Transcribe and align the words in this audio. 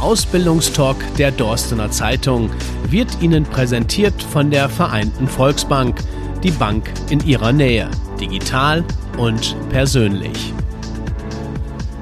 Ausbildungstalk 0.00 0.96
der 1.16 1.32
Dorstener 1.32 1.90
Zeitung 1.90 2.50
wird 2.88 3.20
Ihnen 3.20 3.44
präsentiert 3.44 4.22
von 4.22 4.50
der 4.50 4.68
Vereinten 4.68 5.26
Volksbank, 5.26 6.00
die 6.44 6.52
Bank 6.52 6.88
in 7.10 7.18
Ihrer 7.26 7.52
Nähe, 7.52 7.90
digital 8.20 8.84
und 9.16 9.56
persönlich. 9.70 10.52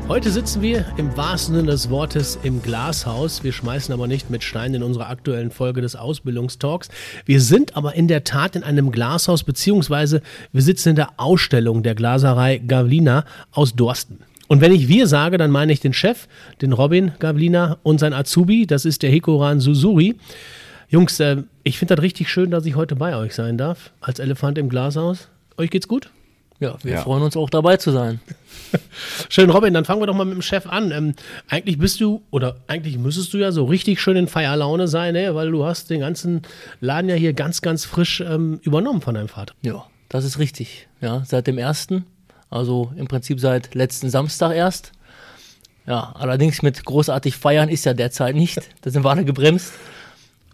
Heute 0.09 0.31
sitzen 0.31 0.61
wir 0.61 0.85
im 0.99 1.17
wahrsten 1.17 1.57
Sinne 1.57 1.71
des 1.71 1.89
Wortes 1.89 2.39
im 2.43 2.63
Glashaus. 2.63 3.43
Wir 3.43 3.53
schmeißen 3.53 3.93
aber 3.93 4.07
nicht 4.07 4.31
mit 4.31 4.45
Steinen 4.45 4.77
in 4.77 4.83
unserer 4.83 5.09
aktuellen 5.09 5.51
Folge 5.51 5.81
des 5.81 5.97
Ausbildungstalks. 5.97 6.91
Wir 7.25 7.41
sind 7.41 7.77
aber 7.77 7.95
in 7.95 8.09
der 8.09 8.25
Tat 8.25 8.57
in 8.57 8.63
einem 8.63 8.93
Glashaus, 8.93 9.43
beziehungsweise 9.43 10.21
wir 10.53 10.63
sitzen 10.63 10.91
in 10.91 10.97
der 10.97 11.15
Ausstellung 11.17 11.83
der 11.83 11.95
Glaserei 11.95 12.59
Gavlina 12.59 13.25
aus 13.53 13.75
Dorsten. 13.75 14.21
Und 14.49 14.61
wenn 14.61 14.73
ich 14.73 14.89
wir 14.89 15.07
sage, 15.07 15.39
dann 15.39 15.51
meine 15.51 15.73
ich 15.73 15.81
den 15.81 15.93
Chef, 15.93 16.29
den 16.63 16.73
Robin 16.73 17.13
Gavlina 17.19 17.79
und 17.83 17.99
sein 17.99 18.13
Azubi, 18.13 18.67
das 18.67 18.85
ist 18.85 19.03
der 19.03 19.11
Hikoran 19.11 19.61
Susuri. 19.61 20.17
Jungs, 20.89 21.19
äh, 21.19 21.43
ich 21.65 21.79
finde 21.79 21.97
das 21.97 22.03
richtig 22.03 22.31
schön, 22.31 22.51
dass 22.51 22.65
ich 22.65 22.77
heute 22.77 22.95
bei 22.95 23.17
euch 23.17 23.35
sein 23.35 23.59
darf, 23.59 23.91
als 24.01 24.21
Elefant 24.21 24.57
im 24.59 24.69
Glashaus. 24.69 25.29
Euch 25.57 25.71
geht's 25.71 25.89
gut? 25.89 26.11
Ja, 26.59 26.77
wir 26.83 26.95
ja. 26.95 27.03
freuen 27.03 27.23
uns 27.23 27.37
auch 27.37 27.51
dabei 27.51 27.77
zu 27.77 27.91
sein. 27.91 28.21
schön, 29.29 29.51
Robin, 29.51 29.75
dann 29.75 29.85
fangen 29.85 30.01
wir 30.01 30.07
doch 30.07 30.15
mal 30.15 30.25
mit 30.25 30.35
dem 30.35 30.43
Chef 30.43 30.67
an. 30.67 30.91
Ähm, 30.91 31.15
eigentlich 31.49 31.79
bist 31.79 32.01
du, 32.01 32.23
oder 32.31 32.57
eigentlich 32.67 32.99
müsstest 32.99 33.35
du 33.35 33.39
ja 33.39 33.53
so 33.53 33.65
richtig 33.65 34.01
schön 34.01 34.17
in 34.17 34.27
Feierlaune 34.27 34.89
sein, 34.89 35.15
ne? 35.15 35.35
weil 35.35 35.51
du 35.51 35.65
hast 35.65 35.91
den 35.91 36.01
ganzen 36.01 36.43
Laden 36.81 37.11
ja 37.11 37.17
hier 37.17 37.35
ganz, 37.35 37.61
ganz 37.61 37.85
frisch 37.85 38.21
ähm, 38.21 38.61
übernommen 38.63 39.03
von 39.03 39.15
deinem 39.15 39.29
Vater. 39.29 39.55
Ja, 39.63 39.85
das 40.09 40.25
ist 40.25 40.39
richtig. 40.39 40.89
Ja, 41.03 41.25
seit 41.27 41.47
dem 41.47 41.59
ersten, 41.59 42.07
also 42.57 42.93
im 42.97 43.07
Prinzip 43.07 43.41
seit 43.41 43.75
letzten 43.75 44.11
Samstag 44.11 44.55
erst. 44.55 44.93
Ja, 45.87 46.13
allerdings 46.19 46.63
mit 46.63 46.85
großartig 46.85 47.37
feiern 47.37 47.69
ist 47.69 47.85
ja 47.85 47.95
derzeit 47.95 48.35
nicht. 48.35 48.59
Da 48.83 48.91
sind 48.91 49.05
wir 49.05 49.11
alle 49.11 49.25
gebremst. 49.25 49.73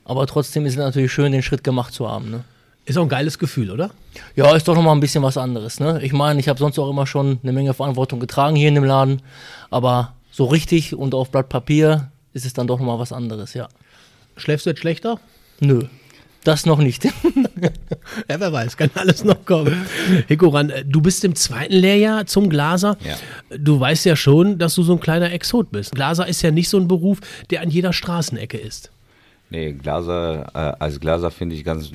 Aber 0.04 0.26
trotzdem 0.26 0.66
ist 0.66 0.72
es 0.72 0.78
natürlich 0.78 1.12
schön, 1.12 1.32
den 1.32 1.42
Schritt 1.42 1.64
gemacht 1.64 1.94
zu 1.94 2.08
haben. 2.08 2.30
Ne? 2.30 2.44
Ist 2.84 2.98
auch 2.98 3.02
ein 3.02 3.08
geiles 3.08 3.38
Gefühl, 3.38 3.70
oder? 3.70 3.90
Ja, 4.34 4.54
ist 4.56 4.66
doch 4.66 4.74
nochmal 4.74 4.96
ein 4.96 5.00
bisschen 5.00 5.22
was 5.22 5.36
anderes. 5.36 5.78
Ne? 5.78 6.00
Ich 6.02 6.12
meine, 6.12 6.40
ich 6.40 6.48
habe 6.48 6.58
sonst 6.58 6.78
auch 6.78 6.90
immer 6.90 7.06
schon 7.06 7.38
eine 7.42 7.52
Menge 7.52 7.72
Verantwortung 7.72 8.18
getragen 8.18 8.56
hier 8.56 8.68
in 8.68 8.74
dem 8.74 8.84
Laden, 8.84 9.22
aber 9.70 10.14
so 10.32 10.46
richtig 10.46 10.94
und 10.94 11.14
auf 11.14 11.30
Blatt 11.30 11.48
Papier 11.48 12.10
ist 12.32 12.44
es 12.44 12.52
dann 12.52 12.66
doch 12.66 12.78
nochmal 12.78 12.98
was 12.98 13.12
anderes, 13.12 13.54
ja. 13.54 13.68
Schläfst 14.36 14.66
du 14.66 14.70
jetzt 14.70 14.80
schlechter? 14.80 15.20
Nö. 15.60 15.86
Das 16.44 16.66
noch 16.66 16.78
nicht. 16.78 17.04
ja, 18.28 18.40
wer 18.40 18.52
weiß, 18.52 18.76
kann 18.76 18.90
alles 18.94 19.22
noch 19.22 19.44
kommen. 19.44 19.86
Hikoran, 20.26 20.72
du 20.86 21.00
bist 21.00 21.24
im 21.24 21.36
zweiten 21.36 21.74
Lehrjahr 21.74 22.26
zum 22.26 22.50
Glaser. 22.50 22.96
Ja. 23.04 23.16
Du 23.56 23.78
weißt 23.78 24.04
ja 24.06 24.16
schon, 24.16 24.58
dass 24.58 24.74
du 24.74 24.82
so 24.82 24.94
ein 24.94 25.00
kleiner 25.00 25.30
Exot 25.32 25.70
bist. 25.70 25.94
Glaser 25.94 26.26
ist 26.26 26.42
ja 26.42 26.50
nicht 26.50 26.68
so 26.68 26.78
ein 26.78 26.88
Beruf, 26.88 27.20
der 27.50 27.60
an 27.60 27.70
jeder 27.70 27.92
Straßenecke 27.92 28.58
ist. 28.58 28.90
Nee, 29.50 29.72
Glaser, 29.72 30.46
äh, 30.54 30.82
als 30.82 30.98
Glaser 30.98 31.30
finde 31.30 31.54
ich 31.54 31.62
ganz 31.62 31.92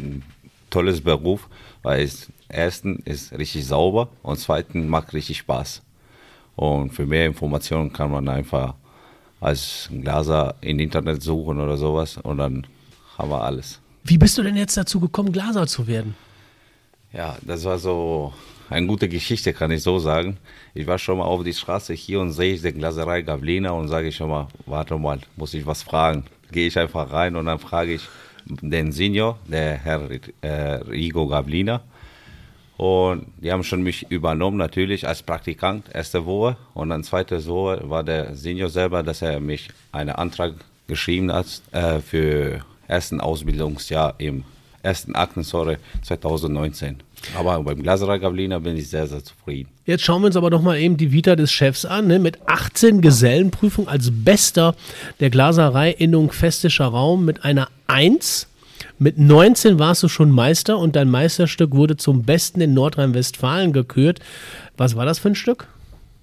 tolles 0.69 1.01
Beruf, 1.01 1.49
weil 1.83 2.03
es 2.03 2.27
erstens 2.47 3.01
ist 3.05 3.37
richtig 3.37 3.65
sauber 3.65 4.09
und 4.23 4.39
zweitens 4.39 4.87
macht 4.87 5.13
richtig 5.13 5.39
Spaß. 5.39 5.81
Und 6.55 6.91
für 6.91 7.05
mehr 7.05 7.25
Informationen 7.25 7.91
kann 7.91 8.11
man 8.11 8.29
einfach 8.29 8.75
als 9.41 9.89
Glaser 9.91 10.55
im 10.61 10.79
Internet 10.79 11.21
suchen 11.21 11.59
oder 11.59 11.77
sowas 11.77 12.17
und 12.17 12.37
dann 12.37 12.65
haben 13.17 13.29
wir 13.29 13.43
alles. 13.43 13.79
Wie 14.09 14.17
bist 14.17 14.37
du 14.37 14.43
denn 14.43 14.55
jetzt 14.55 14.77
dazu 14.77 15.01
gekommen, 15.01 15.33
Glaser 15.33 15.67
zu 15.67 15.85
werden? 15.85 16.15
Ja, 17.11 17.37
das 17.41 17.65
war 17.65 17.77
so 17.77 18.33
eine 18.69 18.87
gute 18.87 19.09
Geschichte, 19.09 19.51
kann 19.51 19.69
ich 19.71 19.83
so 19.83 19.99
sagen. 19.99 20.37
Ich 20.73 20.87
war 20.87 20.97
schon 20.97 21.17
mal 21.17 21.25
auf 21.25 21.43
die 21.43 21.53
Straße 21.53 21.93
hier 21.93 22.21
und 22.21 22.31
sehe 22.31 22.53
ich 22.53 22.61
die 22.61 22.71
Glaserei 22.71 23.21
Gavlina 23.21 23.71
und 23.71 23.89
sage 23.89 24.07
ich 24.07 24.15
schon 24.15 24.29
mal, 24.29 24.47
warte 24.65 24.97
mal, 24.97 25.19
muss 25.35 25.53
ich 25.53 25.65
was 25.65 25.83
fragen. 25.83 26.23
Gehe 26.53 26.67
ich 26.67 26.79
einfach 26.79 27.11
rein 27.11 27.35
und 27.35 27.47
dann 27.47 27.59
frage 27.59 27.95
ich, 27.95 28.01
den 28.45 28.93
Senior, 28.93 29.37
der 29.45 29.77
Herr 29.77 30.09
äh, 30.39 30.75
Rigo 30.89 31.27
Gavlina. 31.27 31.81
Und 32.77 33.25
die 33.41 33.51
haben 33.51 33.63
schon 33.63 33.81
mich 33.83 34.09
übernommen, 34.09 34.55
natürlich 34.55 35.05
als 35.05 35.21
Praktikant, 35.21 35.93
erste 35.93 36.25
Woche. 36.25 36.55
Und 36.73 36.89
dann 36.91 37.03
zweite 37.03 37.45
Woche 37.45 37.81
war 37.89 38.05
der 38.05 38.35
Senior 38.35 38.69
selber, 38.69 39.03
dass 39.03 39.21
er 39.21 39.41
mich 39.41 39.67
einen 39.91 40.11
Antrag 40.11 40.53
geschrieben 40.87 41.33
hat 41.33 41.61
äh, 41.73 41.99
für 41.99 42.61
ersten 42.87 43.21
Ausbildungsjahr 43.21 44.15
im 44.17 44.43
ersten 44.83 45.15
Akten, 45.15 45.43
sorry, 45.43 45.77
2019. 46.03 46.97
Aber 47.37 47.61
beim 47.63 47.81
Glaserer 47.81 48.19
Gavlina 48.19 48.59
bin 48.59 48.77
ich 48.77 48.89
sehr, 48.89 49.07
sehr 49.07 49.23
zufrieden. 49.23 49.69
Jetzt 49.85 50.03
schauen 50.03 50.21
wir 50.21 50.27
uns 50.27 50.35
aber 50.35 50.49
doch 50.49 50.61
mal 50.61 50.77
eben 50.77 50.97
die 50.97 51.11
Vita 51.11 51.35
des 51.35 51.51
Chefs 51.51 51.83
an. 51.85 52.07
Ne? 52.07 52.19
Mit 52.19 52.39
18 52.47 53.01
Gesellenprüfungen 53.01 53.89
als 53.89 54.11
Bester 54.11 54.75
der 55.19 55.29
Glaserei 55.29 55.91
Innung 55.91 56.31
Festischer 56.31 56.85
Raum 56.85 57.25
mit 57.25 57.43
einer 57.43 57.69
1. 57.87 58.47
Mit 58.99 59.17
19 59.17 59.79
warst 59.79 60.03
du 60.03 60.07
schon 60.07 60.31
Meister 60.31 60.77
und 60.77 60.95
dein 60.95 61.09
Meisterstück 61.09 61.75
wurde 61.75 61.97
zum 61.97 62.23
Besten 62.23 62.61
in 62.61 62.73
Nordrhein-Westfalen 62.73 63.73
gekürt. 63.73 64.19
Was 64.75 64.95
war 64.95 65.05
das 65.05 65.19
für 65.19 65.29
ein 65.29 65.35
Stück? 65.35 65.67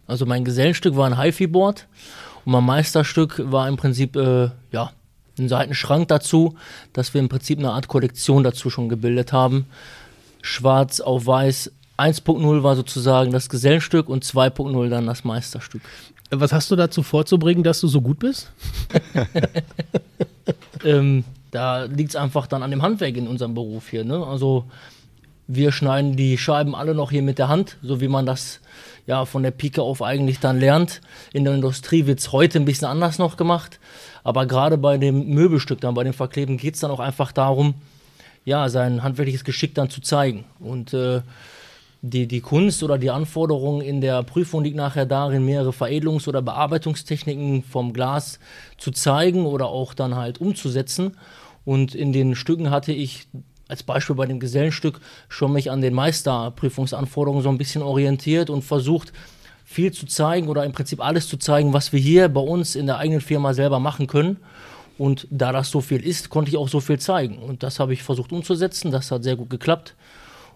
Also 0.06 0.26
mein 0.26 0.44
Gesellenstück 0.44 0.97
war 0.97 1.06
ein 1.06 1.20
HiFi-Board 1.20 1.86
und 2.44 2.53
mein 2.53 2.64
Meisterstück 2.64 3.41
war 3.44 3.69
im 3.69 3.76
Prinzip, 3.76 4.16
äh, 4.16 4.50
ja, 4.70 4.92
ein 5.39 5.49
Seitenschrank 5.49 6.09
dazu, 6.09 6.56
dass 6.93 7.15
wir 7.15 7.21
im 7.21 7.28
Prinzip 7.28 7.59
eine 7.59 7.72
Art 7.72 7.89
Kollektion 7.89 8.45
dazu 8.45 8.71
schon 8.71 8.89
gebildet 8.89 9.33
haben 9.33 9.67
schwarz 10.45 11.00
auf 11.00 11.27
weiß. 11.27 11.72
1.0 11.97 12.62
war 12.62 12.77
sozusagen 12.77 13.33
das 13.33 13.49
Gesellenstück 13.49 14.09
und 14.09 14.25
2.0 14.25 14.89
dann 14.89 15.06
das 15.06 15.25
Meisterstück. 15.25 15.83
Was 16.31 16.53
hast 16.53 16.71
du 16.71 16.77
dazu 16.77 17.03
vorzubringen, 17.03 17.65
dass 17.65 17.81
du 17.81 17.89
so 17.89 18.00
gut 18.00 18.19
bist? 18.19 18.50
ähm, 20.84 21.25
da 21.51 21.84
liegt 21.84 22.11
es 22.11 22.16
einfach 22.16 22.47
dann 22.47 22.62
an 22.62 22.71
dem 22.71 22.83
Handwerk 22.83 23.16
in 23.16 23.28
unserem 23.28 23.55
Beruf 23.55 23.89
hier. 23.89 24.05
Ne? 24.05 24.25
Also 24.27 24.65
wir 25.47 25.72
schneiden 25.72 26.16
die 26.16 26.37
Scheiben 26.37 26.75
alle 26.75 26.95
noch 26.95 27.11
hier 27.11 27.22
mit 27.22 27.39
der 27.39 27.49
Hand, 27.49 27.78
so 27.83 28.01
wie 28.01 28.09
man 28.09 28.27
das 28.27 28.61
ja 29.06 29.25
von 29.25 29.42
der 29.42 29.50
Pike 29.50 29.82
auf 29.82 30.03
eigentlich 30.03 30.41
dann 30.41 30.59
lernt. 30.59 31.00
In 31.32 31.44
der 31.44 31.54
Industrie 31.54 32.06
wird 32.06 32.20
es 32.20 32.32
heute 32.32 32.59
ein 32.59 32.65
bisschen 32.65 32.88
anders 32.88 33.19
noch 33.19 33.37
gemacht. 33.37 33.81
Aber 34.22 34.47
gerade 34.47 34.78
bei 34.78 34.98
dem 34.98 35.28
Möbelstück, 35.28 35.81
dann 35.81 35.94
bei 35.94 36.04
dem 36.04 36.15
Verkleben, 36.15 36.56
geht 36.56 36.75
es 36.75 36.81
dann 36.81 36.91
auch 36.91 37.00
einfach 37.00 37.32
darum, 37.32 37.75
ja, 38.44 38.69
sein 38.69 39.03
handwerkliches 39.03 39.44
Geschick 39.44 39.75
dann 39.75 39.91
zu 39.91 40.00
zeigen. 40.00 40.44
Und 40.60 40.94
äh, 40.94 41.22
die, 42.03 42.26
die 42.26 42.41
Kunst 42.41 42.82
oder 42.82 42.98
die 42.98 43.10
Anforderung 43.10 43.81
in 43.81 44.03
der 44.03 44.22
Prüfung 44.22 44.62
liegt 44.62 44.76
nachher 44.76 45.06
darin, 45.06 45.44
mehrere 45.44 45.71
Veredelungs- 45.71 46.28
oder 46.28 46.42
Bearbeitungstechniken 46.42 47.62
vom 47.62 47.94
Glas 47.94 48.38
zu 48.76 48.91
zeigen 48.91 49.47
oder 49.47 49.69
auch 49.69 49.94
dann 49.94 50.15
halt 50.15 50.38
umzusetzen. 50.38 51.16
Und 51.65 51.94
in 51.94 52.12
den 52.12 52.34
Stücken 52.34 52.71
hatte 52.71 52.92
ich 52.92 53.26
als 53.69 53.82
Beispiel 53.82 54.16
bei 54.16 54.26
dem 54.26 54.41
Gesellenstück 54.41 55.00
schon 55.28 55.52
mich 55.52 55.70
an 55.70 55.80
den 55.80 55.94
Meisterprüfungsanforderungen 55.94 57.42
so 57.42 57.48
ein 57.48 57.58
bisschen 57.58 57.82
orientiert 57.82 58.50
und 58.50 58.62
versucht, 58.62 59.12
viel 59.64 59.92
zu 59.92 60.06
zeigen 60.06 60.48
oder 60.48 60.64
im 60.64 60.72
Prinzip 60.72 61.04
alles 61.04 61.26
zu 61.28 61.36
zeigen, 61.36 61.72
was 61.72 61.92
wir 61.92 62.00
hier 62.00 62.28
bei 62.28 62.41
uns 62.41 62.76
in 62.76 62.86
der 62.86 62.98
eigenen 62.98 63.21
Firma 63.21 63.54
selber 63.54 63.80
machen 63.80 64.06
können. 64.06 64.36
Und 64.98 65.27
da 65.30 65.50
das 65.50 65.71
so 65.71 65.80
viel 65.80 66.04
ist, 66.04 66.28
konnte 66.30 66.50
ich 66.50 66.56
auch 66.56 66.68
so 66.68 66.80
viel 66.80 66.98
zeigen. 66.98 67.39
Und 67.39 67.62
das 67.62 67.80
habe 67.80 67.92
ich 67.92 68.03
versucht 68.03 68.30
umzusetzen. 68.30 68.92
Das 68.92 69.10
hat 69.10 69.24
sehr 69.24 69.36
gut 69.36 69.50
geklappt. 69.50 69.94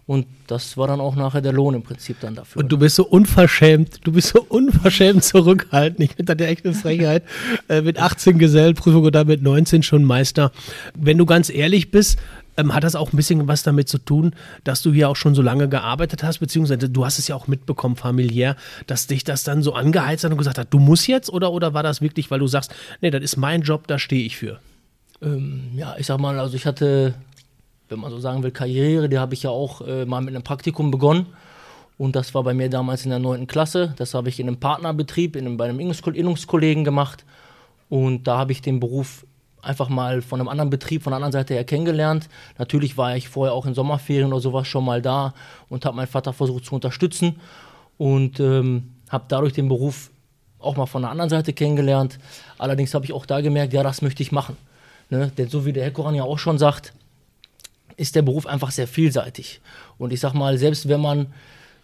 Und 0.07 0.27
das 0.47 0.79
war 0.79 0.87
dann 0.87 1.01
auch 1.01 1.17
nachher 1.17 1.43
der 1.43 1.53
Lohn 1.53 1.75
im 1.75 1.83
Prinzip 1.83 2.19
dann 2.21 2.35
dafür. 2.35 2.63
Und 2.63 2.71
du 2.71 2.79
bist 2.79 2.97
so 2.97 3.05
unverschämt, 3.05 4.01
du 4.05 4.13
bist 4.13 4.29
so 4.29 4.43
unverschämt 4.49 5.23
zurückhaltend. 5.23 6.01
Ich 6.01 6.17
finde 6.17 6.35
das 6.35 6.49
echt 6.49 6.65
eine 6.65 6.75
Frechheit. 6.75 7.25
Äh, 7.69 7.83
mit 7.83 7.99
18 7.99 8.39
Gesellenprüfung 8.39 9.03
oder 9.03 9.27
mit 9.27 9.43
19 9.43 9.83
schon 9.83 10.05
Meister. 10.05 10.51
Wenn 10.95 11.19
du 11.19 11.27
ganz 11.27 11.51
ehrlich 11.51 11.91
bist, 11.91 12.19
ähm, 12.59 12.75
hat 12.75 12.85
das 12.85 12.95
auch 12.95 13.13
ein 13.13 13.17
bisschen 13.17 13.49
was 13.49 13.63
damit 13.63 13.89
zu 13.89 13.99
tun, 13.99 14.35
dass 14.65 14.83
du 14.83 14.93
hier 14.93 15.09
auch 15.09 15.17
schon 15.17 15.35
so 15.35 15.41
lange 15.41 15.69
gearbeitet 15.69 16.23
hast, 16.23 16.39
beziehungsweise 16.41 16.91
du 16.91 17.05
hast 17.07 17.19
es 17.19 17.29
ja 17.29 17.37
auch 17.37 17.47
mitbekommen 17.47 17.97
familiär, 17.97 18.57
dass 18.87 19.07
dich 19.07 19.25
das 19.25 19.45
dann 19.45 19.63
so 19.63 19.73
angeheizt 19.73 20.25
hat 20.25 20.33
und 20.33 20.39
gesagt 20.39 20.59
hat, 20.59 20.69
du 20.71 20.79
musst 20.79 21.07
jetzt 21.07 21.31
oder, 21.31 21.53
oder 21.53 21.73
war 21.73 21.83
das 21.83 22.03
wirklich, 22.03 22.31
weil 22.31 22.41
du 22.41 22.47
sagst, 22.47 22.75
nee, 23.01 23.11
das 23.11 23.23
ist 23.23 23.37
mein 23.37 23.63
Job, 23.63 23.87
da 23.87 23.99
stehe 23.99 24.27
ich 24.27 24.37
für? 24.37 24.59
Ähm, 25.23 25.71
ja, 25.75 25.95
ich 25.99 26.07
sag 26.07 26.19
mal, 26.19 26.39
also 26.39 26.57
ich 26.57 26.67
hatte, 26.67 27.15
wenn 27.89 28.01
man 28.01 28.11
so 28.11 28.19
sagen 28.19 28.43
will, 28.43 28.51
Karriere, 28.51 29.09
die 29.09 29.19
habe 29.19 29.35
ich 29.35 29.45
ja 29.45 29.51
auch 29.51 29.81
äh, 29.87 30.05
mal 30.05 30.21
mit 30.21 30.35
einem 30.35 30.45
Praktikum 30.45 30.91
begonnen. 30.91 31.27
Und 31.97 32.15
das 32.15 32.33
war 32.33 32.45
bei 32.45 32.55
mir 32.55 32.71
damals 32.71 33.05
in 33.05 33.11
der 33.11 33.19
9. 33.19 33.49
Klasse. 33.49 33.93
Das 33.97 34.15
habe 34.15 34.29
ich 34.29 34.39
in 34.39 34.47
einem 34.47 34.61
Partnerbetrieb, 34.61 35.35
in 35.35 35.47
einem, 35.47 35.57
bei 35.57 35.69
einem 35.69 35.81
Innungskollegen 35.81 36.85
gemacht. 36.85 37.25
Und 37.89 38.29
da 38.29 38.39
habe 38.39 38.53
ich 38.53 38.63
den 38.63 38.79
Beruf 38.79 39.27
einfach 39.63 39.89
mal 39.89 40.23
von 40.23 40.41
einem 40.41 40.49
anderen 40.49 40.71
Betrieb, 40.71 41.03
von 41.03 41.11
der 41.11 41.17
anderen 41.17 41.33
Seite 41.33 41.55
her 41.55 41.65
kennengelernt. 41.65 42.29
Natürlich 42.59 42.97
war 42.97 43.17
ich 43.17 43.29
vorher 43.29 43.55
auch 43.55 43.67
in 43.67 43.75
Sommerferien 43.75 44.33
oder 44.33 44.41
sowas 44.41 44.69
schon 44.69 44.85
mal 44.85 45.03
da 45.03 45.35
und 45.69 45.85
habe 45.85 45.97
meinen 45.97 46.07
Vater 46.07 46.33
versucht 46.33 46.65
zu 46.65 46.75
unterstützen 46.75 47.41
und 47.97 48.41
ähm, 48.41 48.95
habe 49.09 49.25
dadurch 49.29 49.53
den 49.53 49.69
Beruf 49.69 50.11
auch 50.59 50.77
mal 50.77 50.87
von 50.87 51.03
der 51.03 51.11
anderen 51.11 51.31
Seite 51.31 51.53
kennengelernt. 51.53 52.19
Allerdings 52.59 52.95
habe 52.95 53.05
ich 53.05 53.13
auch 53.13 53.27
da 53.27 53.41
gemerkt, 53.41 53.73
ja, 53.73 53.83
das 53.83 54.03
möchte 54.03 54.23
ich 54.23 54.33
machen. 54.33 54.57
Ne? 55.11 55.31
Denn 55.37 55.49
so 55.49 55.65
wie 55.65 55.73
der 55.73 55.85
Herr 55.85 55.91
Koran 55.93 56.15
ja 56.15 56.25
auch 56.25 56.39
schon 56.39 56.59
sagt, 56.59 56.93
ist 57.97 58.15
der 58.15 58.23
Beruf 58.23 58.47
einfach 58.47 58.71
sehr 58.71 58.87
vielseitig. 58.87 59.61
Und 59.99 60.13
ich 60.13 60.21
sag 60.21 60.35
mal, 60.35 60.59
selbst 60.59 60.89
wenn 60.89 61.01
man 61.01 61.27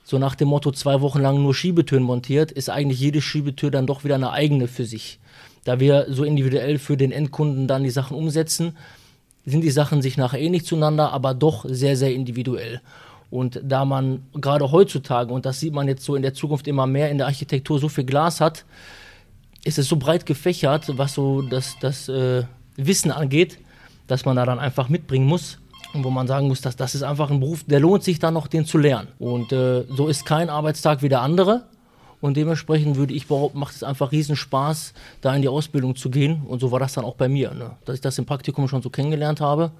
so 0.05 0.19
nach 0.19 0.35
dem 0.35 0.49
Motto 0.49 0.71
zwei 0.71 1.01
Wochen 1.01 1.21
lang 1.21 1.43
nur 1.43 1.55
Schiebetüren 1.55 2.03
montiert, 2.03 2.53
ist 2.53 2.69
eigentlich 2.69 3.01
jede 3.01 3.23
Schiebetür 3.23 3.71
dann 3.71 3.87
doch 3.87 4.05
wieder 4.05 4.15
eine 4.17 4.31
eigene 4.31 4.69
für 4.69 4.85
sich. 4.85 5.19
Da 5.65 5.81
wir 5.81 6.07
so 6.09 6.25
individuell 6.25 6.79
für 6.79 6.97
den 6.97 7.13
Endkunden 7.13 7.67
dann 7.67 7.83
die 7.83 7.91
Sachen 7.91 8.17
umsetzen, 8.17 8.77
sind 9.47 9.63
die 9.63 9.71
Sachen 9.71 10.03
sich 10.03 10.17
nachher 10.17 10.41
ähnlich 10.41 10.65
zueinander, 10.65 11.13
aber 11.13 11.35
doch 11.35 11.65
sehr, 11.69 11.97
sehr 11.97 12.15
individuell. 12.15 12.81
Und 13.31 13.61
da 13.65 13.85
man 13.85 14.23
gerade 14.35 14.71
heutzutage, 14.71 15.33
und 15.33 15.45
das 15.45 15.61
sieht 15.61 15.75
man 15.75 15.89
jetzt 15.89 16.05
so 16.05 16.15
in 16.15 16.23
der 16.23 16.35
Zukunft 16.35 16.69
immer 16.69 16.87
mehr 16.87 17.11
in 17.11 17.19
der 17.19 17.27
Architektur, 17.27 17.79
so 17.79 17.89
viel 17.89 18.05
Glas 18.05 18.41
hat, 18.41 18.65
ist 19.65 19.79
es 19.79 19.89
so 19.89 19.97
breit 19.97 20.27
gefächert, 20.27 20.97
was 20.97 21.15
so 21.15 21.43
das, 21.43 21.77
das 21.81 22.09
äh, 22.09 22.45
Wissen 22.77 23.11
angeht, 23.11 23.59
dass 24.07 24.25
man 24.25 24.37
da 24.37 24.45
dann 24.45 24.59
einfach 24.59 24.89
mitbringen 24.89 25.27
muss. 25.27 25.59
Und 25.95 26.05
wo 26.05 26.11
man 26.11 26.27
sagen 26.27 26.49
muss, 26.49 26.61
dass 26.61 26.75
das 26.75 26.95
ist 26.95 27.05
einfach 27.05 27.31
ein 27.31 27.39
Beruf, 27.39 27.65
der 27.65 27.79
lohnt 27.79 28.03
sich 28.03 28.19
dann 28.19 28.35
noch, 28.35 28.49
den 28.49 28.67
zu 28.67 28.79
lernen. 28.79 29.09
Und 29.19 29.53
äh, 29.53 29.85
so 29.89 30.09
ist 30.09 30.27
kein 30.27 30.51
Arbeitstag 30.51 31.03
wie 31.03 31.09
der 31.09 31.23
andere. 31.23 31.65
Und 32.25 32.39
dementsprechend 32.39 32.97
würde 32.97 33.13
ich 33.13 33.27
behaupten, 33.27 33.59
macht 33.59 33.75
es 33.75 33.83
einfach 33.83 34.11
riesen 34.11 34.35
Spaß, 34.35 34.95
da 35.21 35.37
in 35.37 35.43
die 35.43 35.49
Ausbildung 35.49 35.95
zu 35.95 36.09
gehen. 36.09 36.41
Und 36.47 36.59
so 36.59 36.71
war 36.71 36.81
das 36.81 36.95
dann 36.95 37.05
auch 37.05 37.17
bei 37.17 37.29
mir, 37.29 37.53
ne? 37.53 37.73
dass 37.85 37.97
ich 37.97 38.01
das 38.01 38.17
im 38.17 38.25
Praktikum 38.25 38.67
schon 38.67 38.81
so 38.81 38.89
kennengelernt 38.89 39.43
habe. 39.43 39.73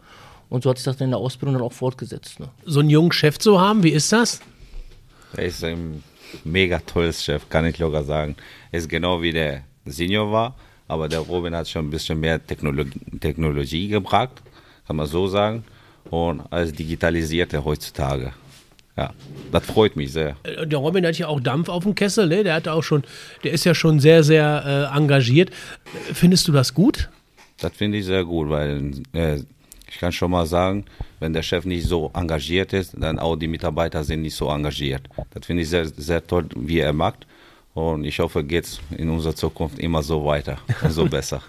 Und 0.51 0.63
so 0.63 0.69
hat 0.69 0.77
sich 0.77 0.85
das 0.85 0.99
dann 0.99 1.07
in 1.07 1.13
der 1.13 1.21
Ausbildung 1.21 1.55
dann 1.55 1.63
auch 1.63 1.73
fortgesetzt. 1.73 2.41
Ne? 2.41 2.51
So 2.67 2.81
einen 2.81 2.91
jungen 2.91 3.13
Chef 3.13 3.39
zu 3.39 3.59
haben, 3.59 3.83
wie 3.83 3.93
ist 3.93 4.13
das? 4.13 4.43
Er 5.35 5.47
ist 5.47 5.65
ein 5.65 6.05
mega 6.45 6.81
tolles 6.81 7.25
Chef, 7.25 7.49
kann 7.49 7.65
ich 7.65 7.79
locker 7.79 8.05
sagen. 8.05 8.37
Er 8.71 8.81
ist 8.81 8.91
genau 8.91 9.23
wie 9.23 9.33
der 9.33 9.63
Senior 9.87 10.31
war, 10.31 10.55
aber 10.87 11.09
der 11.09 11.21
Robin 11.21 11.57
hat 11.57 11.67
schon 11.67 11.87
ein 11.87 11.91
bisschen 11.91 12.21
mehr 12.21 12.47
Technologie, 12.47 13.01
Technologie 13.21 13.89
gebracht, 13.89 14.43
kann 14.87 14.97
man 14.97 15.07
so 15.07 15.29
sagen. 15.29 15.65
Und 16.11 16.43
als 16.53 16.73
digitalisierte 16.73 17.65
heutzutage. 17.65 18.35
Ja, 18.97 19.13
das 19.51 19.65
freut 19.65 19.97
mich 19.97 20.13
sehr. 20.13 20.37
Äh, 20.45 20.67
der 20.67 20.79
Robin 20.79 21.05
hat 21.05 21.19
ja 21.19 21.27
auch 21.27 21.41
Dampf 21.41 21.69
auf 21.69 21.83
dem 21.83 21.95
Kessel, 21.95 22.29
ne? 22.29 22.45
Der 22.45 22.55
hat 22.55 22.69
auch 22.69 22.83
schon, 22.83 23.03
der 23.43 23.53
ist 23.53 23.65
ja 23.65 23.75
schon 23.75 23.99
sehr, 23.99 24.23
sehr 24.23 24.91
äh, 24.93 24.97
engagiert. 24.97 25.51
Findest 26.13 26.47
du 26.47 26.53
das 26.53 26.75
gut? 26.75 27.09
Das 27.59 27.73
finde 27.73 27.99
ich 27.99 28.05
sehr 28.05 28.25
gut, 28.25 28.51
weil 28.51 28.93
äh, 29.13 29.41
ich 29.89 29.99
kann 29.99 30.13
schon 30.13 30.31
mal 30.31 30.47
sagen, 30.47 30.85
wenn 31.21 31.33
der 31.33 31.43
Chef 31.43 31.65
nicht 31.65 31.87
so 31.87 32.11
engagiert 32.15 32.73
ist, 32.73 32.95
dann 32.97 33.19
auch 33.19 33.37
die 33.37 33.49
Mitarbeiter 33.49 34.03
sind 34.05 34.23
nicht 34.23 34.35
so 34.35 34.49
engagiert. 34.51 35.03
Das 35.33 35.47
finde 35.47 35.63
ich 35.63 35.69
sehr, 35.69 35.87
sehr 35.87 36.27
toll, 36.27 36.47
wie 36.57 36.81
er 36.81 36.93
macht. 36.93 37.27
Und 37.75 38.05
ich 38.05 38.21
hoffe, 38.21 38.45
geht 38.45 38.67
es 38.67 38.81
in 38.97 39.11
unserer 39.11 39.35
Zukunft 39.35 39.81
immer 39.81 40.05
so 40.05 40.25
weiter 40.25 40.59
und 40.83 40.91
so 40.93 41.07
besser. 41.07 41.43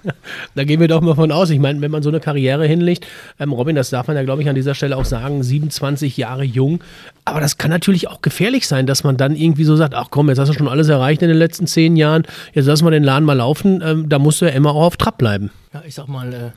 da 0.56 0.64
gehen 0.64 0.80
wir 0.80 0.88
doch 0.88 1.02
mal 1.02 1.14
von 1.14 1.32
aus. 1.32 1.52
Ich 1.52 1.60
meine, 1.60 1.80
wenn 1.82 1.92
man 1.92 2.02
so 2.02 2.10
eine 2.10 2.20
Karriere 2.20 2.66
hinlegt, 2.66 3.06
ähm, 3.40 3.52
Robin, 3.52 3.76
das 3.76 3.92
darf 3.92 4.08
man 4.08 4.18
ja, 4.18 4.24
glaube 4.24 4.42
ich, 4.42 4.50
an 4.50 4.56
dieser 4.56 4.74
Stelle 4.74 4.98
auch 4.98 5.06
sagen, 5.06 5.44
27 5.44 6.18
Jahre 6.18 6.44
jung. 6.44 6.80
Aber 7.26 7.42
das 7.42 7.60
kann 7.60 7.70
natürlich 7.70 8.08
auch 8.08 8.24
gefährlich 8.24 8.68
sein, 8.68 8.88
dass 8.88 9.04
man 9.04 9.18
dann 9.18 9.36
irgendwie 9.36 9.66
so 9.66 9.76
sagt, 9.76 9.94
ach 9.94 10.08
komm, 10.10 10.30
jetzt 10.30 10.40
hast 10.40 10.50
du 10.50 10.54
schon 10.54 10.68
alles 10.68 10.90
erreicht 10.90 11.22
in 11.22 11.28
den 11.28 11.38
letzten 11.38 11.68
zehn 11.68 11.96
Jahren, 11.96 12.24
jetzt 12.54 12.66
lassen 12.66 12.86
wir 12.86 12.92
den 12.92 13.04
Laden 13.04 13.26
mal 13.26 13.34
laufen. 13.34 13.84
Ähm, 13.86 14.10
da 14.10 14.18
musst 14.18 14.42
du 14.42 14.46
ja 14.46 14.52
immer 14.52 14.72
auch 14.72 14.86
auf 14.86 14.98
Trab 14.98 15.20
bleiben. 15.20 15.52
Ja, 15.74 15.84
ich 15.86 15.94
sag 15.94 16.08
mal, 16.08 16.34
äh, 16.34 16.52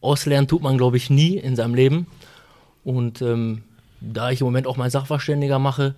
auslernen 0.00 0.46
tut 0.46 0.62
man, 0.62 0.78
glaube 0.78 0.96
ich, 0.96 1.10
nie 1.10 1.36
in 1.36 1.56
seinem 1.56 1.74
Leben. 1.74 2.06
Und 2.84 3.22
ähm, 3.22 3.62
da 4.00 4.30
ich 4.30 4.40
im 4.40 4.46
Moment 4.46 4.68
auch 4.68 4.76
meinen 4.76 4.90
Sachverständiger 4.90 5.58
mache, 5.58 5.96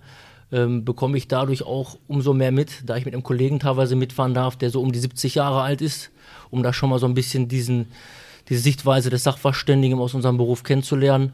ähm, 0.53 0.85
bekomme 0.85 1.17
ich 1.17 1.27
dadurch 1.27 1.63
auch 1.63 1.97
umso 2.07 2.33
mehr 2.33 2.51
mit, 2.51 2.83
da 2.85 2.95
ich 2.95 3.05
mit 3.05 3.13
einem 3.13 3.23
Kollegen 3.23 3.59
teilweise 3.59 3.95
mitfahren 3.95 4.35
darf, 4.35 4.55
der 4.55 4.69
so 4.69 4.81
um 4.81 4.91
die 4.91 4.99
70 4.99 5.35
Jahre 5.35 5.61
alt 5.61 5.81
ist, 5.81 6.11
um 6.51 6.61
da 6.61 6.71
schon 6.71 6.91
mal 6.91 6.99
so 6.99 7.07
ein 7.07 7.15
bisschen 7.15 7.47
diesen, 7.47 7.87
diese 8.49 8.61
Sichtweise 8.61 9.09
des 9.09 9.23
Sachverständigen 9.23 9.99
aus 9.99 10.13
unserem 10.13 10.37
Beruf 10.37 10.63
kennenzulernen, 10.63 11.33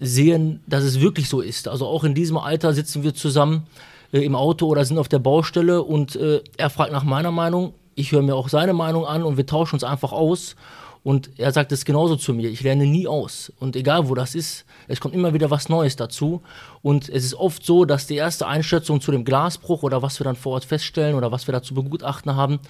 sehen, 0.00 0.60
dass 0.66 0.84
es 0.84 1.00
wirklich 1.00 1.28
so 1.28 1.42
ist. 1.42 1.68
Also 1.68 1.86
auch 1.86 2.02
in 2.02 2.14
diesem 2.14 2.38
Alter 2.38 2.72
sitzen 2.72 3.02
wir 3.02 3.14
zusammen 3.14 3.66
äh, 4.12 4.20
im 4.20 4.34
Auto 4.34 4.66
oder 4.66 4.84
sind 4.84 4.98
auf 4.98 5.08
der 5.08 5.18
Baustelle 5.18 5.82
und 5.82 6.16
äh, 6.16 6.40
er 6.56 6.70
fragt 6.70 6.92
nach 6.92 7.04
meiner 7.04 7.30
Meinung, 7.30 7.74
ich 7.94 8.12
höre 8.12 8.22
mir 8.22 8.36
auch 8.36 8.48
seine 8.48 8.72
Meinung 8.72 9.04
an 9.04 9.22
und 9.22 9.36
wir 9.36 9.44
tauschen 9.44 9.76
uns 9.76 9.84
einfach 9.84 10.12
aus. 10.12 10.56
Und 11.02 11.30
er 11.38 11.52
sagt 11.52 11.72
es 11.72 11.84
genauso 11.84 12.16
zu 12.16 12.34
mir. 12.34 12.50
Ich 12.50 12.62
lerne 12.62 12.86
nie 12.86 13.06
aus. 13.06 13.52
Und 13.58 13.76
egal 13.76 14.08
wo 14.08 14.14
das 14.14 14.34
ist, 14.34 14.64
es 14.88 15.00
kommt 15.00 15.14
immer 15.14 15.32
wieder 15.32 15.50
was 15.50 15.68
Neues 15.68 15.96
dazu. 15.96 16.42
Und 16.82 17.08
es 17.08 17.24
ist 17.24 17.34
oft 17.34 17.64
so, 17.64 17.84
dass 17.84 18.06
die 18.06 18.16
erste 18.16 18.46
Einschätzung 18.46 19.00
zu 19.00 19.12
dem 19.12 19.24
Glasbruch 19.24 19.82
oder 19.82 20.02
was 20.02 20.20
wir 20.20 20.24
dann 20.24 20.36
vor 20.36 20.52
Ort 20.52 20.64
feststellen 20.64 21.14
oder 21.14 21.32
was 21.32 21.46
wir 21.46 21.52
da 21.52 21.62
zu 21.62 21.74
begutachten 21.74 22.34
haben, 22.34 22.60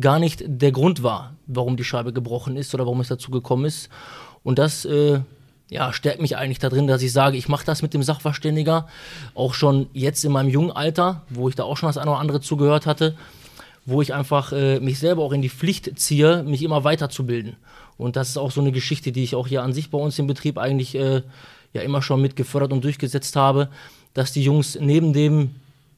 gar 0.00 0.18
nicht 0.18 0.42
der 0.46 0.72
Grund 0.72 1.02
war, 1.02 1.34
warum 1.46 1.76
die 1.76 1.84
Scheibe 1.84 2.12
gebrochen 2.12 2.56
ist 2.56 2.74
oder 2.74 2.86
warum 2.86 3.00
es 3.00 3.08
dazu 3.08 3.30
gekommen 3.30 3.66
ist. 3.66 3.90
Und 4.42 4.58
das 4.58 4.84
äh, 4.84 5.20
ja, 5.68 5.92
stärkt 5.92 6.20
mich 6.20 6.36
eigentlich 6.36 6.58
darin, 6.58 6.86
dass 6.86 7.02
ich 7.02 7.12
sage, 7.12 7.36
ich 7.36 7.48
mache 7.48 7.64
das 7.64 7.82
mit 7.82 7.94
dem 7.94 8.02
Sachverständiger 8.02 8.88
auch 9.34 9.54
schon 9.54 9.88
jetzt 9.92 10.24
in 10.24 10.32
meinem 10.32 10.48
jungen 10.48 10.70
Alter, 10.70 11.22
wo 11.28 11.48
ich 11.48 11.54
da 11.54 11.64
auch 11.64 11.76
schon 11.76 11.88
das 11.88 11.98
eine 11.98 12.10
oder 12.10 12.20
andere 12.20 12.40
zugehört 12.40 12.86
hatte, 12.86 13.16
wo 13.84 14.02
ich 14.02 14.14
einfach 14.14 14.52
äh, 14.52 14.80
mich 14.80 14.98
selber 14.98 15.22
auch 15.22 15.32
in 15.32 15.42
die 15.42 15.48
Pflicht 15.48 15.98
ziehe, 15.98 16.42
mich 16.42 16.62
immer 16.62 16.84
weiterzubilden. 16.84 17.56
Und 17.98 18.16
das 18.16 18.30
ist 18.30 18.36
auch 18.36 18.50
so 18.50 18.60
eine 18.60 18.72
Geschichte, 18.72 19.12
die 19.12 19.24
ich 19.24 19.34
auch 19.34 19.46
hier 19.46 19.62
an 19.62 19.72
sich 19.72 19.90
bei 19.90 19.98
uns 19.98 20.18
im 20.18 20.26
Betrieb 20.26 20.58
eigentlich 20.58 20.94
äh, 20.94 21.22
ja 21.72 21.82
immer 21.82 22.02
schon 22.02 22.20
mit 22.22 22.36
gefördert 22.36 22.72
und 22.72 22.84
durchgesetzt 22.84 23.36
habe, 23.36 23.68
dass 24.14 24.32
die 24.32 24.42
Jungs 24.42 24.78
neben 24.80 25.12
dem 25.12 25.50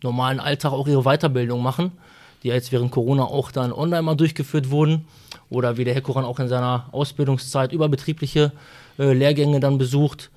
normalen 0.03 0.41
Alltag 0.41 0.73
auch 0.73 0.87
ihre 0.87 1.03
Weiterbildung 1.03 1.63
machen, 1.63 1.93
die 2.43 2.49
ja 2.49 2.55
jetzt 2.55 2.73
während 2.73 2.91
Corona 2.91 3.25
auch 3.25 3.51
dann 3.51 3.73
online 3.73 4.03
mal 4.03 4.15
durchgeführt 4.15 4.71
wurden 4.71 5.07
oder 5.51 5.77
wie 5.77 5.85
der 5.85 5.95
Herr 5.95 6.03
Koran 6.03 6.25
auch 6.25 6.39
in 6.39 6.49
seiner 6.49 6.87
Ausbildungszeit 6.93 7.73
überbetriebliche 7.73 8.53
äh, 8.99 9.13
Lehrgänge 9.13 9.61
dann 9.61 9.79
besucht. 9.79 10.31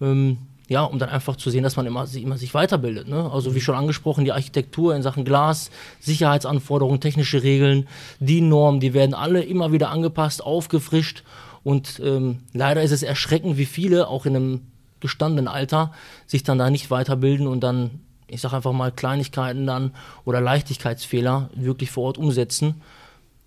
Ähm, 0.00 0.38
ja, 0.70 0.84
um 0.84 1.00
dann 1.00 1.08
einfach 1.08 1.34
zu 1.34 1.50
sehen, 1.50 1.64
dass 1.64 1.74
man 1.74 1.84
immer, 1.84 2.06
immer 2.14 2.38
sich 2.38 2.54
weiterbildet. 2.54 3.08
Ne? 3.08 3.28
Also 3.32 3.56
wie 3.56 3.60
schon 3.60 3.74
angesprochen, 3.74 4.24
die 4.24 4.30
Architektur 4.30 4.94
in 4.94 5.02
Sachen 5.02 5.24
Glas, 5.24 5.68
Sicherheitsanforderungen, 5.98 7.00
technische 7.00 7.42
Regeln, 7.42 7.88
die 8.20 8.40
Normen, 8.40 8.78
die 8.78 8.94
werden 8.94 9.12
alle 9.12 9.42
immer 9.42 9.72
wieder 9.72 9.90
angepasst, 9.90 10.44
aufgefrischt. 10.44 11.24
Und 11.64 12.00
ähm, 12.04 12.38
leider 12.52 12.84
ist 12.84 12.92
es 12.92 13.02
erschreckend, 13.02 13.58
wie 13.58 13.66
viele 13.66 14.06
auch 14.06 14.26
in 14.26 14.36
einem 14.36 14.60
gestandenen 15.00 15.48
Alter 15.48 15.90
sich 16.28 16.44
dann 16.44 16.58
da 16.58 16.70
nicht 16.70 16.88
weiterbilden 16.88 17.48
und 17.48 17.62
dann, 17.62 17.90
ich 18.28 18.40
sage 18.40 18.54
einfach 18.54 18.72
mal, 18.72 18.92
Kleinigkeiten 18.92 19.66
dann 19.66 19.90
oder 20.24 20.40
Leichtigkeitsfehler 20.40 21.50
wirklich 21.56 21.90
vor 21.90 22.04
Ort 22.04 22.18
umsetzen 22.18 22.80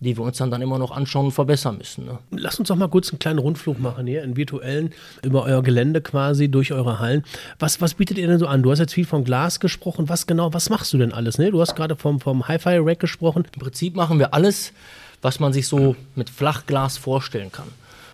die 0.03 0.17
wir 0.17 0.23
uns 0.23 0.37
dann, 0.37 0.51
dann 0.51 0.61
immer 0.61 0.77
noch 0.77 0.91
anschauen 0.91 1.25
und 1.27 1.31
verbessern 1.31 1.77
müssen. 1.77 2.05
Ne? 2.05 2.19
Lass 2.31 2.59
uns 2.59 2.67
doch 2.67 2.75
mal 2.75 2.87
kurz 2.89 3.09
einen 3.09 3.19
kleinen 3.19 3.39
Rundflug 3.39 3.79
machen 3.79 4.05
hier, 4.05 4.23
einen 4.23 4.37
virtuellen, 4.37 4.93
über 5.23 5.43
euer 5.43 5.63
Gelände 5.63 6.01
quasi, 6.01 6.49
durch 6.49 6.73
eure 6.73 6.99
Hallen. 6.99 7.23
Was, 7.59 7.81
was 7.81 7.95
bietet 7.95 8.17
ihr 8.17 8.27
denn 8.27 8.39
so 8.39 8.47
an? 8.47 8.61
Du 8.61 8.71
hast 8.71 8.79
jetzt 8.79 8.93
viel 8.93 9.05
von 9.05 9.23
Glas 9.23 9.59
gesprochen. 9.59 10.09
Was 10.09 10.27
genau, 10.27 10.53
was 10.53 10.69
machst 10.69 10.93
du 10.93 10.97
denn 10.97 11.13
alles? 11.13 11.37
Ne? 11.37 11.51
Du 11.51 11.61
hast 11.61 11.75
gerade 11.75 11.95
vom, 11.95 12.19
vom 12.19 12.47
Hi-Fi-Rack 12.47 12.99
gesprochen. 12.99 13.45
Im 13.53 13.61
Prinzip 13.61 13.95
machen 13.95 14.19
wir 14.19 14.33
alles, 14.33 14.73
was 15.21 15.39
man 15.39 15.53
sich 15.53 15.67
so 15.67 15.95
mit 16.15 16.29
Flachglas 16.29 16.97
vorstellen 16.97 17.51
kann. 17.51 17.67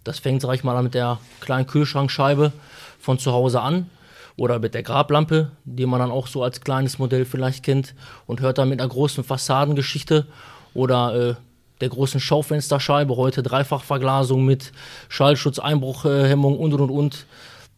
Das 0.04 0.20
fängt, 0.20 0.42
sag 0.42 0.54
ich 0.54 0.64
mal, 0.64 0.82
mit 0.82 0.94
der 0.94 1.20
kleinen 1.42 1.68
Kühlschrankscheibe 1.68 2.54
von 3.00 3.20
zu 3.20 3.32
Hause 3.32 3.62
an 3.62 3.90
oder 4.38 4.60
mit 4.60 4.74
der 4.74 4.84
Grablampe, 4.84 5.52
die 5.66 5.86
man 5.86 6.00
dann 6.00 6.12
auch 6.12 6.28
so 6.28 6.44
als 6.44 6.62
kleines 6.62 7.00
Modell 7.00 7.26
vielleicht 7.26 7.64
kennt 7.64 7.94
und 8.26 8.40
hört 8.40 8.58
dann 8.58 8.70
mit 8.70 8.80
einer 8.80 8.90
großen 8.90 9.24
Fassadengeschichte 9.24 10.26
oder 10.74 11.32
äh, 11.32 11.49
der 11.82 11.90
großen 11.90 12.20
Schaufensterscheibe, 12.20 13.16
heute 13.16 13.44
Dreifachverglasung 13.44 14.46
mit 14.46 14.72
Schallschutz, 15.08 15.60
Einbruchhemmung 15.60 16.58
und 16.58 16.74
und 16.74 16.90
und. 16.90 17.26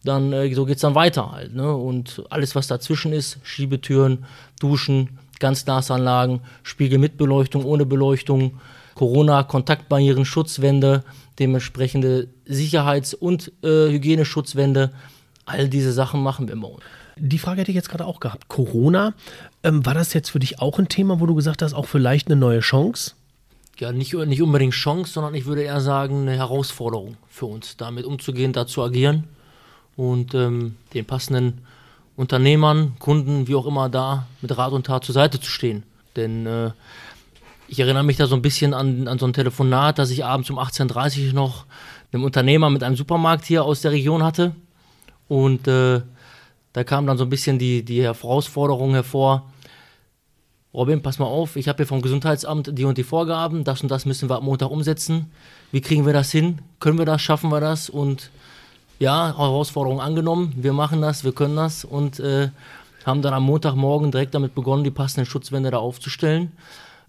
Dann 0.04 0.32
äh, 0.32 0.52
so 0.54 0.64
geht 0.64 0.76
es 0.76 0.82
dann 0.82 0.94
weiter 0.94 1.30
halt. 1.30 1.54
Ne? 1.54 1.72
Und 1.74 2.24
alles, 2.30 2.54
was 2.54 2.66
dazwischen 2.66 3.12
ist, 3.12 3.38
Schiebetüren, 3.44 4.24
Duschen, 4.60 5.18
Ganzglasanlagen, 5.38 6.40
Spiegel 6.62 6.98
mit 6.98 7.16
Beleuchtung, 7.16 7.64
ohne 7.64 7.86
Beleuchtung, 7.86 8.60
Corona, 8.94 9.42
Kontaktbarrieren, 9.44 10.24
Schutzwände, 10.24 11.04
dementsprechende 11.38 12.28
Sicherheits- 12.46 13.14
und 13.14 13.52
äh, 13.62 13.90
Hygieneschutzwände. 13.90 14.92
All 15.44 15.68
diese 15.68 15.92
Sachen 15.92 16.22
machen 16.22 16.46
wir 16.46 16.54
immer. 16.54 16.70
Die 17.16 17.38
Frage 17.38 17.60
hätte 17.60 17.70
ich 17.70 17.76
jetzt 17.76 17.88
gerade 17.90 18.06
auch 18.06 18.20
gehabt. 18.20 18.48
Corona, 18.48 19.14
ähm, 19.62 19.84
war 19.84 19.94
das 19.94 20.14
jetzt 20.14 20.30
für 20.30 20.38
dich 20.38 20.60
auch 20.60 20.78
ein 20.78 20.88
Thema, 20.88 21.20
wo 21.20 21.26
du 21.26 21.34
gesagt 21.34 21.62
hast, 21.62 21.74
auch 21.74 21.86
vielleicht 21.86 22.28
eine 22.28 22.36
neue 22.36 22.60
Chance? 22.60 23.12
Ja, 23.78 23.92
nicht, 23.92 24.12
nicht 24.14 24.42
unbedingt 24.42 24.74
Chance, 24.74 25.12
sondern 25.12 25.34
ich 25.34 25.46
würde 25.46 25.62
eher 25.62 25.80
sagen, 25.80 26.22
eine 26.22 26.36
Herausforderung 26.36 27.16
für 27.28 27.46
uns, 27.46 27.76
damit 27.76 28.04
umzugehen, 28.04 28.52
da 28.52 28.66
zu 28.66 28.82
agieren 28.82 29.24
und 29.96 30.34
ähm, 30.34 30.76
den 30.94 31.04
passenden 31.04 31.62
Unternehmern, 32.16 32.94
Kunden, 32.98 33.48
wie 33.48 33.54
auch 33.54 33.66
immer, 33.66 33.88
da 33.88 34.26
mit 34.40 34.56
Rat 34.56 34.72
und 34.72 34.86
Tat 34.86 35.04
zur 35.04 35.14
Seite 35.14 35.40
zu 35.40 35.50
stehen. 35.50 35.82
Denn 36.16 36.46
äh, 36.46 36.70
ich 37.68 37.80
erinnere 37.80 38.04
mich 38.04 38.18
da 38.18 38.26
so 38.26 38.34
ein 38.34 38.42
bisschen 38.42 38.74
an, 38.74 39.08
an 39.08 39.18
so 39.18 39.26
ein 39.26 39.32
Telefonat, 39.32 39.98
das 39.98 40.10
ich 40.10 40.24
abends 40.24 40.50
um 40.50 40.58
18.30 40.58 41.28
Uhr 41.28 41.32
noch 41.32 41.64
einem 42.12 42.24
Unternehmer 42.24 42.68
mit 42.68 42.82
einem 42.82 42.96
Supermarkt 42.96 43.46
hier 43.46 43.64
aus 43.64 43.80
der 43.80 43.92
Region 43.92 44.22
hatte. 44.22 44.54
Und 45.28 45.66
äh, 45.66 46.02
da 46.74 46.84
kam 46.84 47.06
dann 47.06 47.16
so 47.16 47.24
ein 47.24 47.30
bisschen 47.30 47.58
die, 47.58 47.82
die 47.82 48.02
Herausforderung 48.02 48.92
hervor, 48.92 49.51
Robin, 50.74 51.02
pass 51.02 51.18
mal 51.18 51.26
auf, 51.26 51.56
ich 51.56 51.68
habe 51.68 51.76
hier 51.78 51.86
vom 51.86 52.00
Gesundheitsamt 52.00 52.70
die 52.78 52.84
und 52.84 52.96
die 52.96 53.02
Vorgaben, 53.02 53.62
das 53.62 53.82
und 53.82 53.90
das 53.90 54.06
müssen 54.06 54.30
wir 54.30 54.36
am 54.36 54.44
Montag 54.44 54.70
umsetzen. 54.70 55.30
Wie 55.70 55.82
kriegen 55.82 56.06
wir 56.06 56.14
das 56.14 56.30
hin? 56.30 56.60
Können 56.80 56.96
wir 56.96 57.04
das? 57.04 57.20
Schaffen 57.20 57.50
wir 57.50 57.60
das? 57.60 57.90
Und 57.90 58.30
ja, 58.98 59.36
Herausforderung 59.36 60.00
angenommen, 60.00 60.54
wir 60.56 60.72
machen 60.72 61.02
das, 61.02 61.24
wir 61.24 61.32
können 61.32 61.56
das 61.56 61.84
und 61.84 62.20
äh, 62.20 62.48
haben 63.04 63.20
dann 63.20 63.34
am 63.34 63.42
Montagmorgen 63.42 64.12
direkt 64.12 64.34
damit 64.34 64.54
begonnen, 64.54 64.82
die 64.82 64.90
passenden 64.90 65.26
Schutzwände 65.26 65.70
da 65.70 65.76
aufzustellen. 65.76 66.52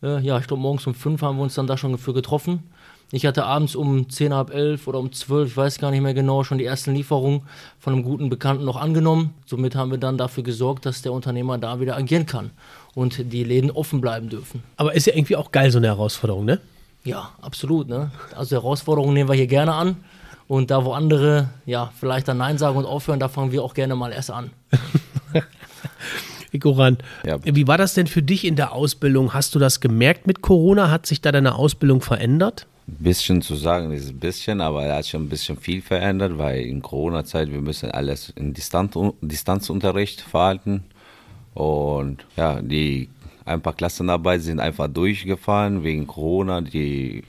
Äh, 0.02 0.20
ja, 0.20 0.38
ich 0.40 0.48
glaube, 0.48 0.62
morgens 0.62 0.86
um 0.86 0.94
fünf 0.94 1.22
haben 1.22 1.38
wir 1.38 1.44
uns 1.44 1.56
dann 1.56 1.68
da 1.68 1.78
schon 1.78 1.98
für 1.98 2.14
getroffen. 2.14 2.64
Ich 3.12 3.26
hatte 3.28 3.46
abends 3.46 3.76
um 3.76 4.10
zehn, 4.10 4.34
halb 4.34 4.50
elf 4.50 4.88
oder 4.88 4.98
um 4.98 5.12
zwölf, 5.12 5.52
ich 5.52 5.58
weiß 5.58 5.78
gar 5.78 5.92
nicht 5.92 6.02
mehr 6.02 6.16
genau, 6.16 6.44
schon 6.44 6.58
die 6.58 6.66
ersten 6.66 6.96
Lieferungen 6.96 7.44
von 7.80 7.94
einem 7.94 8.04
guten 8.04 8.30
Bekannten 8.30 8.66
noch 8.66 8.76
angenommen. 8.76 9.36
Somit 9.46 9.76
haben 9.76 9.92
wir 9.92 10.00
dann 10.00 10.18
dafür 10.18 10.44
gesorgt, 10.44 10.86
dass 10.86 11.04
der 11.04 11.14
Unternehmer 11.14 11.60
da 11.60 11.80
wieder 11.80 11.96
agieren 11.96 12.26
kann 12.26 12.50
und 12.96 13.32
die 13.34 13.44
Läden 13.44 13.72
offen 13.72 14.02
bleiben 14.02 14.30
dürfen. 14.30 14.64
Aber 14.78 14.94
ist 14.94 15.08
ja 15.08 15.16
irgendwie 15.16 15.36
auch 15.36 15.52
geil, 15.52 15.72
so 15.72 15.78
eine 15.78 15.88
Herausforderung, 15.88 16.46
ne? 16.46 16.60
Ja, 17.04 17.32
absolut. 17.42 17.90
Ne? 17.90 18.12
Also 18.36 18.56
Herausforderungen 18.56 19.14
nehmen 19.14 19.30
wir 19.30 19.36
hier 19.36 19.48
gerne 19.48 19.74
an. 19.74 19.98
Und 20.48 20.72
da, 20.72 20.86
wo 20.86 20.94
andere 20.94 21.50
ja 21.66 21.92
vielleicht 22.00 22.28
dann 22.28 22.38
Nein 22.38 22.58
sagen 22.58 22.78
und 22.78 22.86
aufhören, 22.86 23.20
da 23.20 23.28
fangen 23.30 23.52
wir 23.52 23.64
auch 23.64 23.74
gerne 23.74 23.96
mal 23.96 24.12
erst 24.12 24.32
an. 24.32 24.52
Goran, 26.60 26.98
ja. 27.26 27.40
wie 27.44 27.68
war 27.68 27.80
das 27.80 27.96
denn 27.96 28.06
für 28.06 28.22
dich 28.22 28.46
in 28.46 28.56
der 28.56 28.74
Ausbildung? 28.74 29.34
Hast 29.34 29.56
du 29.56 29.60
das 29.60 29.80
gemerkt 29.80 30.28
mit 30.28 30.42
Corona? 30.42 30.92
Hat 30.92 31.08
sich 31.08 31.20
da 31.20 31.32
deine 31.32 31.56
Ausbildung 31.56 32.02
verändert? 32.02 32.68
Ein 32.88 32.98
bisschen 33.00 33.42
zu 33.42 33.56
sagen 33.56 33.92
ist 33.92 34.10
ein 34.10 34.20
bisschen, 34.20 34.62
aber 34.62 34.84
er 34.84 34.98
hat 34.98 35.08
schon 35.08 35.24
ein 35.24 35.30
bisschen 35.30 35.58
viel 35.58 35.82
verändert, 35.82 36.38
weil 36.38 36.62
in 36.62 36.82
Corona-Zeit 36.82 37.50
wir 37.50 37.62
müssen 37.62 37.90
alles 37.92 38.30
in 38.36 38.54
Distanz, 38.54 38.96
Distanzunterricht 39.22 40.22
verhalten. 40.22 40.84
Und 41.54 42.26
ja, 42.36 42.62
die 42.62 43.10
ein 43.46 43.62
paar 43.62 43.74
Klassenarbeiten 43.74 44.44
sind 44.44 44.60
einfach 44.60 44.88
durchgefallen 44.88 45.84
wegen 45.84 46.08
Corona. 46.08 46.62
Die, 46.62 47.24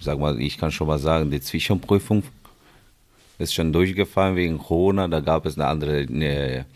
sag 0.00 0.18
mal, 0.18 0.40
ich 0.40 0.58
kann 0.58 0.70
schon 0.70 0.86
mal 0.86 0.98
sagen, 0.98 1.30
die 1.30 1.40
Zwischenprüfung 1.40 2.22
ist 3.38 3.54
schon 3.54 3.72
durchgefallen 3.72 4.36
wegen 4.36 4.58
Corona. 4.58 5.08
Da 5.08 5.20
gab 5.20 5.46
es 5.46 5.58
eine 5.58 5.66
andere 5.66 6.06
eine 6.08 6.66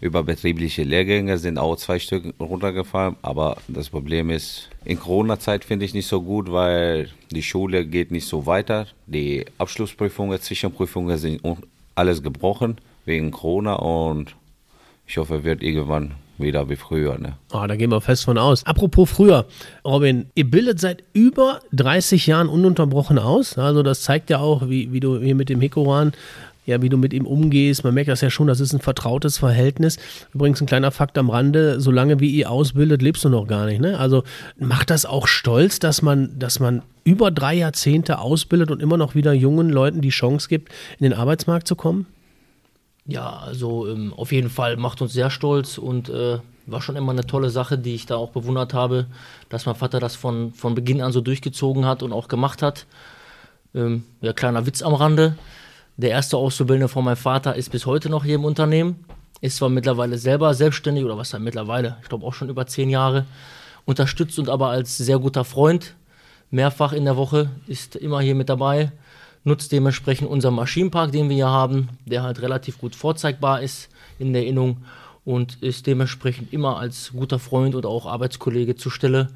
überbetriebliche 0.00 0.82
Lehrgänge, 0.82 1.38
sind 1.38 1.58
auch 1.58 1.76
zwei 1.76 2.00
Stück 2.00 2.34
runtergefallen. 2.40 3.14
Aber 3.22 3.58
das 3.68 3.88
Problem 3.88 4.30
ist, 4.30 4.68
in 4.84 4.98
Corona-Zeit 4.98 5.64
finde 5.64 5.84
ich 5.84 5.94
nicht 5.94 6.08
so 6.08 6.20
gut, 6.20 6.50
weil 6.50 7.08
die 7.30 7.42
Schule 7.42 7.86
geht 7.86 8.10
nicht 8.10 8.26
so 8.26 8.44
weiter. 8.44 8.88
Die 9.06 9.46
Abschlussprüfungen, 9.58 10.40
Zwischenprüfungen 10.40 11.16
sind 11.18 11.40
alles 11.94 12.22
gebrochen 12.22 12.78
wegen 13.04 13.30
Corona 13.30 13.74
und 13.74 14.34
ich 15.06 15.18
hoffe, 15.18 15.44
wird 15.44 15.62
irgendwann 15.62 16.14
wieder 16.42 16.68
wie 16.68 16.76
früher. 16.76 17.18
Ne? 17.18 17.34
Oh, 17.52 17.64
da 17.66 17.76
gehen 17.76 17.90
wir 17.90 18.00
fest 18.00 18.24
von 18.24 18.38
aus. 18.38 18.66
Apropos 18.66 19.10
früher, 19.10 19.46
Robin, 19.84 20.26
ihr 20.34 20.50
bildet 20.50 20.80
seit 20.80 21.04
über 21.12 21.60
30 21.72 22.26
Jahren 22.26 22.48
ununterbrochen 22.48 23.18
aus. 23.18 23.56
Also 23.56 23.82
das 23.82 24.02
zeigt 24.02 24.30
ja 24.30 24.38
auch, 24.38 24.68
wie, 24.68 24.92
wie 24.92 25.00
du 25.00 25.18
hier 25.18 25.34
mit 25.34 25.48
dem 25.48 25.60
Hikoran 25.60 26.12
ja, 26.64 26.80
wie 26.80 26.88
du 26.88 26.96
mit 26.96 27.12
ihm 27.12 27.26
umgehst. 27.26 27.84
Man 27.84 27.94
merkt 27.94 28.08
das 28.08 28.20
ja 28.20 28.30
schon, 28.30 28.46
das 28.46 28.60
ist 28.60 28.72
ein 28.72 28.80
vertrautes 28.80 29.38
Verhältnis. 29.38 29.98
Übrigens 30.32 30.60
ein 30.60 30.66
kleiner 30.66 30.90
Fakt 30.90 31.18
am 31.18 31.30
Rande, 31.30 31.80
solange 31.80 32.20
wie 32.20 32.30
ihr 32.30 32.50
ausbildet, 32.50 33.02
lebst 33.02 33.24
du 33.24 33.28
noch 33.28 33.46
gar 33.46 33.66
nicht. 33.66 33.80
Ne? 33.80 33.98
Also 33.98 34.22
macht 34.58 34.90
das 34.90 35.04
auch 35.04 35.26
stolz, 35.26 35.78
dass 35.80 36.02
man, 36.02 36.38
dass 36.38 36.60
man 36.60 36.82
über 37.04 37.30
drei 37.30 37.54
Jahrzehnte 37.54 38.18
ausbildet 38.18 38.70
und 38.70 38.80
immer 38.80 38.96
noch 38.96 39.14
wieder 39.14 39.32
jungen 39.32 39.70
Leuten 39.70 40.00
die 40.00 40.10
Chance 40.10 40.48
gibt, 40.48 40.70
in 41.00 41.04
den 41.04 41.14
Arbeitsmarkt 41.14 41.66
zu 41.66 41.74
kommen? 41.74 42.06
Ja, 43.04 43.38
also 43.38 43.88
ähm, 43.88 44.14
auf 44.14 44.30
jeden 44.30 44.50
Fall 44.50 44.76
macht 44.76 45.02
uns 45.02 45.12
sehr 45.12 45.30
stolz 45.30 45.76
und 45.76 46.08
äh, 46.08 46.38
war 46.66 46.80
schon 46.80 46.94
immer 46.94 47.10
eine 47.12 47.26
tolle 47.26 47.50
Sache, 47.50 47.76
die 47.76 47.94
ich 47.94 48.06
da 48.06 48.16
auch 48.16 48.30
bewundert 48.30 48.74
habe, 48.74 49.06
dass 49.48 49.66
mein 49.66 49.74
Vater 49.74 49.98
das 49.98 50.14
von, 50.14 50.52
von 50.52 50.74
Beginn 50.74 51.00
an 51.00 51.12
so 51.12 51.20
durchgezogen 51.20 51.84
hat 51.84 52.02
und 52.04 52.12
auch 52.12 52.28
gemacht 52.28 52.62
hat. 52.62 52.86
Ähm, 53.74 54.04
ja, 54.20 54.32
kleiner 54.32 54.66
Witz 54.66 54.82
am 54.82 54.94
Rande. 54.94 55.36
Der 55.96 56.10
erste 56.10 56.36
Auszubildende 56.36 56.88
von 56.88 57.04
meinem 57.04 57.16
Vater 57.16 57.56
ist 57.56 57.70
bis 57.70 57.86
heute 57.86 58.08
noch 58.08 58.24
hier 58.24 58.36
im 58.36 58.44
Unternehmen. 58.44 59.04
Ist 59.40 59.56
zwar 59.56 59.68
mittlerweile 59.68 60.16
selber 60.18 60.54
selbstständig 60.54 61.04
oder 61.04 61.18
was 61.18 61.30
dann 61.30 61.42
mittlerweile, 61.42 61.96
ich 62.02 62.08
glaube 62.08 62.24
auch 62.24 62.34
schon 62.34 62.48
über 62.48 62.66
zehn 62.66 62.88
Jahre. 62.88 63.26
Unterstützt 63.84 64.38
uns 64.38 64.48
aber 64.48 64.68
als 64.68 64.96
sehr 64.96 65.18
guter 65.18 65.44
Freund. 65.44 65.96
Mehrfach 66.50 66.92
in 66.92 67.04
der 67.04 67.16
Woche 67.16 67.50
ist 67.66 67.96
immer 67.96 68.20
hier 68.20 68.36
mit 68.36 68.48
dabei 68.48 68.92
nutzt 69.44 69.72
dementsprechend 69.72 70.28
unseren 70.28 70.54
Maschinenpark, 70.54 71.12
den 71.12 71.28
wir 71.28 71.36
hier 71.36 71.48
haben, 71.48 71.88
der 72.06 72.22
halt 72.22 72.42
relativ 72.42 72.78
gut 72.78 72.94
vorzeigbar 72.94 73.62
ist 73.62 73.88
in 74.18 74.32
der 74.32 74.46
Innung 74.46 74.78
und 75.24 75.62
ist 75.62 75.86
dementsprechend 75.86 76.52
immer 76.52 76.78
als 76.78 77.12
guter 77.12 77.38
Freund 77.38 77.74
oder 77.74 77.88
auch 77.88 78.06
Arbeitskollege 78.06 78.76
zur 78.76 78.92
Stelle. 78.92 79.28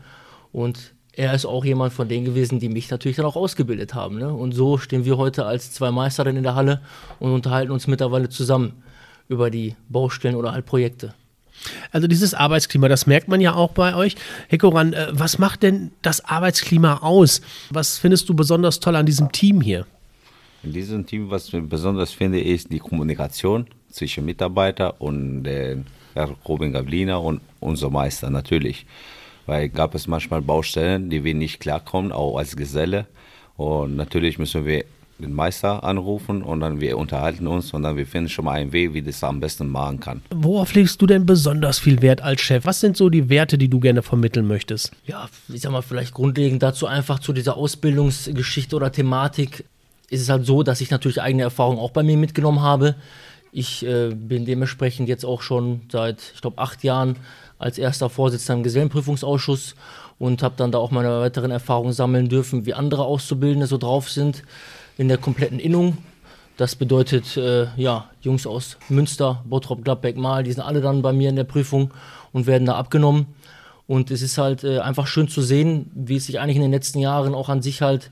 Und 0.53 0.95
er 1.13 1.35
ist 1.35 1.47
auch 1.47 1.65
jemand 1.65 1.93
von 1.93 2.09
denen 2.09 2.25
gewesen, 2.25 2.61
die 2.61 2.69
mich 2.69 2.91
natürlich 2.91 3.17
dann 3.17 3.27
auch 3.27 3.37
ausgebildet 3.37 3.95
haben. 3.95 4.19
Ne? 4.19 4.33
Und 4.33 4.53
so 4.53 4.79
stehen 4.79 5.05
wir 5.05 5.17
heute 5.17 5.47
als 5.47 5.73
zwei 5.73 5.91
Meister 5.91 6.25
dann 6.25 6.37
in 6.37 6.43
der 6.43 6.55
Halle 6.55 6.83
und 7.19 7.33
unterhalten 7.33 7.73
uns 7.73 7.87
mittlerweile 7.87 8.29
zusammen 8.29 8.83
über 9.29 9.51
die 9.51 9.75
Baustellen 9.89 10.37
oder 10.37 10.53
halt 10.53 10.67
Projekte. 10.67 11.15
Also 11.91 12.07
dieses 12.07 12.35
Arbeitsklima, 12.35 12.89
das 12.89 13.07
merkt 13.07 13.29
man 13.29 13.41
ja 13.41 13.55
auch 13.55 13.73
bei 13.73 13.95
euch. 13.95 14.17
Hekoran, 14.49 14.93
äh, 14.93 15.09
was 15.11 15.39
macht 15.39 15.63
denn 15.63 15.91
das 16.03 16.25
Arbeitsklima 16.25 16.99
aus? 16.99 17.41
Was 17.71 17.99
findest 17.99 18.29
du 18.29 18.35
besonders 18.35 18.79
toll 18.79 18.95
an 18.95 19.07
diesem 19.07 19.33
Team 19.33 19.61
hier? 19.61 19.87
In 20.63 20.73
diesem 20.73 21.07
Team, 21.07 21.31
was 21.31 21.53
ich 21.53 21.63
besonders 21.63 22.13
finde, 22.13 22.41
ist 22.41 22.73
die 22.73 22.79
Kommunikation 22.79 23.67
zwischen 23.91 24.25
Mitarbeiter 24.25 25.01
und 25.01 25.45
den 25.45 25.87
Herr 26.15 26.35
Robin 26.49 26.73
Gavlina 26.73 27.17
und 27.17 27.41
unser 27.61 27.91
Meister 27.91 28.31
natürlich. 28.31 28.87
Weil 29.47 29.69
gab 29.69 29.95
es 29.95 30.07
manchmal 30.09 30.43
Baustellen, 30.43 31.09
die 31.09 31.23
wir 31.23 31.35
nicht 31.35 31.61
klarkommen, 31.61 32.11
auch 32.11 32.39
als 32.39 32.57
Geselle. 32.57 33.07
Und 33.57 33.97
natürlich 33.97 34.39
müssen 34.39 34.67
wir 34.67 34.85
den 35.19 35.33
Meister 35.33 35.83
anrufen 35.83 36.43
und 36.43 36.61
dann 36.61 36.81
wir 36.81 36.99
unterhalten 36.99 37.47
uns 37.47 37.73
und 37.73 37.83
dann 37.83 37.97
wir 37.97 38.07
finden 38.07 38.29
schon 38.29 38.45
mal 38.45 38.53
einen 38.53 38.73
Weg, 38.73 38.93
wie 38.93 39.03
das 39.03 39.23
am 39.25 39.41
besten 39.41 39.69
machen 39.69 40.01
kann. 40.01 40.23
Worauf 40.31 40.75
legst 40.75 41.01
du 41.01 41.07
denn 41.07 41.25
besonders 41.25 41.79
viel 41.79 42.03
Wert 42.03 42.21
als 42.21 42.43
Chef? 42.43 42.67
Was 42.67 42.81
sind 42.81 42.97
so 42.97 43.09
die 43.09 43.29
Werte, 43.29 43.57
die 43.57 43.69
du 43.69 43.81
gerne 43.81 44.03
vermitteln 44.03 44.47
möchtest? 44.47 44.93
Ja, 45.07 45.29
ich 45.49 45.63
sag 45.63 45.73
mal, 45.73 45.83
vielleicht 45.83 46.13
grundlegend 46.13 46.63
dazu 46.63 46.87
einfach 46.87 47.19
zu 47.19 47.33
dieser 47.33 47.57
Ausbildungsgeschichte 47.57 48.77
oder 48.77 48.93
Thematik 48.93 49.65
ist 50.11 50.23
es 50.23 50.29
halt 50.29 50.47
so, 50.47 50.63
dass 50.63 50.81
ich 50.81 50.91
natürlich 50.91 51.21
eigene 51.21 51.43
Erfahrungen 51.43 51.79
auch 51.79 51.91
bei 51.91 52.03
mir 52.03 52.17
mitgenommen 52.17 52.61
habe. 52.61 52.95
Ich 53.53 53.85
äh, 53.87 54.11
bin 54.15 54.45
dementsprechend 54.45 55.09
jetzt 55.09 55.25
auch 55.25 55.43
schon 55.43 55.83
seit, 55.91 56.33
ich 56.35 56.41
glaube, 56.41 56.59
acht 56.59 56.85
Jahren 56.85 57.17
als 57.59 57.79
erster 57.79 58.11
Vorsitzender 58.11 58.59
im 58.59 58.63
Gesellenprüfungsausschuss 58.65 59.75
und 60.19 60.43
habe 60.43 60.55
dann 60.57 60.73
da 60.73 60.79
auch 60.79 60.91
meine 60.91 61.21
weiteren 61.21 61.51
Erfahrungen 61.51 61.93
sammeln 61.93 62.29
dürfen, 62.29 62.67
wie 62.67 62.75
andere 62.75 63.05
Auszubildende 63.05 63.67
so 63.67 63.79
drauf 63.79 64.11
sind 64.11 64.43
in 64.99 65.09
der 65.09 65.19
kompletten 65.19 65.59
Innung. 65.59 65.99
Das 66.57 66.75
bedeutet, 66.75 67.37
äh, 67.37 67.67
ja, 67.77 68.11
Jungs 68.23 68.47
aus 68.47 68.79
Münster, 68.89 69.43
Bottrop, 69.45 69.85
Gladbeck, 69.85 70.17
Mal, 70.17 70.43
die 70.43 70.53
sind 70.53 70.63
alle 70.63 70.81
dann 70.81 71.03
bei 71.03 71.13
mir 71.13 71.29
in 71.29 71.37
der 71.37 71.45
Prüfung 71.45 71.93
und 72.33 72.47
werden 72.47 72.67
da 72.67 72.77
abgenommen. 72.77 73.27
Und 73.87 74.11
es 74.11 74.23
ist 74.23 74.39
halt 74.39 74.65
äh, 74.65 74.79
einfach 74.79 75.07
schön 75.07 75.29
zu 75.29 75.43
sehen, 75.43 75.91
wie 75.95 76.17
es 76.17 76.27
sich 76.27 76.41
eigentlich 76.41 76.57
in 76.57 76.63
den 76.63 76.73
letzten 76.73 76.99
Jahren 76.99 77.35
auch 77.35 77.49
an 77.49 77.63
sich 77.63 77.83
halt 77.83 78.11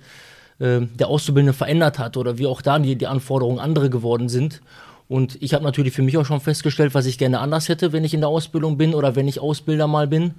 äh, 0.59 0.81
der 0.81 1.09
Auszubildende 1.09 1.53
verändert 1.53 1.99
hat 1.99 2.17
oder 2.17 2.39
wie 2.39 2.47
auch 2.47 2.63
da 2.63 2.79
die, 2.79 2.97
die 2.97 3.07
Anforderungen 3.07 3.59
andere 3.59 3.91
geworden 3.91 4.29
sind. 4.29 4.61
Und 5.09 5.41
ich 5.43 5.55
habe 5.55 5.65
natürlich 5.65 5.93
für 5.93 6.03
mich 6.03 6.17
auch 6.17 6.25
schon 6.25 6.41
festgestellt, 6.41 6.95
was 6.95 7.07
ich 7.07 7.19
gerne 7.19 7.41
anders 7.41 7.69
hätte, 7.69 7.93
wenn 7.93 8.05
ich 8.05 8.15
in 8.15 8.21
der 8.21 8.29
Ausbildung 8.29 8.79
bin 8.79 8.95
oder 8.95 9.17
wenn 9.17 9.29
ich 9.29 9.41
Ausbilder 9.41 9.87
mal 9.87 10.07
bin. 10.07 10.35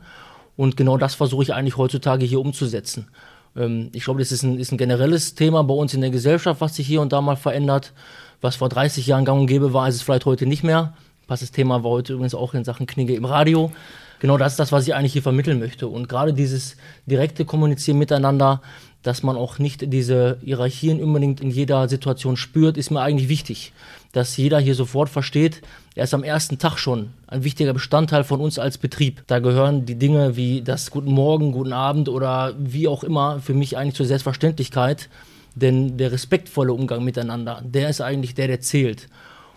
Und 0.57 0.77
genau 0.77 0.97
das 0.97 1.15
versuche 1.15 1.43
ich 1.43 1.53
eigentlich 1.53 1.77
heutzutage 1.77 2.25
hier 2.25 2.39
umzusetzen. 2.39 3.07
Ähm, 3.55 3.89
ich 3.93 4.03
glaube, 4.03 4.19
das 4.19 4.31
ist 4.31 4.43
ein, 4.43 4.57
ist 4.57 4.71
ein 4.71 4.77
generelles 4.77 5.35
Thema 5.35 5.63
bei 5.63 5.73
uns 5.73 5.93
in 5.93 6.01
der 6.01 6.09
Gesellschaft, 6.09 6.61
was 6.61 6.75
sich 6.75 6.87
hier 6.87 7.01
und 7.01 7.13
da 7.13 7.21
mal 7.21 7.35
verändert. 7.35 7.93
Was 8.41 8.57
vor 8.57 8.69
30 8.69 9.07
Jahren 9.07 9.25
gang 9.25 9.41
und 9.41 9.47
gäbe 9.47 9.73
war, 9.73 9.87
ist 9.87 9.95
es 9.95 10.01
vielleicht 10.01 10.25
heute 10.25 10.45
nicht 10.45 10.63
mehr. 10.63 10.93
Das 11.27 11.51
Thema 11.51 11.83
war 11.83 11.91
heute 11.91 12.13
übrigens 12.13 12.35
auch 12.35 12.53
in 12.53 12.63
Sachen 12.63 12.85
Knigge 12.85 13.15
im 13.15 13.25
Radio. 13.25 13.71
Genau 14.19 14.37
das 14.37 14.53
ist 14.53 14.59
das, 14.59 14.71
was 14.71 14.87
ich 14.87 14.93
eigentlich 14.93 15.13
hier 15.13 15.23
vermitteln 15.23 15.59
möchte. 15.59 15.87
Und 15.87 16.07
gerade 16.07 16.33
dieses 16.33 16.77
direkte 17.05 17.45
Kommunizieren 17.45 17.97
miteinander, 17.97 18.61
dass 19.05 19.21
man 19.21 19.37
auch 19.37 19.59
nicht 19.59 19.93
diese 19.93 20.39
Hierarchien 20.43 20.99
unbedingt 20.99 21.39
in 21.39 21.51
jeder 21.51 21.87
Situation 21.87 22.37
spürt, 22.37 22.75
ist 22.75 22.89
mir 22.89 23.01
eigentlich 23.01 23.29
wichtig. 23.29 23.71
Dass 24.13 24.35
jeder 24.35 24.59
hier 24.59 24.73
sofort 24.73 25.09
versteht, 25.09 25.61
er 25.93 26.05
ist 26.05 26.15
am 26.15 26.23
ersten 26.23 26.57
Tag 26.57 26.79
schon 26.79 27.11
ein 27.27 27.43
wichtiger 27.43 27.73
Bestandteil 27.73 28.23
von 28.23 28.41
uns 28.41 28.57
als 28.57 28.79
Betrieb. 28.79 29.21
Da 29.27 29.37
gehören 29.37 29.85
die 29.85 29.93
Dinge 29.93 30.37
wie 30.37 30.63
das 30.63 30.89
Guten 30.89 31.11
Morgen, 31.11 31.51
Guten 31.51 31.71
Abend 31.71 32.09
oder 32.09 32.55
wie 32.57 32.87
auch 32.87 33.03
immer 33.03 33.39
für 33.41 33.53
mich 33.53 33.77
eigentlich 33.77 33.93
zur 33.93 34.07
Selbstverständlichkeit. 34.07 35.07
Denn 35.53 35.97
der 35.97 36.11
respektvolle 36.11 36.73
Umgang 36.73 37.03
miteinander, 37.03 37.61
der 37.63 37.91
ist 37.91 38.01
eigentlich 38.01 38.33
der, 38.33 38.47
der 38.47 38.61
zählt. 38.61 39.07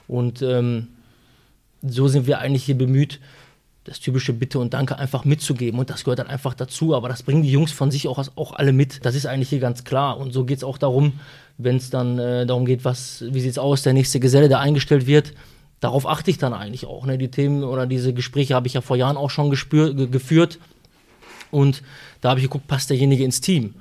Und 0.09 0.43
ähm, 0.43 0.89
so 1.81 2.07
sind 2.07 2.27
wir 2.27 2.41
eigentlich 2.41 2.65
hier 2.65 2.77
bemüht, 2.77 3.19
das 3.89 4.01
typische 4.01 4.33
Bitte 4.33 4.59
und 4.59 4.75
Danke 4.75 4.99
einfach 4.99 5.25
mitzugeben. 5.25 5.81
Und 5.81 5.91
das 5.91 6.05
gehört 6.05 6.19
dann 6.19 6.29
einfach 6.29 6.55
dazu. 6.55 6.95
Aber 6.95 7.09
das 7.09 7.23
bringen 7.23 7.43
die 7.43 7.51
Jungs 7.51 7.73
von 7.73 7.91
sich 7.91 8.07
auch, 8.07 8.23
auch 8.37 8.53
alle 8.53 8.73
mit. 8.73 9.05
Das 9.05 9.15
ist 9.15 9.27
eigentlich 9.27 9.49
hier 9.49 9.61
ganz 9.61 9.85
klar. 9.85 10.19
Und 10.19 10.33
so 10.33 10.45
geht 10.45 10.59
es 10.59 10.65
auch 10.65 10.79
darum, 10.79 11.15
wenn 11.57 11.77
es 11.77 11.91
dann 11.91 12.19
äh, 12.19 12.47
darum 12.47 12.65
geht, 12.65 12.85
was, 12.85 13.25
wie 13.31 13.41
sieht 13.41 13.53
es 13.53 13.59
aus, 13.59 13.83
der 13.83 13.93
nächste 13.93 14.21
Geselle, 14.21 14.49
der 14.49 14.61
eingestellt 14.61 15.07
wird. 15.07 15.33
Darauf 15.81 16.07
achte 16.07 16.31
ich 16.31 16.39
dann 16.39 16.55
eigentlich 16.55 16.87
auch. 16.87 17.07
Ne? 17.07 17.19
Die 17.19 17.31
Themen 17.31 17.65
oder 17.65 17.87
diese 17.87 18.13
Gespräche 18.13 18.55
habe 18.55 18.67
ich 18.67 18.75
ja 18.75 18.81
vor 18.81 18.97
Jahren 18.97 19.17
auch 19.17 19.31
schon 19.31 19.51
gespür, 19.51 19.95
ge 19.95 20.09
geführt. 20.09 20.59
Und 21.51 21.83
da 22.21 22.31
habe 22.31 22.41
ich 22.41 22.45
geguckt, 22.45 22.67
passt 22.67 22.91
derjenige 22.91 23.25
ins 23.25 23.41
Team. 23.41 23.75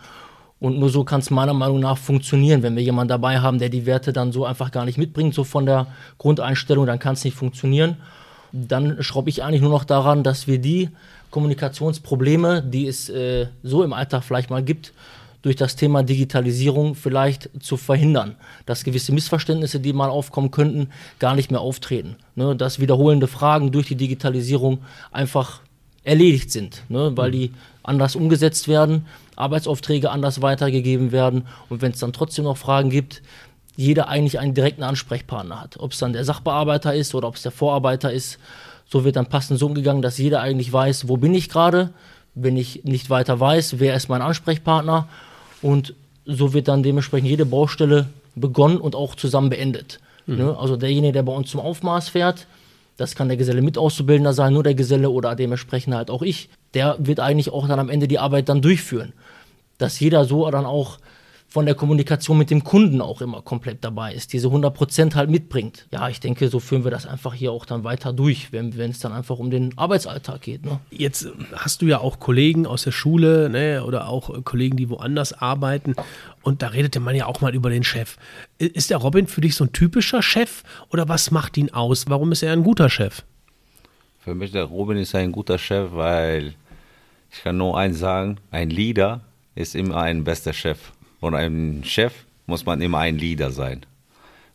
Und 0.59 0.79
nur 0.79 0.89
so 0.89 1.03
kann 1.03 1.19
es 1.19 1.29
meiner 1.29 1.53
Meinung 1.53 1.79
nach 1.79 1.97
funktionieren. 1.97 2.63
Wenn 2.63 2.75
wir 2.75 2.83
jemanden 2.83 3.09
dabei 3.09 3.39
haben, 3.39 3.59
der 3.59 3.69
die 3.69 3.85
Werte 3.85 4.13
dann 4.13 4.31
so 4.31 4.45
einfach 4.45 4.71
gar 4.71 4.85
nicht 4.85 4.97
mitbringt, 4.97 5.33
so 5.33 5.43
von 5.43 5.65
der 5.65 5.87
Grundeinstellung, 6.17 6.85
dann 6.85 6.99
kann 6.99 7.13
es 7.13 7.23
nicht 7.23 7.35
funktionieren. 7.35 7.97
Dann 8.51 9.01
schraube 9.03 9.29
ich 9.29 9.43
eigentlich 9.43 9.61
nur 9.61 9.71
noch 9.71 9.83
daran, 9.83 10.23
dass 10.23 10.47
wir 10.47 10.59
die 10.59 10.89
Kommunikationsprobleme, 11.31 12.63
die 12.63 12.87
es 12.87 13.09
äh, 13.09 13.47
so 13.63 13.83
im 13.83 13.93
Alltag 13.93 14.23
vielleicht 14.23 14.49
mal 14.49 14.63
gibt, 14.63 14.93
durch 15.41 15.55
das 15.55 15.75
Thema 15.75 16.03
Digitalisierung 16.03 16.95
vielleicht 16.95 17.49
zu 17.59 17.77
verhindern, 17.77 18.35
dass 18.65 18.83
gewisse 18.83 19.13
Missverständnisse, 19.13 19.79
die 19.79 19.93
mal 19.93 20.09
aufkommen 20.09 20.51
könnten, 20.51 20.89
gar 21.19 21.35
nicht 21.35 21.51
mehr 21.51 21.61
auftreten. 21.61 22.15
Ne? 22.35 22.55
Dass 22.55 22.79
wiederholende 22.79 23.27
Fragen 23.27 23.71
durch 23.71 23.87
die 23.87 23.95
Digitalisierung 23.95 24.79
einfach 25.11 25.61
erledigt 26.03 26.51
sind, 26.51 26.83
ne? 26.89 27.11
weil 27.15 27.31
die 27.31 27.51
anders 27.83 28.15
umgesetzt 28.15 28.67
werden, 28.67 29.05
Arbeitsaufträge 29.35 30.09
anders 30.09 30.41
weitergegeben 30.41 31.11
werden 31.11 31.43
und 31.69 31.81
wenn 31.81 31.91
es 31.91 31.99
dann 31.99 32.13
trotzdem 32.13 32.45
noch 32.45 32.57
Fragen 32.57 32.89
gibt, 32.89 33.21
jeder 33.77 34.09
eigentlich 34.09 34.39
einen 34.39 34.55
direkten 34.55 34.83
Ansprechpartner 34.83 35.61
hat. 35.61 35.77
Ob 35.79 35.93
es 35.93 35.99
dann 35.99 36.11
der 36.11 36.25
Sachbearbeiter 36.25 36.93
ist 36.93 37.15
oder 37.15 37.27
ob 37.27 37.35
es 37.35 37.43
der 37.43 37.51
Vorarbeiter 37.51 38.11
ist, 38.11 38.39
so 38.89 39.05
wird 39.05 39.15
dann 39.15 39.27
passend 39.27 39.59
so 39.59 39.67
umgegangen, 39.67 40.01
dass 40.01 40.17
jeder 40.17 40.41
eigentlich 40.41 40.73
weiß, 40.73 41.07
wo 41.07 41.17
bin 41.17 41.33
ich 41.33 41.47
gerade, 41.47 41.91
wenn 42.33 42.57
ich 42.57 42.83
nicht 42.83 43.09
weiter 43.09 43.39
weiß, 43.39 43.79
wer 43.79 43.95
ist 43.95 44.09
mein 44.09 44.21
Ansprechpartner 44.21 45.07
und 45.61 45.93
so 46.25 46.53
wird 46.53 46.67
dann 46.67 46.83
dementsprechend 46.83 47.29
jede 47.29 47.45
Baustelle 47.45 48.07
begonnen 48.35 48.77
und 48.77 48.95
auch 48.95 49.15
zusammen 49.15 49.49
beendet. 49.49 49.99
Mhm. 50.25 50.37
Ne? 50.37 50.57
Also 50.57 50.75
derjenige, 50.75 51.13
der 51.13 51.23
bei 51.23 51.33
uns 51.33 51.51
zum 51.51 51.59
Aufmaß 51.59 52.09
fährt, 52.09 52.47
das 52.97 53.15
kann 53.15 53.27
der 53.27 53.37
Geselle 53.37 53.61
mit 53.61 53.77
Auszubildender 53.77 54.33
sein, 54.33 54.53
nur 54.53 54.63
der 54.63 54.73
Geselle 54.73 55.11
oder 55.11 55.35
dementsprechend 55.35 55.93
halt 55.93 56.09
auch 56.09 56.23
ich, 56.23 56.49
der 56.73 56.97
wird 56.99 57.19
eigentlich 57.19 57.51
auch 57.51 57.67
dann 57.67 57.79
am 57.79 57.89
Ende 57.89 58.07
die 58.07 58.17
Arbeit 58.17 58.49
dann 58.49 58.61
durchführen. 58.61 59.13
Dass 59.77 59.99
jeder 59.99 60.25
so 60.25 60.49
dann 60.49 60.65
auch 60.65 60.97
von 61.57 61.65
der 61.65 61.73
Kommunikation 61.73 62.37
mit 62.37 62.51
dem 62.51 62.63
Kunden 62.63 63.01
auch 63.01 63.19
immer 63.19 63.41
komplett 63.41 63.83
dabei 63.83 64.13
ist, 64.13 64.31
diese 64.31 64.49
100% 64.49 65.15
halt 65.15 65.31
mitbringt. 65.31 65.87
Ja, 65.91 66.07
ich 66.07 66.19
denke, 66.19 66.49
so 66.49 66.59
führen 66.59 66.83
wir 66.83 66.91
das 66.91 67.07
einfach 67.07 67.33
hier 67.33 67.51
auch 67.51 67.65
dann 67.65 67.83
weiter 67.83 68.13
durch, 68.13 68.51
wenn, 68.51 68.69
es 68.77 68.99
dann 68.99 69.11
einfach 69.11 69.39
um 69.39 69.49
den 69.49 69.75
Arbeitsalltag 69.75 70.41
geht. 70.41 70.63
Ne? 70.63 70.79
Jetzt 70.91 71.27
hast 71.53 71.81
du 71.81 71.87
ja 71.87 71.97
auch 71.97 72.19
Kollegen 72.19 72.67
aus 72.67 72.83
der 72.83 72.91
Schule 72.91 73.49
ne, 73.49 73.83
oder 73.83 74.07
auch 74.07 74.43
Kollegen, 74.43 74.77
die 74.77 74.87
woanders 74.91 75.33
arbeiten 75.33 75.95
und 76.43 76.61
da 76.61 76.67
redete 76.67 76.99
man 76.99 77.15
ja 77.15 77.25
auch 77.25 77.41
mal 77.41 77.55
über 77.55 77.71
den 77.71 77.83
Chef. 77.83 78.17
Ist 78.59 78.91
der 78.91 78.97
Robin 78.97 79.25
für 79.25 79.41
dich 79.41 79.55
so 79.55 79.63
ein 79.63 79.73
typischer 79.73 80.21
Chef 80.21 80.61
oder 80.91 81.09
was 81.09 81.31
macht 81.31 81.57
ihn 81.57 81.71
aus? 81.71 82.07
Warum 82.07 82.33
ist 82.33 82.43
er 82.43 82.53
ein 82.53 82.61
guter 82.61 82.91
Chef? 82.91 83.23
Für 84.19 84.35
mich 84.35 84.51
der 84.51 84.65
Robin 84.65 84.97
ist 84.97 85.15
ein 85.15 85.31
guter 85.31 85.57
Chef, 85.57 85.89
weil 85.93 86.53
ich 87.31 87.41
kann 87.41 87.57
nur 87.57 87.75
eins 87.75 87.97
sagen, 87.97 88.37
ein 88.51 88.69
Leader 88.69 89.21
ist 89.55 89.73
immer 89.73 89.97
ein 89.97 90.23
bester 90.23 90.53
Chef. 90.53 90.91
Und 91.19 91.35
ein 91.35 91.83
Chef 91.83 92.13
muss 92.45 92.65
man 92.65 92.81
immer 92.81 92.99
ein 92.99 93.17
Leader 93.17 93.51
sein. 93.51 93.85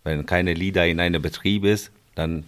Wenn 0.04 0.26
keine 0.26 0.54
Leader 0.54 0.87
in 0.87 1.00
einem 1.00 1.23
Betrieb 1.23 1.64
ist, 1.64 1.90
dann 2.14 2.45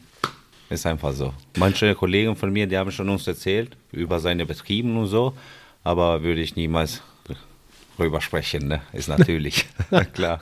ist 0.70 0.86
einfach 0.86 1.12
so. 1.12 1.32
Manche 1.56 1.94
Kollegen 1.94 2.34
von 2.36 2.52
mir, 2.52 2.66
die 2.66 2.76
haben 2.76 2.90
schon 2.90 3.08
uns 3.08 3.26
erzählt 3.26 3.76
über 3.92 4.18
seine 4.18 4.46
Betriebe 4.46 4.88
und 4.88 5.06
so, 5.06 5.34
aber 5.82 6.22
würde 6.22 6.40
ich 6.40 6.56
niemals 6.56 7.02
drüber 7.96 8.20
sprechen, 8.20 8.68
ne? 8.68 8.80
Ist 8.92 9.08
natürlich 9.08 9.66
klar. 10.12 10.40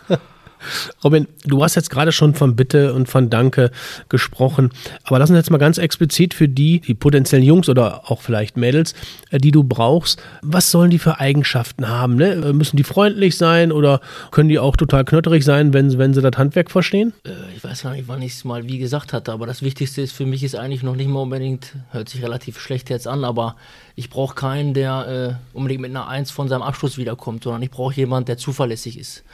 Robin, 1.02 1.26
du 1.44 1.62
hast 1.62 1.74
jetzt 1.74 1.90
gerade 1.90 2.12
schon 2.12 2.34
von 2.34 2.56
Bitte 2.56 2.94
und 2.94 3.08
von 3.08 3.30
Danke 3.30 3.70
gesprochen, 4.08 4.70
aber 5.04 5.18
lass 5.18 5.30
uns 5.30 5.36
jetzt 5.36 5.50
mal 5.50 5.58
ganz 5.58 5.78
explizit 5.78 6.34
für 6.34 6.48
die, 6.48 6.80
die 6.80 6.94
potenziellen 6.94 7.44
Jungs 7.44 7.68
oder 7.68 8.10
auch 8.10 8.20
vielleicht 8.20 8.56
Mädels, 8.56 8.94
äh, 9.30 9.38
die 9.38 9.50
du 9.50 9.64
brauchst, 9.64 10.22
was 10.42 10.70
sollen 10.70 10.90
die 10.90 10.98
für 10.98 11.20
Eigenschaften 11.20 11.88
haben? 11.88 12.16
Ne? 12.16 12.32
Äh, 12.32 12.52
müssen 12.52 12.76
die 12.76 12.84
freundlich 12.84 13.36
sein 13.36 13.72
oder 13.72 14.00
können 14.30 14.48
die 14.48 14.58
auch 14.58 14.76
total 14.76 15.04
knötterig 15.04 15.44
sein, 15.44 15.72
wenn, 15.72 15.96
wenn 15.98 16.14
sie 16.14 16.22
das 16.22 16.36
Handwerk 16.36 16.70
verstehen? 16.70 17.12
Äh, 17.24 17.30
ich 17.56 17.62
weiß 17.64 17.82
gar 17.82 17.92
nicht, 17.92 18.08
wann 18.08 18.22
ich 18.22 18.32
es 18.32 18.44
mal 18.44 18.66
wie 18.68 18.78
gesagt 18.78 19.12
hatte, 19.12 19.32
aber 19.32 19.46
das 19.46 19.62
Wichtigste 19.62 20.02
ist 20.02 20.12
für 20.12 20.26
mich 20.26 20.42
ist 20.44 20.54
eigentlich 20.54 20.82
noch 20.82 20.96
nicht 20.96 21.08
mal 21.08 21.20
unbedingt, 21.20 21.74
hört 21.90 22.08
sich 22.08 22.22
relativ 22.22 22.58
schlecht 22.58 22.90
jetzt 22.90 23.06
an, 23.06 23.24
aber 23.24 23.56
ich 23.94 24.10
brauche 24.10 24.34
keinen, 24.34 24.74
der 24.74 25.38
äh, 25.52 25.56
unbedingt 25.56 25.82
mit 25.82 25.90
einer 25.90 26.08
Eins 26.08 26.30
von 26.30 26.48
seinem 26.48 26.62
Abschluss 26.62 26.98
wiederkommt, 26.98 27.44
sondern 27.44 27.62
ich 27.62 27.70
brauche 27.70 27.94
jemanden, 27.94 28.26
der 28.26 28.38
zuverlässig 28.38 28.98
ist 28.98 29.24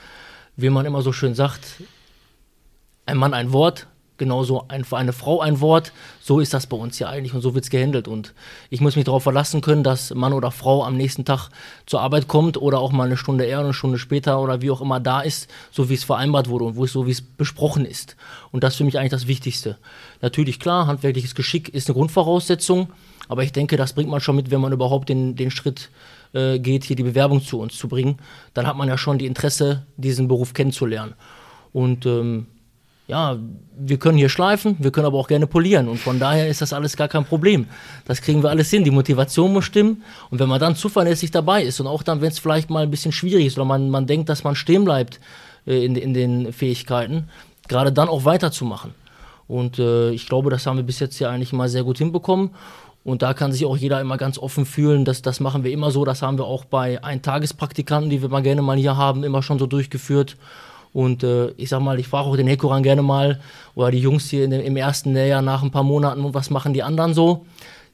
wie 0.61 0.69
man 0.69 0.85
immer 0.85 1.01
so 1.01 1.11
schön 1.13 1.35
sagt, 1.35 1.81
ein 3.05 3.17
Mann 3.17 3.33
ein 3.33 3.53
Wort, 3.53 3.87
genauso 4.19 4.65
ein, 4.67 4.85
eine 4.91 5.13
Frau 5.13 5.39
ein 5.39 5.61
Wort. 5.61 5.91
So 6.21 6.39
ist 6.39 6.53
das 6.53 6.67
bei 6.67 6.77
uns 6.77 6.99
ja 6.99 7.09
eigentlich 7.09 7.33
und 7.33 7.41
so 7.41 7.55
wird 7.55 7.63
es 7.63 7.71
gehandelt. 7.71 8.07
Und 8.07 8.33
ich 8.69 8.81
muss 8.81 8.95
mich 8.95 9.05
darauf 9.05 9.23
verlassen 9.23 9.61
können, 9.61 9.83
dass 9.83 10.13
Mann 10.13 10.33
oder 10.33 10.51
Frau 10.51 10.83
am 10.83 10.95
nächsten 10.95 11.25
Tag 11.25 11.49
zur 11.87 12.01
Arbeit 12.01 12.27
kommt 12.27 12.61
oder 12.61 12.79
auch 12.79 12.91
mal 12.91 13.05
eine 13.05 13.17
Stunde 13.17 13.45
eher, 13.45 13.59
eine 13.59 13.73
Stunde 13.73 13.97
später 13.97 14.39
oder 14.41 14.61
wie 14.61 14.69
auch 14.69 14.81
immer 14.81 14.99
da 14.99 15.21
ist, 15.21 15.49
so 15.71 15.89
wie 15.89 15.95
es 15.95 16.03
vereinbart 16.03 16.49
wurde 16.49 16.65
und 16.65 16.75
wo 16.75 16.83
es 16.83 16.91
so 16.91 17.07
wie 17.07 17.11
es 17.11 17.21
besprochen 17.21 17.85
ist. 17.85 18.15
Und 18.51 18.63
das 18.63 18.73
ist 18.73 18.77
für 18.77 18.83
mich 18.83 18.99
eigentlich 18.99 19.11
das 19.11 19.27
Wichtigste. 19.27 19.77
Natürlich, 20.21 20.59
klar, 20.59 20.85
handwerkliches 20.85 21.33
Geschick 21.33 21.69
ist 21.69 21.87
eine 21.87 21.95
Grundvoraussetzung, 21.95 22.89
aber 23.27 23.43
ich 23.43 23.53
denke, 23.53 23.77
das 23.77 23.93
bringt 23.93 24.09
man 24.09 24.19
schon 24.19 24.35
mit, 24.35 24.51
wenn 24.51 24.61
man 24.61 24.73
überhaupt 24.73 25.09
den, 25.09 25.35
den 25.35 25.51
Schritt 25.51 25.89
äh, 26.33 26.59
geht, 26.59 26.83
hier 26.83 26.95
die 26.95 27.03
Bewerbung 27.03 27.41
zu 27.41 27.59
uns 27.59 27.77
zu 27.77 27.87
bringen, 27.87 28.17
dann 28.53 28.67
hat 28.67 28.77
man 28.77 28.87
ja 28.87 28.97
schon 28.97 29.17
die 29.17 29.25
Interesse, 29.25 29.85
diesen 29.97 30.27
Beruf 30.27 30.53
kennenzulernen. 30.53 31.13
Und 31.71 32.05
ähm, 32.05 32.47
ja, 33.09 33.37
wir 33.75 33.97
können 33.97 34.19
hier 34.19 34.29
schleifen, 34.29 34.75
wir 34.77 34.91
können 34.91 35.07
aber 35.07 35.17
auch 35.17 35.27
gerne 35.27 35.47
polieren 35.47 35.87
und 35.87 35.97
von 35.97 36.19
daher 36.19 36.47
ist 36.47 36.61
das 36.61 36.73
alles 36.73 36.95
gar 36.95 37.07
kein 37.07 37.25
Problem. 37.25 37.65
Das 38.05 38.21
kriegen 38.21 38.43
wir 38.43 38.51
alles 38.51 38.69
hin, 38.69 38.83
die 38.83 38.91
Motivation 38.91 39.51
muss 39.51 39.65
stimmen 39.65 40.03
und 40.29 40.39
wenn 40.39 40.47
man 40.47 40.59
dann 40.59 40.75
zuverlässig 40.75 41.31
dabei 41.31 41.63
ist 41.63 41.79
und 41.79 41.87
auch 41.87 42.03
dann, 42.03 42.21
wenn 42.21 42.29
es 42.29 42.37
vielleicht 42.37 42.69
mal 42.69 42.83
ein 42.83 42.91
bisschen 42.91 43.11
schwierig 43.11 43.47
ist 43.47 43.57
oder 43.57 43.65
man, 43.65 43.89
man 43.89 44.05
denkt, 44.05 44.29
dass 44.29 44.43
man 44.43 44.53
stehen 44.53 44.85
bleibt 44.85 45.19
äh, 45.65 45.83
in, 45.83 45.95
in 45.95 46.13
den 46.13 46.53
Fähigkeiten, 46.53 47.29
gerade 47.67 47.91
dann 47.91 48.09
auch 48.09 48.25
weiterzumachen. 48.25 48.93
Und 49.47 49.79
äh, 49.79 50.11
ich 50.11 50.27
glaube, 50.27 50.51
das 50.51 50.67
haben 50.67 50.77
wir 50.77 50.83
bis 50.83 50.99
jetzt 50.99 51.17
hier 51.17 51.31
eigentlich 51.31 51.51
mal 51.51 51.67
sehr 51.67 51.83
gut 51.83 51.97
hinbekommen 51.97 52.51
und 53.03 53.21
da 53.21 53.33
kann 53.33 53.51
sich 53.51 53.65
auch 53.65 53.77
jeder 53.77 54.01
immer 54.01 54.17
ganz 54.17 54.37
offen 54.37 54.65
fühlen. 54.65 55.05
Das, 55.05 55.21
das 55.21 55.39
machen 55.39 55.63
wir 55.63 55.71
immer 55.71 55.91
so. 55.91 56.03
Das 56.05 56.21
haben 56.21 56.37
wir 56.37 56.45
auch 56.45 56.65
bei 56.65 57.03
Eintagespraktikanten, 57.03 58.09
die 58.09 58.21
wir 58.21 58.29
mal 58.29 58.43
gerne 58.43 58.61
mal 58.61 58.77
hier 58.77 58.97
haben, 58.97 59.23
immer 59.23 59.41
schon 59.41 59.57
so 59.57 59.67
durchgeführt. 59.67 60.35
Und 60.91 61.23
äh, 61.23 61.51
ich 61.51 61.69
sag 61.69 61.81
mal, 61.81 61.99
ich 61.99 62.07
frage 62.07 62.27
auch 62.27 62.35
den 62.35 62.47
Hekoran 62.47 62.83
gerne 62.83 63.01
mal, 63.01 63.39
oder 63.75 63.91
die 63.91 63.99
Jungs 63.99 64.29
hier 64.29 64.47
dem, 64.47 64.61
im 64.61 64.75
ersten 64.75 65.13
Lehrjahr 65.13 65.41
nach 65.41 65.61
ein 65.63 65.71
paar 65.71 65.83
Monaten, 65.83 66.33
was 66.33 66.49
machen 66.49 66.73
die 66.73 66.83
anderen 66.83 67.13
so? 67.13 67.45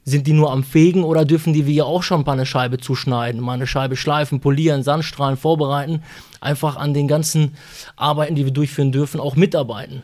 Sind 0.04 0.26
die 0.26 0.32
nur 0.32 0.52
am 0.52 0.64
Fegen 0.64 1.04
oder 1.04 1.24
dürfen 1.24 1.52
die 1.52 1.66
wie 1.66 1.74
ja 1.74 1.84
auch 1.84 2.02
schon 2.02 2.22
mal 2.22 2.32
eine 2.32 2.46
Scheibe 2.46 2.78
zuschneiden, 2.78 3.40
mal 3.40 3.54
eine 3.54 3.66
Scheibe 3.66 3.96
schleifen, 3.96 4.40
polieren, 4.40 4.82
Sandstrahlen 4.82 5.36
vorbereiten, 5.36 6.02
einfach 6.40 6.76
an 6.76 6.94
den 6.94 7.08
ganzen 7.08 7.56
Arbeiten, 7.96 8.34
die 8.34 8.44
wir 8.44 8.52
durchführen 8.52 8.92
dürfen, 8.92 9.20
auch 9.20 9.36
mitarbeiten. 9.36 10.02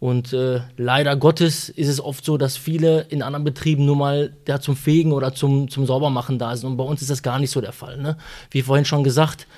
Und 0.00 0.32
äh, 0.32 0.60
leider 0.76 1.16
Gottes 1.16 1.68
ist 1.68 1.88
es 1.88 2.00
oft 2.00 2.24
so, 2.24 2.36
dass 2.36 2.56
viele 2.56 3.06
in 3.08 3.22
anderen 3.22 3.44
Betrieben 3.44 3.84
nur 3.84 3.96
mal 3.96 4.32
ja, 4.46 4.60
zum 4.60 4.76
Fegen 4.76 5.12
oder 5.12 5.34
zum, 5.34 5.68
zum 5.68 5.86
Saubermachen 5.86 6.38
da 6.38 6.56
sind. 6.56 6.70
Und 6.70 6.76
bei 6.76 6.84
uns 6.84 7.02
ist 7.02 7.10
das 7.10 7.22
gar 7.22 7.40
nicht 7.40 7.50
so 7.50 7.60
der 7.60 7.72
Fall. 7.72 7.98
Ne? 7.98 8.16
Wie 8.50 8.62
vorhin 8.62 8.84
schon 8.84 9.02
gesagt, 9.02 9.48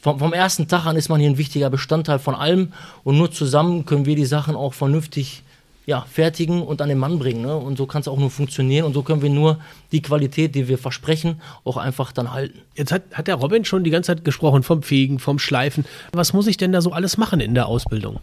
vom, 0.00 0.20
vom 0.20 0.32
ersten 0.32 0.68
Tag 0.68 0.86
an 0.86 0.96
ist 0.96 1.08
man 1.08 1.20
hier 1.20 1.28
ein 1.28 1.38
wichtiger 1.38 1.70
Bestandteil 1.70 2.20
von 2.20 2.36
allem. 2.36 2.72
Und 3.02 3.18
nur 3.18 3.32
zusammen 3.32 3.84
können 3.84 4.06
wir 4.06 4.14
die 4.14 4.26
Sachen 4.26 4.54
auch 4.54 4.74
vernünftig 4.74 5.42
ja, 5.86 6.02
fertigen 6.02 6.62
und 6.62 6.80
an 6.80 6.88
den 6.88 6.98
Mann 6.98 7.18
bringen. 7.18 7.42
Ne? 7.42 7.56
Und 7.56 7.78
so 7.78 7.86
kann 7.86 8.02
es 8.02 8.08
auch 8.08 8.18
nur 8.18 8.30
funktionieren. 8.30 8.84
Und 8.84 8.92
so 8.92 9.02
können 9.02 9.22
wir 9.22 9.30
nur 9.30 9.58
die 9.90 10.02
Qualität, 10.02 10.54
die 10.54 10.68
wir 10.68 10.78
versprechen, 10.78 11.40
auch 11.64 11.78
einfach 11.78 12.12
dann 12.12 12.32
halten. 12.32 12.60
Jetzt 12.76 12.92
hat, 12.92 13.02
hat 13.12 13.26
der 13.26 13.34
Robin 13.34 13.64
schon 13.64 13.82
die 13.82 13.90
ganze 13.90 14.14
Zeit 14.14 14.24
gesprochen 14.24 14.62
vom 14.62 14.84
Fegen, 14.84 15.18
vom 15.18 15.40
Schleifen. 15.40 15.84
Was 16.12 16.32
muss 16.32 16.46
ich 16.46 16.58
denn 16.58 16.70
da 16.70 16.80
so 16.80 16.92
alles 16.92 17.16
machen 17.16 17.40
in 17.40 17.54
der 17.54 17.66
Ausbildung? 17.66 18.20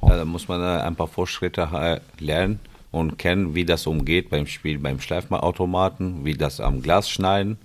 Da 0.00 0.24
muss 0.24 0.48
man 0.48 0.62
ein 0.62 0.96
paar 0.96 1.08
Vorschritte 1.08 2.00
lernen 2.18 2.60
und 2.92 3.18
kennen, 3.18 3.54
wie 3.54 3.64
das 3.64 3.86
umgeht 3.86 4.30
beim 4.30 4.46
Spiel 4.46 4.78
beim 4.78 5.00
Schleifautomaten, 5.00 6.24
wie 6.24 6.34
das 6.34 6.60
am 6.60 6.82
Glas 6.82 7.10
schneiden. 7.10 7.58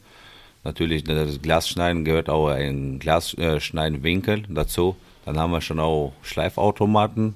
Natürlich, 0.64 1.04
das 1.04 1.42
Glasschneiden 1.42 2.06
gehört 2.06 2.30
auch 2.30 2.50
ein 2.50 3.00
Glasschneidenwinkel 3.00 4.44
dazu. 4.48 4.96
Dann 5.26 5.40
haben 5.40 5.52
wir 5.52 5.62
schon 5.62 5.80
auch 5.80 6.14
Schleifautomaten 6.22 7.34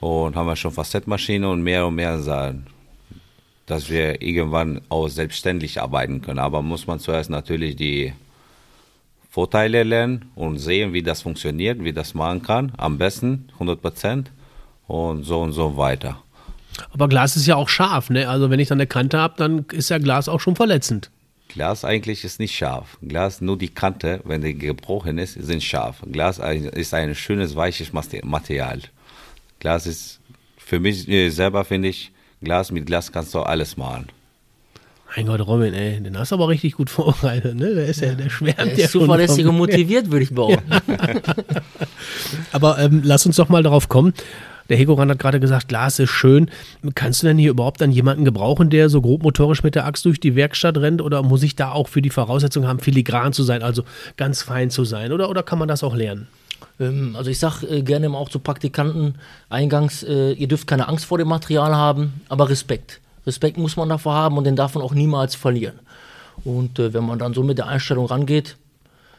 und 0.00 0.36
haben 0.36 0.46
wir 0.46 0.56
schon 0.56 0.72
Facettmaschine 0.72 1.48
und 1.48 1.62
mehr 1.62 1.86
und 1.86 1.96
mehr 1.96 2.18
Sachen, 2.18 2.66
dass 3.66 3.90
wir 3.90 4.22
irgendwann 4.22 4.80
auch 4.88 5.08
selbstständig 5.08 5.82
arbeiten 5.82 6.22
können. 6.22 6.38
Aber 6.38 6.62
muss 6.62 6.86
man 6.86 6.98
zuerst 6.98 7.28
natürlich 7.28 7.76
die 7.76 8.14
Vorteile 9.28 9.82
lernen 9.82 10.30
und 10.34 10.58
sehen, 10.58 10.92
wie 10.92 11.02
das 11.02 11.22
funktioniert, 11.22 11.82
wie 11.84 11.92
das 11.92 12.14
machen 12.14 12.42
kann. 12.42 12.72
Am 12.76 12.98
besten 12.98 13.48
100 13.54 13.80
Prozent 13.80 14.30
und 14.86 15.24
so 15.24 15.40
und 15.40 15.52
so 15.52 15.76
weiter. 15.76 16.22
Aber 16.90 17.08
Glas 17.08 17.36
ist 17.36 17.46
ja 17.46 17.56
auch 17.56 17.68
scharf, 17.68 18.10
ne? 18.10 18.28
Also 18.28 18.50
wenn 18.50 18.60
ich 18.60 18.68
dann 18.68 18.78
eine 18.78 18.86
Kante 18.86 19.18
habe, 19.18 19.34
dann 19.36 19.66
ist 19.72 19.90
ja 19.90 19.98
Glas 19.98 20.28
auch 20.28 20.40
schon 20.40 20.56
verletzend. 20.56 21.10
Glas 21.48 21.84
eigentlich 21.84 22.24
ist 22.24 22.40
nicht 22.40 22.54
scharf. 22.54 22.98
Glas, 23.02 23.40
nur 23.40 23.56
die 23.56 23.68
Kante, 23.68 24.20
wenn 24.24 24.42
die 24.42 24.56
gebrochen 24.56 25.18
ist, 25.18 25.34
sind 25.34 25.62
scharf. 25.62 26.02
Glas 26.10 26.38
ist 26.38 26.94
ein 26.94 27.14
schönes, 27.14 27.56
weiches 27.56 27.92
Material. 27.92 28.80
Glas 29.58 29.86
ist, 29.86 30.20
für 30.58 30.78
mich 30.78 31.08
äh, 31.08 31.30
selber 31.30 31.64
finde 31.64 31.88
ich, 31.88 32.12
Glas 32.42 32.70
mit 32.70 32.86
Glas 32.86 33.10
kannst 33.10 33.34
du 33.34 33.40
alles 33.40 33.76
machen. 33.76 34.08
Mein 35.16 35.26
Gott, 35.26 35.40
Robin, 35.40 35.74
ey, 35.74 36.00
den 36.00 36.18
hast 36.18 36.32
du 36.32 36.36
aber 36.36 36.48
richtig 36.48 36.74
gut 36.74 36.90
vorbereitet, 36.90 37.56
ne? 37.56 37.74
Der 37.74 37.86
ist 37.86 38.00
ja, 38.00 38.14
der 38.14 38.30
schwärmt 38.30 38.58
der 38.58 38.72
ist 38.72 38.78
ja 38.80 38.88
zuverlässig 38.88 39.46
und 39.46 39.56
motiviert, 39.56 40.10
würde 40.10 40.24
ich 40.24 40.34
behaupten. 40.34 40.70
Ja. 40.70 40.80
aber 42.52 42.78
ähm, 42.78 43.02
lass 43.04 43.26
uns 43.26 43.36
doch 43.36 43.48
mal 43.48 43.62
darauf 43.62 43.88
kommen. 43.88 44.12
Der 44.68 44.76
Hegoran 44.76 45.10
hat 45.10 45.18
gerade 45.18 45.40
gesagt, 45.40 45.68
Glas 45.68 45.98
ist 45.98 46.10
schön. 46.10 46.50
Kannst 46.94 47.22
du 47.22 47.26
denn 47.26 47.38
hier 47.38 47.50
überhaupt 47.50 47.80
dann 47.80 47.90
jemanden 47.90 48.26
gebrauchen, 48.26 48.68
der 48.68 48.90
so 48.90 49.00
grobmotorisch 49.00 49.62
mit 49.62 49.74
der 49.74 49.86
Axt 49.86 50.04
durch 50.04 50.20
die 50.20 50.36
Werkstatt 50.36 50.76
rennt? 50.76 51.00
Oder 51.00 51.22
muss 51.22 51.42
ich 51.42 51.56
da 51.56 51.72
auch 51.72 51.88
für 51.88 52.02
die 52.02 52.10
Voraussetzung 52.10 52.66
haben, 52.66 52.78
filigran 52.78 53.32
zu 53.32 53.44
sein, 53.44 53.62
also 53.62 53.84
ganz 54.18 54.42
fein 54.42 54.68
zu 54.68 54.84
sein? 54.84 55.12
Oder, 55.12 55.30
oder 55.30 55.42
kann 55.42 55.58
man 55.58 55.68
das 55.68 55.82
auch 55.82 55.94
lernen? 55.94 56.28
Ähm, 56.78 57.16
also 57.16 57.30
ich 57.30 57.38
sage 57.38 57.66
äh, 57.66 57.82
gerne 57.82 58.10
auch 58.10 58.28
zu 58.28 58.40
Praktikanten 58.40 59.14
eingangs, 59.48 60.02
äh, 60.02 60.32
ihr 60.32 60.48
dürft 60.48 60.66
keine 60.66 60.88
Angst 60.88 61.06
vor 61.06 61.16
dem 61.16 61.28
Material 61.28 61.74
haben, 61.74 62.20
aber 62.28 62.50
Respekt. 62.50 63.00
Respekt 63.28 63.58
muss 63.58 63.76
man 63.76 63.88
davor 63.88 64.14
haben 64.14 64.36
und 64.36 64.44
den 64.44 64.56
darf 64.56 64.74
man 64.74 64.82
auch 64.82 64.94
niemals 64.94 65.36
verlieren. 65.36 65.78
Und 66.44 66.78
äh, 66.78 66.92
wenn 66.92 67.04
man 67.04 67.18
dann 67.18 67.34
so 67.34 67.42
mit 67.42 67.58
der 67.58 67.68
Einstellung 67.68 68.06
rangeht, 68.06 68.56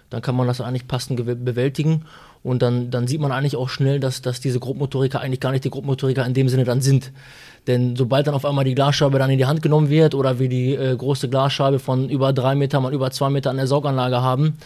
dann 0.10 0.22
kann 0.22 0.36
man 0.36 0.48
das 0.48 0.60
eigentlich 0.60 0.88
passend 0.88 1.24
bewältigen. 1.46 2.06
Und 2.42 2.62
dann, 2.62 2.90
dann 2.90 3.08
sieht 3.08 3.20
man 3.20 3.32
eigentlich 3.32 3.58
auch 3.58 3.70
schnell, 3.70 4.00
dass, 4.00 4.22
dass 4.22 4.40
diese 4.40 4.60
Grobmotoriker 4.60 5.20
eigentlich 5.20 5.42
gar 5.42 5.52
nicht 5.52 5.66
die 5.66 5.70
Grobmotoriker 5.70 6.26
in 6.26 6.34
dem 6.34 6.50
Sinne 6.50 6.64
dann 6.64 6.82
sind. 6.82 7.12
Denn 7.68 7.96
sobald 7.96 8.28
dann 8.28 8.34
auf 8.34 8.46
einmal 8.46 8.64
die 8.64 8.76
Glasscheibe 8.76 9.20
dann 9.20 9.30
in 9.30 9.38
die 9.38 9.46
Hand 9.46 9.62
genommen 9.62 9.90
wird 9.90 10.16
oder 10.16 10.40
wir 10.40 10.48
die 10.50 10.74
äh, 10.74 10.96
große 10.96 11.30
Glasscheibe 11.30 11.80
von 11.80 12.10
über 12.10 12.32
drei 12.34 12.56
Meter 12.56 12.80
mal 12.80 12.94
über 12.94 13.12
zwei 13.12 13.30
Meter 13.30 13.50
an 13.50 13.58
der 13.58 13.68
Sauganlage 13.68 14.22
haben, 14.22 14.58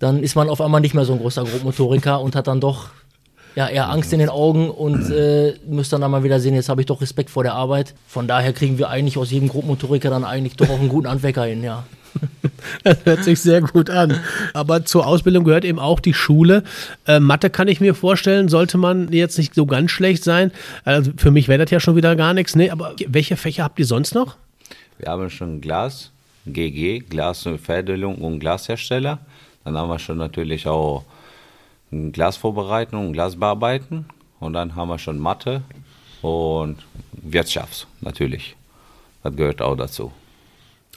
dann 0.00 0.22
ist 0.22 0.34
man 0.34 0.48
auf 0.48 0.60
einmal 0.60 0.80
nicht 0.80 0.94
mehr 0.94 1.04
so 1.04 1.12
ein 1.12 1.20
großer 1.20 1.44
Grobmotoriker 1.44 2.20
und 2.20 2.34
hat 2.34 2.48
dann 2.48 2.60
doch 2.60 2.90
ja, 3.58 3.66
eher 3.66 3.90
Angst 3.90 4.12
in 4.12 4.20
den 4.20 4.28
Augen 4.28 4.70
und 4.70 5.10
äh, 5.10 5.54
müsst 5.66 5.92
dann, 5.92 6.00
dann 6.00 6.12
mal 6.12 6.22
wieder 6.22 6.38
sehen, 6.38 6.54
jetzt 6.54 6.68
habe 6.68 6.80
ich 6.80 6.86
doch 6.86 7.00
Respekt 7.00 7.28
vor 7.28 7.42
der 7.42 7.54
Arbeit. 7.54 7.92
Von 8.06 8.28
daher 8.28 8.52
kriegen 8.52 8.78
wir 8.78 8.88
eigentlich 8.88 9.18
aus 9.18 9.32
jedem 9.32 9.48
Grobmotoriker 9.48 10.10
dann 10.10 10.22
eigentlich 10.22 10.54
doch 10.54 10.70
auch 10.70 10.78
einen 10.78 10.88
guten 10.88 11.08
Handwerker 11.08 11.42
hin, 11.42 11.64
ja. 11.64 11.82
Das 12.84 12.98
hört 13.04 13.24
sich 13.24 13.40
sehr 13.40 13.60
gut 13.60 13.90
an. 13.90 14.20
Aber 14.54 14.84
zur 14.84 15.08
Ausbildung 15.08 15.42
gehört 15.42 15.64
eben 15.64 15.80
auch 15.80 15.98
die 15.98 16.14
Schule. 16.14 16.62
Äh, 17.08 17.18
Mathe 17.18 17.50
kann 17.50 17.66
ich 17.66 17.80
mir 17.80 17.96
vorstellen, 17.96 18.48
sollte 18.48 18.78
man 18.78 19.12
jetzt 19.12 19.38
nicht 19.38 19.56
so 19.56 19.66
ganz 19.66 19.90
schlecht 19.90 20.22
sein. 20.22 20.52
Also 20.84 21.10
für 21.16 21.32
mich 21.32 21.48
wäre 21.48 21.64
das 21.64 21.72
ja 21.72 21.80
schon 21.80 21.96
wieder 21.96 22.14
gar 22.14 22.34
nichts. 22.34 22.54
Nee, 22.54 22.70
aber 22.70 22.94
welche 23.08 23.36
Fächer 23.36 23.64
habt 23.64 23.80
ihr 23.80 23.86
sonst 23.86 24.14
noch? 24.14 24.36
Wir 24.98 25.08
haben 25.08 25.30
schon 25.30 25.60
Glas, 25.60 26.12
GG, 26.46 27.00
Glas- 27.00 27.44
und 27.44 27.58
Fädelung 27.58 28.18
und 28.18 28.38
Glashersteller. 28.38 29.18
Dann 29.64 29.76
haben 29.76 29.88
wir 29.88 29.98
schon 29.98 30.18
natürlich 30.18 30.68
auch 30.68 31.04
Glasvorbereitung, 31.90 33.12
Glas 33.12 33.36
bearbeiten. 33.36 34.06
Und 34.40 34.52
dann 34.52 34.76
haben 34.76 34.88
wir 34.88 34.98
schon 34.98 35.18
Mathe 35.18 35.62
und 36.22 36.76
Wirtschaft 37.12 37.86
natürlich. 38.00 38.56
Das 39.22 39.34
gehört 39.34 39.60
auch 39.62 39.76
dazu. 39.76 40.12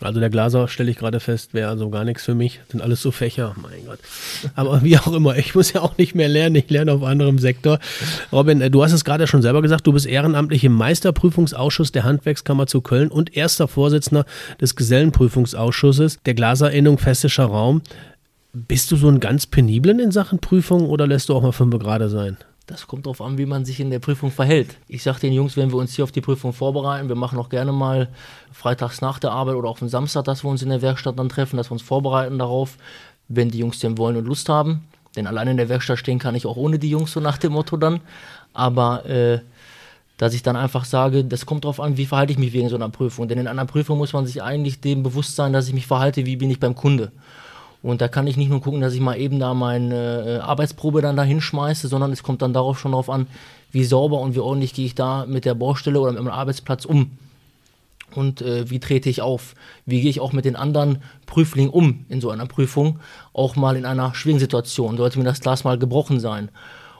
Also 0.01 0.19
der 0.19 0.31
Glaser, 0.31 0.67
stelle 0.67 0.89
ich 0.89 0.97
gerade 0.97 1.19
fest, 1.19 1.53
wäre 1.53 1.69
also 1.69 1.89
gar 1.91 2.03
nichts 2.03 2.25
für 2.25 2.33
mich. 2.33 2.59
Sind 2.69 2.81
alles 2.81 3.03
so 3.03 3.11
Fächer, 3.11 3.55
mein 3.61 3.85
Gott. 3.85 3.99
Aber 4.55 4.81
wie 4.83 4.97
auch 4.97 5.13
immer, 5.13 5.37
ich 5.37 5.53
muss 5.53 5.73
ja 5.73 5.81
auch 5.81 5.95
nicht 5.97 6.15
mehr 6.15 6.27
lernen, 6.27 6.55
ich 6.55 6.69
lerne 6.69 6.91
auf 6.91 7.03
anderem 7.03 7.37
Sektor. 7.37 7.77
Robin, 8.31 8.61
äh, 8.61 8.71
du 8.71 8.83
hast 8.83 8.93
es 8.93 9.05
gerade 9.05 9.27
schon 9.27 9.43
selber 9.43 9.61
gesagt, 9.61 9.85
du 9.85 9.93
bist 9.93 10.07
ehrenamtlich 10.07 10.63
im 10.63 10.73
Meisterprüfungsausschuss 10.73 11.91
der 11.91 12.03
Handwerkskammer 12.03 12.65
zu 12.65 12.81
Köln 12.81 13.09
und 13.09 13.37
erster 13.37 13.67
Vorsitzender 13.67 14.25
des 14.59 14.75
Gesellenprüfungsausschusses 14.75 16.19
der 16.25 16.33
Glaserinnung 16.33 16.97
Festischer 16.97 17.45
Raum. 17.45 17.83
Bist 18.53 18.91
du 18.91 18.97
so 18.97 19.07
ein 19.07 19.21
ganz 19.21 19.45
peniblen 19.45 19.99
in 19.99 20.11
Sachen 20.11 20.39
Prüfung 20.39 20.89
oder 20.89 21.07
lässt 21.07 21.29
du 21.29 21.35
auch 21.35 21.41
mal 21.41 21.53
fünf 21.53 21.79
gerade 21.79 22.09
sein? 22.09 22.35
Das 22.67 22.85
kommt 22.85 23.05
darauf 23.05 23.21
an, 23.21 23.37
wie 23.37 23.45
man 23.45 23.63
sich 23.63 23.79
in 23.79 23.89
der 23.91 23.99
Prüfung 23.99 24.29
verhält. 24.29 24.75
Ich 24.89 25.03
sage 25.03 25.21
den 25.21 25.31
Jungs, 25.31 25.55
wenn 25.55 25.71
wir 25.71 25.77
uns 25.77 25.95
hier 25.95 26.03
auf 26.03 26.11
die 26.11 26.19
Prüfung 26.19 26.51
vorbereiten, 26.51 27.07
wir 27.07 27.15
machen 27.15 27.39
auch 27.39 27.47
gerne 27.47 27.71
mal 27.71 28.09
freitags 28.51 28.99
nach 28.99 29.19
der 29.19 29.31
Arbeit 29.31 29.55
oder 29.55 29.69
auf 29.69 29.79
den 29.79 29.87
Samstag, 29.87 30.25
dass 30.25 30.43
wir 30.43 30.49
uns 30.49 30.61
in 30.61 30.69
der 30.69 30.81
Werkstatt 30.81 31.17
dann 31.17 31.29
treffen, 31.29 31.55
dass 31.55 31.69
wir 31.69 31.73
uns 31.73 31.81
vorbereiten 31.81 32.39
darauf, 32.39 32.77
wenn 33.29 33.49
die 33.49 33.59
Jungs 33.59 33.79
denn 33.79 33.97
wollen 33.97 34.17
und 34.17 34.25
Lust 34.25 34.49
haben. 34.49 34.83
Denn 35.15 35.27
allein 35.27 35.47
in 35.47 35.57
der 35.57 35.69
Werkstatt 35.69 35.99
stehen 35.99 36.19
kann 36.19 36.35
ich 36.35 36.45
auch 36.45 36.57
ohne 36.57 36.77
die 36.77 36.89
Jungs, 36.89 37.13
so 37.13 37.21
nach 37.21 37.37
dem 37.37 37.53
Motto 37.53 37.77
dann. 37.77 38.01
Aber 38.51 39.05
äh, 39.05 39.39
dass 40.17 40.33
ich 40.33 40.43
dann 40.43 40.57
einfach 40.57 40.83
sage, 40.83 41.23
das 41.23 41.45
kommt 41.45 41.63
darauf 41.63 41.79
an, 41.79 41.95
wie 41.95 42.05
verhalte 42.05 42.33
ich 42.33 42.39
mich 42.39 42.51
wegen 42.51 42.67
so 42.67 42.75
einer 42.75 42.89
Prüfung. 42.89 43.29
Denn 43.29 43.39
in 43.39 43.47
einer 43.47 43.65
Prüfung 43.65 43.97
muss 43.97 44.11
man 44.11 44.25
sich 44.25 44.43
eigentlich 44.43 44.81
dem 44.81 45.03
bewusst 45.03 45.37
sein, 45.37 45.53
dass 45.53 45.67
ich 45.69 45.73
mich 45.73 45.87
verhalte, 45.87 46.25
wie 46.25 46.35
bin 46.35 46.51
ich 46.51 46.59
beim 46.59 46.75
Kunde. 46.75 47.13
Und 47.83 48.01
da 48.01 48.07
kann 48.07 48.27
ich 48.27 48.37
nicht 48.37 48.49
nur 48.49 48.61
gucken, 48.61 48.81
dass 48.81 48.93
ich 48.93 48.99
mal 48.99 49.19
eben 49.19 49.39
da 49.39 49.53
meine 49.53 50.25
äh, 50.25 50.37
Arbeitsprobe 50.39 51.01
dann 51.01 51.15
da 51.15 51.23
hinschmeiße, 51.23 51.87
sondern 51.87 52.11
es 52.11 52.21
kommt 52.21 52.41
dann 52.41 52.53
darauf 52.53 52.79
schon 52.79 52.91
darauf 52.91 53.09
an, 53.09 53.27
wie 53.71 53.83
sauber 53.83 54.19
und 54.19 54.35
wie 54.35 54.39
ordentlich 54.39 54.73
gehe 54.73 54.85
ich 54.85 54.95
da 54.95 55.25
mit 55.25 55.45
der 55.45 55.55
Baustelle 55.55 55.99
oder 55.99 56.11
mit 56.11 56.21
meinem 56.21 56.33
Arbeitsplatz 56.33 56.85
um. 56.85 57.11
Und 58.13 58.41
äh, 58.41 58.69
wie 58.69 58.79
trete 58.79 59.09
ich 59.09 59.21
auf? 59.21 59.55
Wie 59.85 60.01
gehe 60.01 60.09
ich 60.09 60.19
auch 60.19 60.33
mit 60.33 60.45
den 60.45 60.55
anderen 60.55 61.01
Prüflingen 61.25 61.71
um 61.71 62.05
in 62.09 62.21
so 62.21 62.29
einer 62.29 62.45
Prüfung? 62.45 62.99
Auch 63.33 63.55
mal 63.55 63.75
in 63.77 63.85
einer 63.85 64.13
schwierigen 64.13 64.39
Situation. 64.39 64.97
Sollte 64.97 65.17
mir 65.17 65.25
das 65.25 65.39
Glas 65.39 65.63
mal 65.63 65.79
gebrochen 65.79 66.19
sein? 66.19 66.49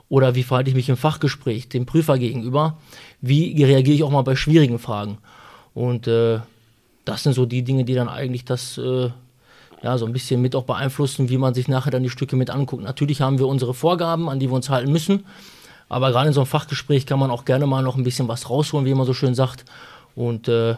Oder 0.10 0.36
wie 0.36 0.44
verhalte 0.44 0.70
ich 0.70 0.76
mich 0.76 0.89
im 0.89 0.98
Fachgespräch 0.98 1.70
dem 1.70 1.86
Prüfer 1.86 2.17
gegenüber? 2.17 2.78
Wie 3.22 3.63
reagiere 3.63 3.96
ich 3.96 4.04
auch 4.04 4.12
mal 4.12 4.24
bei 4.24 4.36
schwierigen 4.36 4.80
Fragen? 4.80 5.20
Und 5.74 6.08
äh, 6.08 6.39
das 7.06 7.24
sind 7.24 7.34
so 7.34 7.46
die 7.46 7.63
Dinge, 7.63 7.86
die 7.86 7.94
dann 7.94 8.10
eigentlich 8.10 8.46
das 8.46 8.78
äh, 8.78 9.10
ja, 9.84 9.98
so 9.98 10.06
ein 10.06 10.13
bisschen 10.13 10.41
mit 10.41 10.56
auch 10.56 10.63
beeinflussen, 10.63 11.30
wie 11.30 11.38
man 11.38 11.54
sich 11.54 11.67
nachher 11.67 11.91
dann 11.91 12.04
die 12.04 12.10
Stücke 12.10 12.36
mit 12.36 12.50
anguckt. 12.50 12.84
Natürlich 12.84 13.22
haben 13.22 13.39
wir 13.39 13.48
unsere 13.48 13.74
Vorgaben, 13.74 14.30
an 14.30 14.39
die 14.39 14.50
wir 14.50 14.56
uns 14.56 14.70
halten 14.70 14.91
müssen, 14.91 15.26
aber 15.89 16.12
gerade 16.12 16.28
in 16.28 16.34
so 16.34 16.41
einem 16.41 16.48
Fachgespräch 16.48 17.06
kann 17.06 17.20
man 17.20 17.32
auch 17.32 17.46
gerne 17.46 17.65
mal 17.65 17.82
noch 17.82 17.98
ein 17.98 18.04
bisschen 18.04 18.28
was 18.28 18.50
rausholen, 18.50 18.86
wie 18.86 18.94
man 18.94 19.06
so 19.06 19.13
schön 19.13 19.36
sagt. 19.36 19.65
Und 20.15 20.48
äh, 20.48 20.76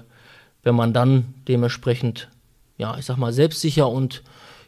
wenn 0.63 0.75
man 0.75 0.93
dann 0.93 1.33
dementsprechend, 1.47 2.29
ja, 2.77 2.97
ich 2.97 3.05
sag 3.05 3.17
mal, 3.17 3.33
selbstsicher 3.33 3.87
und 3.87 4.23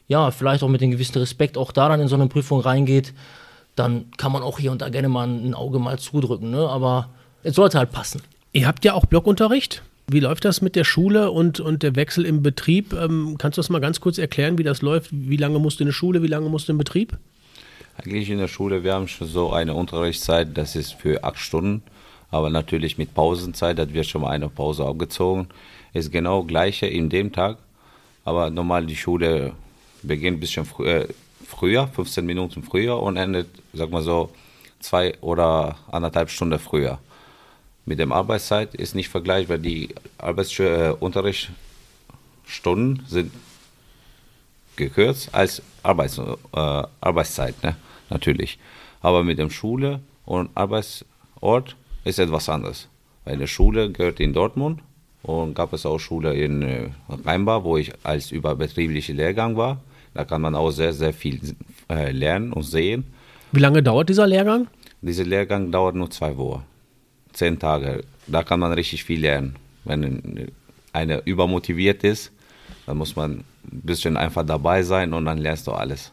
ja, 0.08 0.30
vielleicht 0.32 0.64
auch 0.64 0.68
mit 0.68 0.82
einem 0.82 0.92
gewissen 0.92 1.18
Respekt 1.18 1.58
auch 1.58 1.72
da 1.72 1.90
dann 1.90 2.00
in 2.00 2.08
so 2.08 2.16
eine 2.16 2.28
Prüfung 2.28 2.60
reingeht, 2.60 3.14
dann 3.76 4.12
kann 4.18 4.32
man 4.32 4.44
auch 4.44 4.60
hier 4.60 4.72
und 4.72 4.82
da 4.82 4.90
gerne 4.90 5.10
mal 5.10 5.28
ein 5.28 5.54
Auge 5.54 5.80
mal 5.80 5.98
zudrücken, 5.98 6.52
ne? 6.52 6.70
Aber 6.70 7.10
es 7.44 7.56
sollte 7.56 7.78
halt 7.78 7.92
passen. 7.92 8.22
Ihr 8.54 8.68
habt 8.68 8.86
ja 8.86 8.94
auch 8.94 9.06
Blockunterricht. 9.06 9.82
Wie 10.08 10.20
läuft 10.20 10.46
das 10.46 10.62
mit 10.62 10.76
der 10.76 10.84
Schule 10.84 11.32
und, 11.32 11.60
und 11.60 11.82
der 11.82 11.96
Wechsel 11.96 12.26
im 12.26 12.44
Betrieb? 12.44 12.94
Ähm, 12.94 13.38
kannst 13.40 13.58
du 13.58 13.60
das 13.60 13.70
mal 13.70 13.82
ganz 13.82 14.00
kurz 14.00 14.20
erklären, 14.20 14.60
wie 14.60 14.64
das 14.64 14.84
läuft? 14.84 15.10
Wie 15.12 15.38
lange 15.38 15.58
musst 15.58 15.80
du 15.80 15.84
in 15.84 15.88
der 15.88 15.94
Schule, 15.94 16.22
wie 16.22 16.28
lange 16.28 16.48
musst 16.48 16.68
du 16.68 16.74
im 16.74 16.78
Betrieb? 16.78 17.18
Eigentlich 17.98 18.30
in 18.30 18.38
der 18.38 18.48
Schule, 18.48 18.84
wir 18.84 18.94
haben 18.94 19.08
schon 19.08 19.28
so 19.28 19.52
eine 19.52 19.74
Unterrichtszeit, 19.74 20.56
das 20.56 20.76
ist 20.76 20.94
für 20.94 21.24
acht 21.24 21.40
Stunden, 21.40 21.82
aber 22.30 22.52
natürlich 22.52 23.00
mit 23.00 23.16
Pausenzeit, 23.16 23.80
da 23.80 23.92
wird 23.92 24.06
schon 24.06 24.22
mal 24.22 24.30
eine 24.30 24.48
Pause 24.48 24.86
abgezogen. 24.86 25.48
Ist 25.94 26.12
genau 26.12 26.44
gleiche 26.44 26.86
in 26.86 27.10
dem 27.10 27.32
Tag, 27.32 27.58
aber 28.26 28.52
normal 28.52 28.86
die 28.86 28.98
Schule 28.98 29.54
beginnt 30.04 30.38
ein 30.38 30.40
bisschen 30.40 30.68
äh, 30.84 31.08
früher, 31.48 31.88
15 31.88 32.26
Minuten 32.26 32.62
früher 32.62 33.02
und 33.02 33.18
endet, 33.18 33.48
sag 33.74 33.90
mal 33.90 34.04
so, 34.04 34.30
zwei 34.82 35.16
oder 35.22 35.78
anderthalb 35.90 36.30
Stunden 36.30 36.60
früher 36.60 37.00
mit 37.86 38.00
der 38.00 38.12
Arbeitszeit 38.12 38.76
ist 38.76 38.96
nicht 38.96 39.08
vergleichbar. 39.10 39.60
Die 39.60 39.90
Arbeitsunterrichtsstunden 40.18 43.06
äh, 43.06 43.10
sind 43.10 43.32
gekürzt 44.76 45.34
als 45.34 45.62
Arbeits, 45.84 46.18
äh, 46.18 46.84
Arbeitszeit, 47.02 47.62
ne? 47.64 47.76
natürlich. 48.10 48.58
Aber 49.02 49.24
mit 49.24 49.38
der 49.38 49.50
Schule 49.50 50.02
und 50.26 50.50
Arbeitsort 50.56 51.76
ist 52.04 52.20
etwas 52.20 52.50
anderes. 52.50 52.90
Weil 53.24 53.38
die 53.38 53.48
Schule 53.48 53.90
gehört 53.92 54.20
in 54.20 54.34
Dortmund 54.34 54.82
und 55.22 55.54
gab 55.54 55.72
es 55.74 55.86
auch 55.86 56.00
Schule 56.00 56.34
in 56.34 56.64
äh, 56.64 56.90
Rheinbach, 57.24 57.64
wo 57.64 57.78
ich 57.78 57.94
als 58.04 58.32
überbetrieblicher 58.32 59.14
Lehrgang 59.14 59.56
war. 59.58 59.80
Da 60.14 60.26
kann 60.26 60.42
man 60.42 60.56
auch 60.56 60.72
sehr, 60.72 60.94
sehr 60.94 61.14
viel 61.14 61.40
äh, 61.90 62.12
lernen 62.12 62.54
und 62.54 62.64
sehen. 62.64 63.06
Wie 63.52 63.60
lange 63.60 63.84
dauert 63.84 64.08
dieser 64.10 64.26
Lehrgang? 64.28 64.68
Dieser 65.02 65.26
Lehrgang 65.26 65.72
dauert 65.72 65.96
nur 65.96 66.10
zwei 66.10 66.38
Wochen 66.38 66.64
zehn 67.36 67.60
Tage. 67.60 68.04
Da 68.28 68.44
kann 68.44 68.60
man 68.60 68.74
richtig 68.74 69.04
viel 69.04 69.22
lernen. 69.22 69.56
Wenn 69.84 70.52
einer 70.94 71.22
übermotiviert 71.26 72.04
ist, 72.04 72.32
dann 72.86 72.98
muss 72.98 73.16
man 73.16 73.44
ein 73.72 73.82
bisschen 73.84 74.18
einfach 74.18 74.46
dabei 74.46 74.84
sein 74.84 75.14
und 75.14 75.26
dann 75.26 75.38
lernst 75.38 75.68
du 75.68 75.72
alles. 75.72 76.12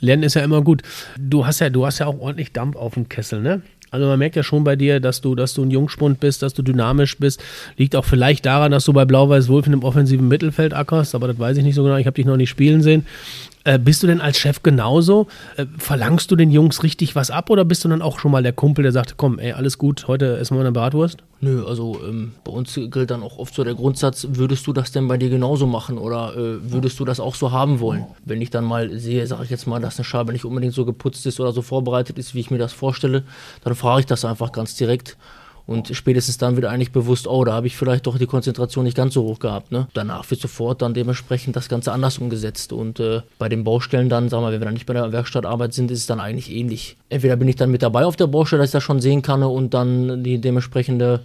Lernen 0.00 0.22
ist 0.22 0.34
ja 0.34 0.42
immer 0.42 0.62
gut. 0.62 0.82
Du 1.18 1.46
hast 1.46 1.60
ja, 1.60 1.70
du 1.70 1.84
hast 1.84 1.98
ja 1.98 2.06
auch 2.06 2.18
ordentlich 2.18 2.52
Dampf 2.52 2.76
auf 2.76 2.94
dem 2.94 3.08
Kessel, 3.08 3.40
ne? 3.40 3.62
Also 3.90 4.06
man 4.06 4.20
merkt 4.20 4.36
ja 4.36 4.44
schon 4.44 4.62
bei 4.62 4.76
dir, 4.76 5.00
dass 5.00 5.20
du, 5.20 5.34
dass 5.34 5.54
du 5.54 5.64
ein 5.64 5.70
Jungspund 5.70 6.20
bist, 6.20 6.42
dass 6.42 6.54
du 6.54 6.62
dynamisch 6.62 7.18
bist. 7.18 7.42
Liegt 7.76 7.96
auch 7.96 8.04
vielleicht 8.04 8.46
daran, 8.46 8.70
dass 8.70 8.84
du 8.84 8.92
bei 8.92 9.04
Blau-Weiß-Wolf 9.04 9.66
in 9.66 9.72
einem 9.72 9.82
offensiven 9.82 10.28
Mittelfeld 10.28 10.72
ackerst, 10.72 11.16
aber 11.16 11.26
das 11.26 11.38
weiß 11.38 11.56
ich 11.56 11.64
nicht 11.64 11.74
so 11.74 11.82
genau. 11.82 11.96
Ich 11.96 12.06
habe 12.06 12.14
dich 12.14 12.24
noch 12.26 12.36
nicht 12.36 12.50
spielen 12.50 12.82
sehen. 12.82 13.04
Äh, 13.64 13.78
bist 13.78 14.02
du 14.02 14.06
denn 14.06 14.22
als 14.22 14.38
Chef 14.38 14.62
genauso? 14.62 15.26
Äh, 15.56 15.66
verlangst 15.76 16.30
du 16.30 16.36
den 16.36 16.50
Jungs 16.50 16.82
richtig 16.82 17.14
was 17.14 17.30
ab 17.30 17.50
oder 17.50 17.66
bist 17.66 17.84
du 17.84 17.88
dann 17.88 18.00
auch 18.00 18.18
schon 18.18 18.30
mal 18.30 18.42
der 18.42 18.54
Kumpel, 18.54 18.82
der 18.82 18.92
sagt, 18.92 19.18
komm, 19.18 19.38
ey, 19.38 19.52
alles 19.52 19.76
gut, 19.76 20.08
heute 20.08 20.38
essen 20.38 20.56
wir 20.56 20.60
eine 20.60 20.72
Bratwurst? 20.72 21.18
Nö, 21.42 21.66
also 21.66 22.00
ähm, 22.06 22.32
bei 22.42 22.52
uns 22.52 22.74
gilt 22.74 23.10
dann 23.10 23.22
auch 23.22 23.38
oft 23.38 23.54
so 23.54 23.62
der 23.62 23.74
Grundsatz, 23.74 24.26
würdest 24.30 24.66
du 24.66 24.72
das 24.72 24.92
denn 24.92 25.08
bei 25.08 25.18
dir 25.18 25.28
genauso 25.28 25.66
machen 25.66 25.98
oder 25.98 26.34
äh, 26.36 26.72
würdest 26.72 26.98
du 27.00 27.04
das 27.04 27.20
auch 27.20 27.34
so 27.34 27.52
haben 27.52 27.80
wollen? 27.80 28.06
Wenn 28.24 28.40
ich 28.40 28.50
dann 28.50 28.64
mal 28.64 28.98
sehe, 28.98 29.26
sage 29.26 29.44
ich 29.44 29.50
jetzt 29.50 29.66
mal, 29.66 29.80
dass 29.80 29.98
eine 29.98 30.04
Scheibe 30.04 30.32
nicht 30.32 30.46
unbedingt 30.46 30.72
so 30.72 30.86
geputzt 30.86 31.26
ist 31.26 31.38
oder 31.38 31.52
so 31.52 31.60
vorbereitet 31.60 32.18
ist, 32.18 32.34
wie 32.34 32.40
ich 32.40 32.50
mir 32.50 32.58
das 32.58 32.72
vorstelle, 32.72 33.24
dann 33.62 33.74
frage 33.74 34.00
ich 34.00 34.06
das 34.06 34.24
einfach 34.24 34.52
ganz 34.52 34.74
direkt 34.76 35.18
Und 35.70 35.86
spätestens 35.94 36.36
dann 36.36 36.56
wird 36.56 36.66
eigentlich 36.66 36.90
bewusst, 36.90 37.28
oh, 37.28 37.44
da 37.44 37.52
habe 37.52 37.68
ich 37.68 37.76
vielleicht 37.76 38.08
doch 38.08 38.18
die 38.18 38.26
Konzentration 38.26 38.84
nicht 38.84 38.96
ganz 38.96 39.14
so 39.14 39.22
hoch 39.22 39.38
gehabt. 39.38 39.70
Ne? 39.70 39.86
Danach 39.94 40.28
wird 40.28 40.40
sofort 40.40 40.82
dann 40.82 40.94
dementsprechend 40.94 41.54
das 41.54 41.68
Ganze 41.68 41.92
anders 41.92 42.18
umgesetzt. 42.18 42.72
Und 42.72 42.98
äh, 42.98 43.22
bei 43.38 43.48
den 43.48 43.62
Baustellen 43.62 44.08
dann, 44.08 44.28
sagen 44.28 44.42
wir, 44.42 44.50
wenn 44.50 44.60
wir 44.60 44.64
dann 44.64 44.74
nicht 44.74 44.86
bei 44.86 44.94
der 44.94 45.12
Werkstattarbeit 45.12 45.72
sind, 45.72 45.92
ist 45.92 46.00
es 46.00 46.06
dann 46.06 46.18
eigentlich 46.18 46.50
ähnlich. 46.50 46.96
Entweder 47.08 47.36
bin 47.36 47.46
ich 47.46 47.54
dann 47.54 47.70
mit 47.70 47.84
dabei 47.84 48.04
auf 48.04 48.16
der 48.16 48.26
Baustelle, 48.26 48.62
dass 48.62 48.70
ich 48.70 48.72
das 48.72 48.82
schon 48.82 49.00
sehen 49.00 49.22
kann 49.22 49.44
und 49.44 49.72
dann 49.72 50.24
die 50.24 50.40
dementsprechende 50.40 51.20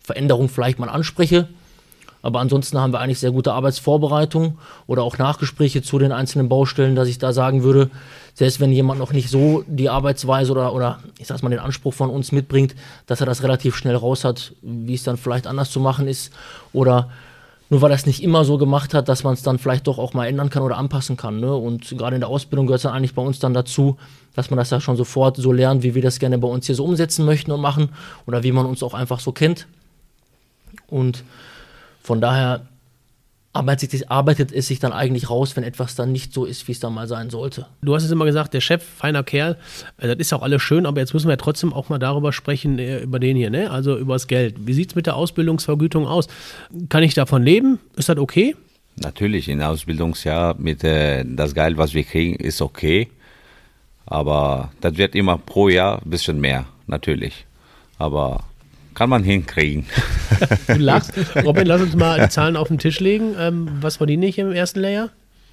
Veränderung 0.00 0.48
vielleicht 0.48 0.80
mal 0.80 0.88
anspreche. 0.88 1.46
Aber 2.24 2.40
ansonsten 2.40 2.78
haben 2.78 2.94
wir 2.94 3.00
eigentlich 3.00 3.18
sehr 3.18 3.32
gute 3.32 3.52
Arbeitsvorbereitung 3.52 4.56
oder 4.86 5.02
auch 5.02 5.18
Nachgespräche 5.18 5.82
zu 5.82 5.98
den 5.98 6.10
einzelnen 6.10 6.48
Baustellen, 6.48 6.96
dass 6.96 7.06
ich 7.06 7.18
da 7.18 7.34
sagen 7.34 7.62
würde, 7.62 7.90
selbst 8.32 8.60
wenn 8.60 8.72
jemand 8.72 8.98
noch 8.98 9.12
nicht 9.12 9.28
so 9.28 9.62
die 9.66 9.90
Arbeitsweise 9.90 10.50
oder, 10.52 10.72
oder 10.72 11.00
ich 11.18 11.26
sag's 11.26 11.42
mal 11.42 11.50
den 11.50 11.58
Anspruch 11.58 11.92
von 11.92 12.08
uns 12.08 12.32
mitbringt, 12.32 12.74
dass 13.04 13.20
er 13.20 13.26
das 13.26 13.42
relativ 13.42 13.76
schnell 13.76 13.94
raus 13.94 14.24
hat, 14.24 14.54
wie 14.62 14.94
es 14.94 15.02
dann 15.02 15.18
vielleicht 15.18 15.46
anders 15.46 15.70
zu 15.70 15.80
machen 15.80 16.08
ist. 16.08 16.32
Oder 16.72 17.10
nur 17.68 17.82
weil 17.82 17.90
er 17.90 17.96
es 17.96 18.06
nicht 18.06 18.22
immer 18.22 18.46
so 18.46 18.56
gemacht 18.56 18.94
hat, 18.94 19.10
dass 19.10 19.22
man 19.22 19.34
es 19.34 19.42
dann 19.42 19.58
vielleicht 19.58 19.86
doch 19.86 19.98
auch 19.98 20.14
mal 20.14 20.26
ändern 20.26 20.48
kann 20.48 20.62
oder 20.62 20.78
anpassen 20.78 21.18
kann. 21.18 21.40
Ne? 21.40 21.54
Und 21.54 21.90
gerade 21.98 22.16
in 22.16 22.20
der 22.20 22.30
Ausbildung 22.30 22.66
gehört 22.66 22.78
es 22.78 22.84
dann 22.84 22.94
eigentlich 22.94 23.14
bei 23.14 23.22
uns 23.22 23.38
dann 23.38 23.52
dazu, 23.52 23.98
dass 24.34 24.48
man 24.48 24.56
das 24.56 24.70
ja 24.70 24.80
schon 24.80 24.96
sofort 24.96 25.36
so 25.36 25.52
lernt, 25.52 25.82
wie 25.82 25.94
wir 25.94 26.00
das 26.00 26.18
gerne 26.18 26.38
bei 26.38 26.48
uns 26.48 26.64
hier 26.64 26.74
so 26.74 26.86
umsetzen 26.86 27.26
möchten 27.26 27.52
und 27.52 27.60
machen 27.60 27.90
oder 28.24 28.42
wie 28.42 28.52
man 28.52 28.64
uns 28.64 28.82
auch 28.82 28.94
einfach 28.94 29.20
so 29.20 29.32
kennt. 29.32 29.66
Und 30.86 31.22
von 32.04 32.20
daher 32.20 32.66
arbeitet, 33.54 34.10
arbeitet 34.10 34.52
es 34.52 34.66
sich 34.66 34.78
dann 34.78 34.92
eigentlich 34.92 35.30
raus, 35.30 35.56
wenn 35.56 35.64
etwas 35.64 35.94
dann 35.94 36.12
nicht 36.12 36.34
so 36.34 36.44
ist, 36.44 36.68
wie 36.68 36.72
es 36.72 36.80
dann 36.80 36.92
mal 36.92 37.08
sein 37.08 37.30
sollte. 37.30 37.66
Du 37.82 37.94
hast 37.94 38.04
es 38.04 38.10
immer 38.10 38.26
gesagt, 38.26 38.52
der 38.52 38.60
Chef, 38.60 38.82
feiner 38.82 39.22
Kerl, 39.22 39.56
äh, 39.96 40.08
das 40.08 40.18
ist 40.18 40.32
auch 40.34 40.42
alles 40.42 40.60
schön, 40.60 40.84
aber 40.84 41.00
jetzt 41.00 41.14
müssen 41.14 41.28
wir 41.28 41.38
trotzdem 41.38 41.72
auch 41.72 41.88
mal 41.88 41.98
darüber 41.98 42.32
sprechen, 42.32 42.78
äh, 42.78 43.00
über 43.00 43.18
den 43.18 43.36
hier, 43.36 43.48
ne? 43.48 43.70
also 43.70 43.96
über 43.96 44.14
das 44.14 44.26
Geld. 44.26 44.66
Wie 44.66 44.74
sieht 44.74 44.90
es 44.90 44.94
mit 44.96 45.06
der 45.06 45.16
Ausbildungsvergütung 45.16 46.06
aus? 46.06 46.28
Kann 46.90 47.02
ich 47.02 47.14
davon 47.14 47.42
leben? 47.42 47.78
Ist 47.96 48.10
das 48.10 48.18
okay? 48.18 48.54
Natürlich, 48.96 49.48
im 49.48 49.62
Ausbildungsjahr 49.62 50.56
mit 50.58 50.84
äh, 50.84 51.24
das 51.26 51.54
Geld, 51.54 51.78
was 51.78 51.94
wir 51.94 52.04
kriegen, 52.04 52.36
ist 52.36 52.60
okay. 52.60 53.08
Aber 54.04 54.72
das 54.82 54.98
wird 54.98 55.14
immer 55.14 55.38
pro 55.38 55.70
Jahr 55.70 56.02
ein 56.02 56.10
bisschen 56.10 56.38
mehr, 56.38 56.66
natürlich. 56.86 57.46
Aber 57.96 58.44
kann 58.94 59.10
man 59.10 59.22
hinkriegen. 59.22 59.86
Du 60.66 60.74
lachst. 60.74 61.12
Robin, 61.44 61.66
lass 61.66 61.80
uns 61.80 61.94
mal 61.94 62.20
die 62.20 62.28
Zahlen 62.30 62.56
auf 62.56 62.68
den 62.68 62.78
Tisch 62.78 62.98
legen. 62.98 63.34
Ähm, 63.38 63.68
was 63.80 63.96
verdiene 63.96 64.26
ich 64.26 64.38
im 64.38 64.50
ersten 64.52 64.80
Layer? 64.80 65.10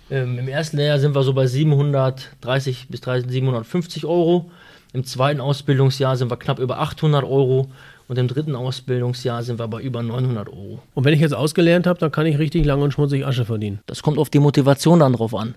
Ähm, 0.10 0.40
Im 0.40 0.48
ersten 0.48 0.78
Layer 0.78 1.00
sind 1.00 1.16
wir 1.16 1.24
so 1.24 1.34
bei 1.34 1.46
730 1.46 2.88
bis 2.90 3.02
750 3.02 4.06
Euro. 4.06 4.50
Im 4.94 5.06
zweiten 5.06 5.40
Ausbildungsjahr 5.40 6.18
sind 6.18 6.30
wir 6.30 6.38
knapp 6.38 6.60
über 6.60 6.80
800 6.80 7.24
Euro. 7.24 7.70
Und 8.08 8.18
im 8.18 8.28
dritten 8.28 8.56
Ausbildungsjahr 8.56 9.42
sind 9.42 9.58
wir 9.58 9.68
bei 9.70 9.80
über 9.82 10.04
900 10.04 10.50
Euro. 10.50 10.80
Und 10.94 11.06
wenn 11.06 11.14
ich 11.14 11.22
jetzt 11.22 11.34
ausgelernt 11.34 11.88
habe, 11.88 11.98
dann 11.98 12.12
kann 12.12 12.26
ich 12.26 12.40
richtig 12.40 12.66
lang 12.66 12.82
und 12.82 12.92
schmutzig 12.92 13.26
Asche 13.26 13.46
verdienen. 13.46 13.80
Das 13.86 14.02
kommt 14.02 14.18
auf 14.18 14.30
die 14.30 14.40
Motivation 14.40 15.00
dann 15.00 15.14
drauf 15.14 15.34
an. 15.34 15.56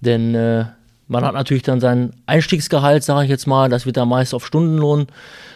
Denn 0.00 0.36
äh, 0.36 0.66
man 1.08 1.24
hat 1.24 1.34
natürlich 1.34 1.64
dann 1.64 1.80
sein 1.80 2.12
Einstiegsgehalt, 2.26 3.02
sage 3.02 3.24
ich 3.24 3.30
jetzt 3.30 3.46
mal, 3.46 3.68
das 3.68 3.86
wird 3.86 3.96
dann 3.96 4.08
meist 4.08 4.34
auf 4.34 4.46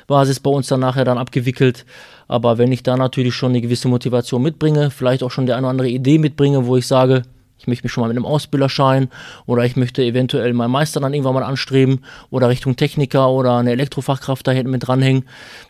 Stundenlohnbasis 0.09 0.41
bei 0.41 0.51
uns 0.51 0.67
dann 0.69 0.81
nachher 0.81 1.05
dann 1.05 1.19
abgewickelt. 1.19 1.85
Aber 2.27 2.59
wenn 2.59 2.73
ich 2.73 2.83
da 2.83 2.97
natürlich 2.97 3.35
schon 3.35 3.51
eine 3.51 3.61
gewisse 3.61 3.89
Motivation 3.89 4.43
mitbringe, 4.43 4.91
vielleicht 4.91 5.23
auch 5.23 5.31
schon 5.31 5.47
die 5.47 5.53
eine 5.53 5.67
oder 5.67 5.71
andere 5.71 5.89
Idee 5.89 6.19
mitbringe, 6.19 6.67
wo 6.67 6.77
ich 6.77 6.87
sage, 6.87 7.23
ich 7.59 7.67
möchte 7.67 7.85
mich 7.85 7.93
schon 7.93 8.03
mal 8.03 8.09
mit 8.09 8.17
einem 8.17 8.27
Ausbilderschein 8.27 9.09
oder 9.47 9.65
ich 9.65 9.77
möchte 9.77 10.03
eventuell 10.03 10.53
meinen 10.53 10.71
Meister 10.71 11.01
dann 11.01 11.13
irgendwann 11.13 11.35
mal 11.35 11.43
anstreben 11.43 12.01
oder 12.31 12.49
Richtung 12.49 12.77
Techniker 12.77 13.31
oder 13.31 13.57
eine 13.57 13.73
Elektrofachkraft 13.73 14.47
da 14.47 14.53
hinten 14.53 14.71
mit 14.71 14.87
dranhängen. 14.87 15.25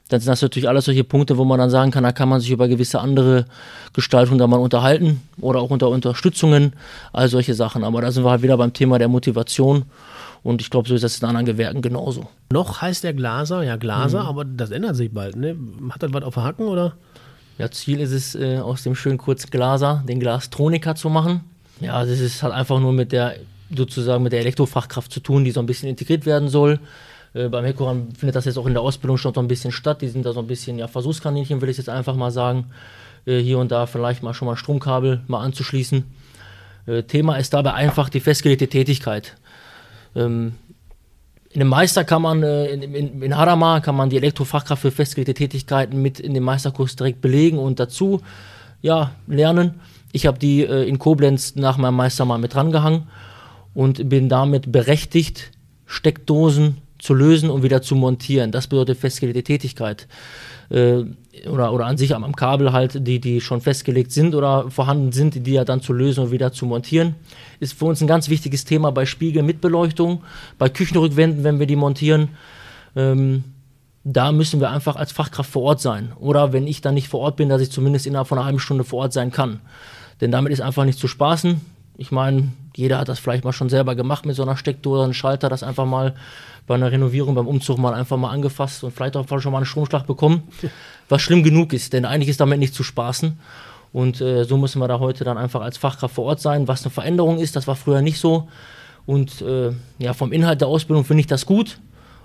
Dann 0.08 0.20
sind 0.20 0.30
das 0.30 0.42
natürlich 0.42 0.68
alles 0.68 0.84
solche 0.84 1.04
Punkte, 1.04 1.38
wo 1.38 1.44
man 1.44 1.58
dann 1.58 1.70
sagen 1.70 1.90
kann, 1.90 2.04
da 2.04 2.12
kann 2.12 2.28
man 2.28 2.40
sich 2.40 2.50
über 2.50 2.68
gewisse 2.68 3.00
andere 3.00 3.46
Gestaltungen 3.94 4.38
da 4.38 4.46
mal 4.46 4.60
unterhalten 4.60 5.22
oder 5.40 5.60
auch 5.60 5.70
unter 5.70 5.88
Unterstützungen, 5.88 6.72
all 7.12 7.28
solche 7.28 7.54
Sachen. 7.54 7.84
Aber 7.84 8.00
da 8.02 8.12
sind 8.12 8.24
wir 8.24 8.30
halt 8.30 8.42
wieder 8.42 8.56
beim 8.56 8.72
Thema 8.72 8.98
der 8.98 9.08
Motivation. 9.08 9.84
Und 10.42 10.60
ich 10.60 10.70
glaube, 10.70 10.88
so 10.88 10.94
ist 10.94 11.02
das 11.02 11.18
in 11.18 11.28
anderen 11.28 11.46
Gewerken 11.46 11.82
genauso. 11.82 12.28
Noch 12.52 12.80
heißt 12.80 13.04
der 13.04 13.12
Glaser, 13.12 13.62
ja 13.62 13.76
Glaser, 13.76 14.22
mhm. 14.22 14.28
aber 14.28 14.44
das 14.44 14.70
ändert 14.70 14.96
sich 14.96 15.12
bald. 15.12 15.36
Ne? 15.36 15.56
Hat 15.90 16.02
das 16.02 16.12
was 16.12 16.22
auf 16.22 16.36
Hacken 16.36 16.66
oder? 16.66 16.94
Ja, 17.58 17.70
Ziel 17.70 18.00
ist 18.00 18.12
es, 18.12 18.34
äh, 18.36 18.58
aus 18.58 18.84
dem 18.84 18.94
schönen 18.94 19.18
kurz 19.18 19.50
Glaser 19.50 20.04
den 20.06 20.20
Glastroniker 20.20 20.94
zu 20.94 21.10
machen. 21.10 21.40
Ja, 21.80 22.04
das 22.04 22.20
ist 22.20 22.42
halt 22.42 22.52
einfach 22.52 22.80
nur 22.80 22.92
mit 22.92 23.12
der 23.12 23.36
sozusagen 23.74 24.22
mit 24.22 24.32
der 24.32 24.40
Elektrofachkraft 24.40 25.12
zu 25.12 25.20
tun, 25.20 25.44
die 25.44 25.50
so 25.50 25.60
ein 25.60 25.66
bisschen 25.66 25.88
integriert 25.88 26.26
werden 26.26 26.48
soll. 26.48 26.80
Äh, 27.34 27.48
beim 27.48 27.64
Hekoran 27.64 28.12
findet 28.12 28.36
das 28.36 28.46
jetzt 28.46 28.58
auch 28.58 28.66
in 28.66 28.72
der 28.72 28.82
Ausbildung 28.82 29.18
schon 29.18 29.34
so 29.34 29.40
ein 29.40 29.48
bisschen 29.48 29.72
statt. 29.72 30.00
Die 30.02 30.08
sind 30.08 30.24
da 30.24 30.32
so 30.32 30.40
ein 30.40 30.46
bisschen 30.46 30.78
ja, 30.78 30.88
Versuchskaninchen, 30.88 31.60
will 31.60 31.68
ich 31.68 31.76
jetzt 31.76 31.88
einfach 31.88 32.16
mal 32.16 32.30
sagen. 32.30 32.66
Äh, 33.26 33.40
hier 33.40 33.58
und 33.58 33.70
da 33.70 33.86
vielleicht 33.86 34.22
mal 34.22 34.34
schon 34.34 34.46
mal 34.46 34.56
Stromkabel 34.56 35.20
mal 35.26 35.40
anzuschließen. 35.40 36.04
Äh, 36.86 37.02
Thema 37.02 37.36
ist 37.36 37.52
dabei 37.52 37.74
einfach 37.74 38.08
die 38.08 38.20
festgelegte 38.20 38.68
Tätigkeit. 38.68 39.36
Ähm, 40.16 40.54
in 41.50 41.60
dem 41.60 41.68
Meister 41.68 42.04
kann 42.04 42.22
man, 42.22 42.42
äh, 42.42 42.66
in, 42.66 42.82
in, 42.94 43.22
in 43.22 43.36
Hadamar 43.36 43.80
kann 43.80 43.96
man 43.96 44.10
die 44.10 44.16
Elektrofachkraft 44.16 44.82
für 44.82 44.90
festgelegte 44.90 45.34
Tätigkeiten 45.34 46.00
mit 46.00 46.20
in 46.20 46.34
dem 46.34 46.44
Meisterkurs 46.44 46.96
direkt 46.96 47.20
belegen 47.20 47.58
und 47.58 47.80
dazu 47.80 48.22
ja, 48.80 49.12
lernen. 49.26 49.80
Ich 50.12 50.26
habe 50.26 50.38
die 50.38 50.62
äh, 50.62 50.88
in 50.88 50.98
Koblenz 50.98 51.56
nach 51.56 51.76
meinem 51.76 51.96
Meister 51.96 52.24
mal 52.24 52.38
mit 52.38 52.54
rangehangen 52.54 53.08
und 53.74 54.08
bin 54.08 54.28
damit 54.28 54.72
berechtigt, 54.72 55.50
Steckdosen 55.86 56.78
zu 56.98 57.14
lösen 57.14 57.50
und 57.50 57.62
wieder 57.62 57.82
zu 57.82 57.94
montieren. 57.94 58.50
Das 58.50 58.66
bedeutet 58.66 58.98
festgelegte 58.98 59.42
Tätigkeit. 59.42 60.08
Äh, 60.70 61.04
oder, 61.48 61.72
oder 61.72 61.86
an 61.86 61.96
sich 61.96 62.14
am, 62.14 62.24
am 62.24 62.34
Kabel 62.34 62.72
halt, 62.72 63.06
die, 63.06 63.20
die 63.20 63.40
schon 63.40 63.60
festgelegt 63.60 64.12
sind 64.12 64.34
oder 64.34 64.70
vorhanden 64.70 65.12
sind, 65.12 65.46
die 65.46 65.52
ja 65.52 65.64
dann 65.64 65.80
zu 65.80 65.92
lösen 65.92 66.24
und 66.24 66.30
wieder 66.32 66.52
zu 66.52 66.66
montieren. 66.66 67.14
Ist 67.60 67.78
für 67.78 67.84
uns 67.84 68.00
ein 68.00 68.08
ganz 68.08 68.28
wichtiges 68.28 68.64
Thema 68.64 68.90
bei 68.90 69.06
Spiegel 69.06 69.42
mit 69.42 69.60
Beleuchtung, 69.60 70.22
bei 70.58 70.68
Küchenrückwänden, 70.68 71.44
wenn 71.44 71.58
wir 71.60 71.66
die 71.66 71.76
montieren. 71.76 72.30
Ähm, 72.96 73.44
da 74.04 74.32
müssen 74.32 74.60
wir 74.60 74.70
einfach 74.70 74.96
als 74.96 75.12
Fachkraft 75.12 75.50
vor 75.50 75.62
Ort 75.62 75.80
sein. 75.80 76.12
Oder 76.18 76.52
wenn 76.52 76.66
ich 76.66 76.80
dann 76.80 76.94
nicht 76.94 77.08
vor 77.08 77.20
Ort 77.20 77.36
bin, 77.36 77.48
dass 77.48 77.62
ich 77.62 77.70
zumindest 77.70 78.06
innerhalb 78.06 78.26
von 78.26 78.38
einer 78.38 78.46
halben 78.46 78.58
Stunde 78.58 78.84
vor 78.84 79.00
Ort 79.00 79.12
sein 79.12 79.30
kann. 79.30 79.60
Denn 80.20 80.30
damit 80.30 80.52
ist 80.52 80.60
einfach 80.60 80.84
nicht 80.84 80.98
zu 80.98 81.08
spaßen. 81.08 81.60
Ich 81.96 82.10
meine, 82.10 82.52
jeder 82.76 82.98
hat 82.98 83.08
das 83.08 83.18
vielleicht 83.18 83.44
mal 83.44 83.52
schon 83.52 83.68
selber 83.68 83.94
gemacht 83.94 84.24
mit 84.24 84.36
so 84.36 84.42
einer 84.42 84.56
Steckdose, 84.56 85.02
einem 85.02 85.14
Schalter, 85.14 85.48
das 85.48 85.62
einfach 85.62 85.86
mal 85.86 86.14
bei 86.66 86.74
einer 86.74 86.92
Renovierung, 86.92 87.34
beim 87.34 87.48
Umzug 87.48 87.78
mal 87.78 87.94
einfach 87.94 88.16
mal 88.16 88.30
angefasst 88.30 88.84
und 88.84 88.92
vielleicht 88.92 89.16
auch 89.16 89.26
schon 89.40 89.50
mal 89.50 89.58
einen 89.58 89.66
Stromschlag 89.66 90.06
bekommen, 90.06 90.42
was 91.08 91.22
schlimm 91.22 91.42
genug 91.42 91.72
ist, 91.72 91.92
denn 91.92 92.04
eigentlich 92.04 92.28
ist 92.28 92.40
damit 92.40 92.60
nicht 92.60 92.74
zu 92.74 92.84
spaßen. 92.84 93.38
Und 93.92 94.20
äh, 94.20 94.44
so 94.44 94.58
müssen 94.58 94.80
wir 94.80 94.86
da 94.86 95.00
heute 95.00 95.24
dann 95.24 95.38
einfach 95.38 95.62
als 95.62 95.78
Fachkraft 95.78 96.14
vor 96.14 96.26
Ort 96.26 96.40
sein, 96.40 96.68
was 96.68 96.84
eine 96.84 96.90
Veränderung 96.90 97.38
ist, 97.38 97.56
das 97.56 97.66
war 97.66 97.74
früher 97.74 98.02
nicht 98.02 98.20
so. 98.20 98.48
Und 99.06 99.40
äh, 99.40 99.72
ja, 99.98 100.12
vom 100.12 100.30
Inhalt 100.32 100.60
der 100.60 100.68
Ausbildung 100.68 101.04
finde 101.04 101.22
ich 101.22 101.26
das 101.26 101.46
gut. 101.46 101.80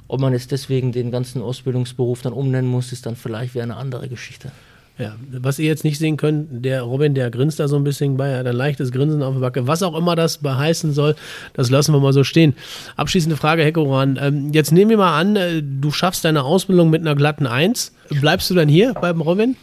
Ob 0.10 0.20
man 0.20 0.34
jetzt 0.34 0.52
deswegen 0.52 0.92
den 0.92 1.12
ganzen 1.12 1.42
Ausbildungsberuf 1.42 2.22
dann 2.22 2.34
umnennen 2.34 2.70
muss, 2.70 2.92
ist 2.92 3.06
dann 3.06 3.16
vielleicht 3.16 3.54
wieder 3.54 3.64
eine 3.64 3.78
andere 3.78 4.10
Geschichte. 4.10 4.52
Ja, 5.00 5.16
was 5.32 5.58
ihr 5.58 5.66
jetzt 5.66 5.84
nicht 5.84 5.98
sehen 5.98 6.18
könnt, 6.18 6.64
der 6.64 6.84
Robin, 6.84 7.16
der 7.16 7.32
grinst 7.32 7.60
da 7.60 7.68
so 7.68 7.76
ein 7.78 7.84
bisschen 7.84 8.16
bei, 8.16 8.38
hat 8.38 8.46
ein 8.46 8.56
leichtes 8.56 8.92
Grinsen 8.92 9.24
auf 9.24 9.34
der 9.34 9.42
Backe. 9.42 9.66
Was 9.66 9.82
auch 9.82 9.98
immer 9.98 10.16
das 10.16 10.38
beheißen 10.38 10.94
soll, 10.94 11.16
das 11.54 11.72
lassen 11.72 11.94
wir 11.94 12.00
mal 12.00 12.14
so 12.14 12.24
stehen. 12.24 12.54
Abschließende 12.96 13.36
Frage, 13.36 13.64
Heckoran. 13.64 14.20
Ähm, 14.22 14.54
jetzt 14.54 14.72
nehmen 14.72 14.92
wir 14.92 14.98
mal 14.98 15.20
an, 15.20 15.36
äh, 15.36 15.64
du 15.64 15.90
schaffst 15.90 16.26
deine 16.26 16.44
Ausbildung 16.44 16.92
mit 16.92 17.02
einer 17.02 17.16
glatten 17.16 17.48
Eins. 17.48 17.92
Bleibst 18.10 18.52
du 18.52 18.54
dann 18.54 18.70
hier 18.70 18.94
beim 18.94 19.22
Robin? 19.22 19.56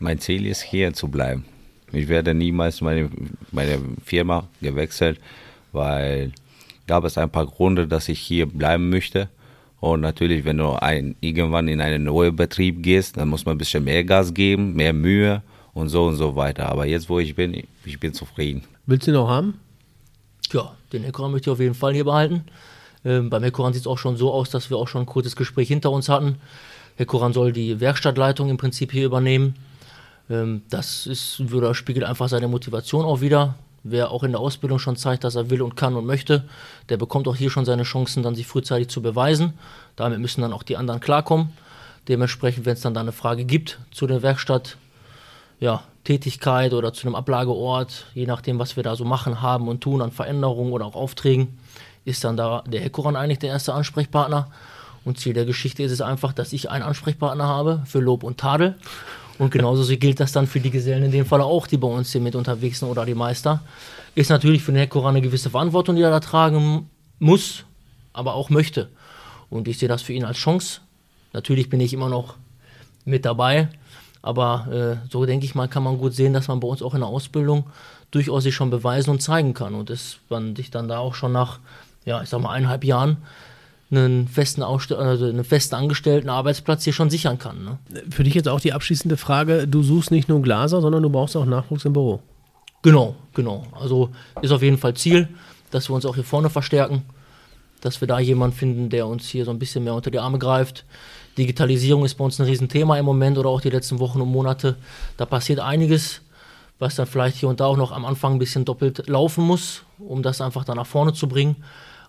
Mein 0.00 0.18
Ziel 0.18 0.46
ist, 0.46 0.62
hier 0.62 0.92
zu 0.94 1.06
bleiben. 1.06 1.44
Ich 1.92 2.08
werde 2.08 2.34
niemals 2.34 2.80
meine, 2.80 3.08
meine 3.52 3.78
Firma 4.04 4.48
gewechselt, 4.60 5.20
weil 5.70 6.32
gab 6.88 7.04
es 7.04 7.18
ein 7.18 7.30
paar 7.30 7.46
Gründe, 7.46 7.86
dass 7.86 8.08
ich 8.08 8.18
hier 8.18 8.46
bleiben 8.46 8.90
möchte. 8.90 9.28
Und 9.82 10.00
natürlich, 10.00 10.44
wenn 10.44 10.58
du 10.58 10.80
ein, 10.80 11.16
irgendwann 11.20 11.66
in 11.66 11.80
einen 11.80 12.04
neuen 12.04 12.36
Betrieb 12.36 12.84
gehst, 12.84 13.16
dann 13.16 13.28
muss 13.28 13.44
man 13.44 13.56
ein 13.56 13.58
bisschen 13.58 13.82
mehr 13.82 14.04
Gas 14.04 14.32
geben, 14.32 14.74
mehr 14.74 14.92
Mühe 14.92 15.42
und 15.74 15.88
so 15.88 16.04
und 16.04 16.14
so 16.14 16.36
weiter. 16.36 16.68
Aber 16.68 16.86
jetzt, 16.86 17.08
wo 17.08 17.18
ich 17.18 17.34
bin, 17.34 17.64
ich 17.84 17.98
bin 17.98 18.14
zufrieden. 18.14 18.62
Willst 18.86 19.08
du 19.08 19.10
ihn 19.10 19.14
noch 19.14 19.28
haben? 19.28 19.54
Ja, 20.52 20.76
den 20.92 21.02
Hekoran 21.02 21.32
möchte 21.32 21.50
ich 21.50 21.52
auf 21.52 21.58
jeden 21.58 21.74
Fall 21.74 21.94
hier 21.94 22.04
behalten. 22.04 22.44
Ähm, 23.04 23.28
beim 23.28 23.42
Hekoran 23.42 23.72
sieht 23.72 23.80
es 23.80 23.86
auch 23.88 23.98
schon 23.98 24.16
so 24.16 24.32
aus, 24.32 24.50
dass 24.50 24.70
wir 24.70 24.76
auch 24.76 24.86
schon 24.86 25.02
ein 25.02 25.06
kurzes 25.06 25.34
Gespräch 25.34 25.66
hinter 25.66 25.90
uns 25.90 26.08
hatten. 26.08 26.36
Hekoran 26.94 27.32
soll 27.32 27.52
die 27.52 27.80
Werkstattleitung 27.80 28.50
im 28.50 28.58
Prinzip 28.58 28.92
hier 28.92 29.06
übernehmen. 29.06 29.56
Ähm, 30.30 30.62
das 30.70 31.08
ist, 31.08 31.50
würde 31.50 31.74
spiegelt 31.74 32.06
einfach 32.06 32.28
seine 32.28 32.46
Motivation 32.46 33.04
auch 33.04 33.20
wieder. 33.20 33.56
Wer 33.84 34.10
auch 34.10 34.22
in 34.22 34.30
der 34.30 34.40
Ausbildung 34.40 34.78
schon 34.78 34.96
zeigt, 34.96 35.24
dass 35.24 35.34
er 35.34 35.50
will 35.50 35.60
und 35.60 35.76
kann 35.76 35.96
und 35.96 36.06
möchte, 36.06 36.44
der 36.88 36.96
bekommt 36.96 37.26
auch 37.26 37.34
hier 37.34 37.50
schon 37.50 37.64
seine 37.64 37.82
Chancen, 37.82 38.22
dann 38.22 38.34
sich 38.34 38.46
frühzeitig 38.46 38.88
zu 38.88 39.02
beweisen. 39.02 39.54
Damit 39.96 40.20
müssen 40.20 40.40
dann 40.40 40.52
auch 40.52 40.62
die 40.62 40.76
anderen 40.76 41.00
klarkommen. 41.00 41.50
Dementsprechend, 42.08 42.64
wenn 42.64 42.74
es 42.74 42.80
dann 42.80 42.94
da 42.94 43.00
eine 43.00 43.12
Frage 43.12 43.44
gibt 43.44 43.78
zu 43.90 44.06
der 44.06 44.22
Werkstatt, 44.22 44.76
ja, 45.58 45.82
Tätigkeit 46.04 46.72
oder 46.72 46.92
zu 46.92 47.06
einem 47.06 47.14
Ablageort, 47.14 48.06
je 48.14 48.26
nachdem, 48.26 48.58
was 48.58 48.76
wir 48.76 48.82
da 48.82 48.96
so 48.96 49.04
machen, 49.04 49.40
haben 49.40 49.68
und 49.68 49.80
tun 49.80 50.02
an 50.02 50.10
Veränderungen 50.10 50.72
oder 50.72 50.84
auch 50.84 50.96
Aufträgen, 50.96 51.58
ist 52.04 52.24
dann 52.24 52.36
da 52.36 52.62
der 52.66 52.80
Hekoran 52.80 53.14
eigentlich 53.14 53.38
der 53.38 53.50
erste 53.50 53.72
Ansprechpartner. 53.72 54.48
Und 55.04 55.18
Ziel 55.18 55.32
der 55.32 55.44
Geschichte 55.44 55.82
ist 55.82 55.92
es 55.92 56.00
einfach, 56.00 56.32
dass 56.32 56.52
ich 56.52 56.70
einen 56.70 56.84
Ansprechpartner 56.84 57.46
habe 57.46 57.82
für 57.86 58.00
Lob 58.00 58.22
und 58.22 58.38
Tadel. 58.38 58.76
Und 59.42 59.50
genauso 59.50 59.96
gilt 59.96 60.20
das 60.20 60.30
dann 60.30 60.46
für 60.46 60.60
die 60.60 60.70
Gesellen 60.70 61.02
in 61.02 61.10
dem 61.10 61.26
Fall 61.26 61.40
auch, 61.40 61.66
die 61.66 61.76
bei 61.76 61.88
uns 61.88 62.12
hier 62.12 62.20
mit 62.20 62.36
unterwegs 62.36 62.78
sind 62.78 62.88
oder 62.88 63.04
die 63.04 63.16
Meister. 63.16 63.60
Ist 64.14 64.30
natürlich 64.30 64.62
für 64.62 64.70
den 64.70 64.78
Heckoran 64.78 65.16
eine 65.16 65.20
gewisse 65.20 65.50
Verantwortung, 65.50 65.96
die 65.96 66.02
er 66.02 66.12
da 66.12 66.20
tragen 66.20 66.88
muss, 67.18 67.64
aber 68.12 68.34
auch 68.34 68.50
möchte. 68.50 68.88
Und 69.50 69.66
ich 69.66 69.78
sehe 69.78 69.88
das 69.88 70.00
für 70.00 70.12
ihn 70.12 70.24
als 70.24 70.36
Chance. 70.36 70.80
Natürlich 71.32 71.68
bin 71.68 71.80
ich 71.80 71.92
immer 71.92 72.08
noch 72.08 72.36
mit 73.04 73.24
dabei, 73.24 73.68
aber 74.22 75.00
äh, 75.02 75.08
so 75.10 75.26
denke 75.26 75.44
ich 75.44 75.56
mal, 75.56 75.66
kann 75.66 75.82
man 75.82 75.98
gut 75.98 76.14
sehen, 76.14 76.34
dass 76.34 76.46
man 76.46 76.60
bei 76.60 76.68
uns 76.68 76.80
auch 76.80 76.94
in 76.94 77.00
der 77.00 77.08
Ausbildung 77.08 77.64
durchaus 78.12 78.44
sich 78.44 78.54
schon 78.54 78.70
beweisen 78.70 79.10
und 79.10 79.22
zeigen 79.22 79.54
kann. 79.54 79.74
Und 79.74 79.90
dass 79.90 80.18
man 80.28 80.54
sich 80.54 80.70
dann 80.70 80.86
da 80.86 80.98
auch 80.98 81.16
schon 81.16 81.32
nach, 81.32 81.58
ja, 82.04 82.22
ich 82.22 82.28
sag 82.28 82.40
mal, 82.40 82.52
eineinhalb 82.52 82.84
Jahren 82.84 83.16
einen 83.92 84.26
festen, 84.26 84.62
Ausstell 84.62 84.96
also 84.96 85.26
einen 85.26 85.44
festen 85.44 85.74
angestellten 85.74 86.28
Arbeitsplatz 86.28 86.84
hier 86.84 86.92
schon 86.92 87.10
sichern 87.10 87.38
kann. 87.38 87.64
Ne? 87.64 87.78
Für 88.10 88.24
dich 88.24 88.34
jetzt 88.34 88.48
auch 88.48 88.60
die 88.60 88.72
abschließende 88.72 89.16
Frage: 89.16 89.68
Du 89.68 89.82
suchst 89.82 90.10
nicht 90.10 90.28
nur 90.28 90.42
Glaser, 90.42 90.80
sondern 90.80 91.02
du 91.02 91.10
brauchst 91.10 91.36
auch 91.36 91.44
Nachwuchs 91.44 91.84
im 91.84 91.92
Büro. 91.92 92.20
Genau, 92.82 93.14
genau. 93.34 93.66
Also 93.78 94.10
ist 94.40 94.50
auf 94.50 94.62
jeden 94.62 94.78
Fall 94.78 94.94
Ziel, 94.94 95.28
dass 95.70 95.88
wir 95.88 95.94
uns 95.94 96.04
auch 96.04 96.16
hier 96.16 96.24
vorne 96.24 96.50
verstärken, 96.50 97.02
dass 97.80 98.00
wir 98.00 98.08
da 98.08 98.18
jemanden 98.18 98.56
finden, 98.56 98.90
der 98.90 99.06
uns 99.06 99.28
hier 99.28 99.44
so 99.44 99.50
ein 99.50 99.58
bisschen 99.58 99.84
mehr 99.84 99.94
unter 99.94 100.10
die 100.10 100.18
Arme 100.18 100.38
greift. 100.38 100.84
Digitalisierung 101.38 102.04
ist 102.04 102.14
bei 102.14 102.24
uns 102.24 102.40
ein 102.40 102.46
Riesenthema 102.46 102.98
im 102.98 103.04
Moment 103.04 103.38
oder 103.38 103.48
auch 103.48 103.60
die 103.60 103.70
letzten 103.70 103.98
Wochen 104.00 104.20
und 104.20 104.28
Monate. 104.28 104.76
Da 105.16 105.26
passiert 105.26 105.60
einiges, 105.60 106.20
was 106.78 106.96
dann 106.96 107.06
vielleicht 107.06 107.36
hier 107.36 107.48
und 107.48 107.60
da 107.60 107.66
auch 107.66 107.76
noch 107.76 107.92
am 107.92 108.04
Anfang 108.04 108.34
ein 108.34 108.38
bisschen 108.38 108.64
doppelt 108.64 109.08
laufen 109.08 109.44
muss, 109.44 109.82
um 109.98 110.22
das 110.22 110.40
einfach 110.40 110.64
da 110.64 110.74
nach 110.74 110.86
vorne 110.86 111.12
zu 111.12 111.28
bringen. 111.28 111.56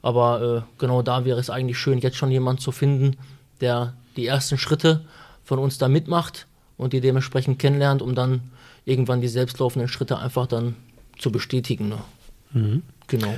Aber 0.04 0.66
äh, 0.68 0.80
genau 0.80 1.02
da 1.02 1.26
wäre 1.26 1.40
es 1.40 1.50
eigentlich 1.50 1.80
schön, 1.80 1.98
jetzt 1.98 2.18
schon 2.18 2.30
jemanden 2.30 2.62
zu 2.62 2.72
finden, 2.72 3.18
der 3.62 3.94
die 4.16 4.28
ersten 4.28 4.60
Schritte 4.60 5.06
von 5.44 5.58
uns 5.58 5.80
da 5.80 5.88
mitmacht 5.88 6.46
und 6.78 6.94
die 6.94 7.02
dementsprechend 7.02 7.58
kennenlernt, 7.58 8.04
um 8.04 8.14
dann 8.14 8.42
irgendwann 8.86 9.22
die 9.22 9.28
selbstlaufenden 9.28 9.88
Schritte 9.88 10.20
einfach 10.20 10.46
dann 10.46 10.76
zu 11.18 11.32
bestätigen. 11.32 11.90
Ne? 11.90 11.98
Mhm. 12.52 12.84
Genau. 13.08 13.34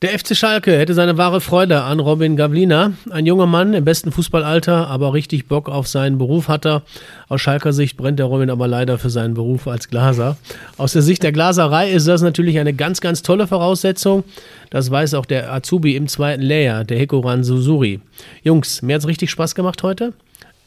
Der 0.00 0.16
FC 0.16 0.36
Schalke 0.36 0.78
hätte 0.78 0.94
seine 0.94 1.18
wahre 1.18 1.40
Freude 1.40 1.82
an 1.82 1.98
Robin 1.98 2.36
Gavlina. 2.36 2.92
Ein 3.10 3.26
junger 3.26 3.46
Mann 3.46 3.74
im 3.74 3.84
besten 3.84 4.12
Fußballalter, 4.12 4.86
aber 4.86 5.12
richtig 5.12 5.48
Bock 5.48 5.68
auf 5.68 5.88
seinen 5.88 6.18
Beruf 6.18 6.46
hat 6.46 6.64
er. 6.64 6.82
Aus 7.28 7.40
Schalker 7.40 7.72
Sicht 7.72 7.96
brennt 7.96 8.20
der 8.20 8.26
Robin 8.26 8.48
aber 8.48 8.68
leider 8.68 8.98
für 8.98 9.10
seinen 9.10 9.34
Beruf 9.34 9.66
als 9.66 9.88
Glaser. 9.88 10.36
Aus 10.76 10.92
der 10.92 11.02
Sicht 11.02 11.24
der 11.24 11.32
Glaserei 11.32 11.90
ist 11.90 12.06
das 12.06 12.22
natürlich 12.22 12.60
eine 12.60 12.74
ganz, 12.74 13.00
ganz 13.00 13.24
tolle 13.24 13.48
Voraussetzung. 13.48 14.22
Das 14.70 14.88
weiß 14.88 15.14
auch 15.14 15.26
der 15.26 15.52
Azubi 15.52 15.96
im 15.96 16.06
zweiten 16.06 16.42
Layer, 16.42 16.84
der 16.84 16.96
Hikoran 16.96 17.42
Susuri. 17.42 18.00
Jungs, 18.44 18.82
mir 18.82 18.94
hat 18.94 19.00
es 19.00 19.08
richtig 19.08 19.32
Spaß 19.32 19.56
gemacht 19.56 19.82
heute. 19.82 20.12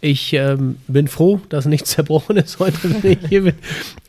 Ich 0.02 0.34
ähm, 0.34 0.76
bin 0.90 1.08
froh, 1.08 1.40
dass 1.48 1.66
nichts 1.66 1.92
zerbrochen 1.92 2.36
ist 2.36 2.60
heute, 2.60 2.78
wenn 3.02 3.14
ich 3.14 3.30
hier 3.30 3.44
bin. 3.44 3.56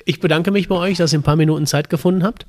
Ich 0.05 0.19
bedanke 0.19 0.51
mich 0.51 0.67
bei 0.67 0.75
euch, 0.75 0.97
dass 0.97 1.13
ihr 1.13 1.21
ein 1.21 1.23
paar 1.23 1.37
Minuten 1.37 1.67
Zeit 1.67 1.91
gefunden 1.91 2.25
habt. 2.25 2.45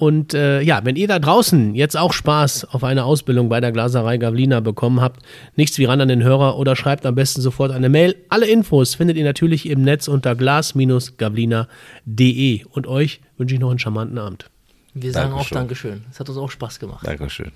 Und 0.00 0.32
äh, 0.32 0.62
ja, 0.62 0.80
wenn 0.82 0.96
ihr 0.96 1.08
da 1.08 1.18
draußen 1.18 1.74
jetzt 1.74 1.94
auch 1.94 2.14
Spaß 2.14 2.72
auf 2.72 2.84
eine 2.84 3.04
Ausbildung 3.04 3.50
bei 3.50 3.60
der 3.60 3.70
Glaserei 3.70 4.16
Gavlina 4.16 4.60
bekommen 4.60 5.02
habt, 5.02 5.22
nichts 5.56 5.76
wie 5.76 5.84
ran 5.84 6.00
an 6.00 6.08
den 6.08 6.22
Hörer 6.22 6.56
oder 6.56 6.74
schreibt 6.74 7.04
am 7.04 7.14
besten 7.14 7.42
sofort 7.42 7.70
eine 7.70 7.90
Mail. 7.90 8.16
Alle 8.30 8.46
Infos 8.46 8.94
findet 8.94 9.18
ihr 9.18 9.24
natürlich 9.24 9.68
im 9.68 9.82
Netz 9.82 10.08
unter 10.08 10.34
glas-gavlina.de. 10.34 12.64
Und 12.70 12.86
euch 12.86 13.20
wünsche 13.36 13.54
ich 13.54 13.60
noch 13.60 13.68
einen 13.68 13.78
charmanten 13.78 14.16
Abend. 14.16 14.46
Wir 14.94 15.12
sagen 15.12 15.32
Dankeschön. 15.32 15.56
auch 15.56 15.60
Dankeschön. 15.60 16.04
Es 16.10 16.18
hat 16.18 16.30
uns 16.30 16.38
auch 16.38 16.50
Spaß 16.50 16.80
gemacht. 16.80 17.06
Dankeschön. 17.06 17.52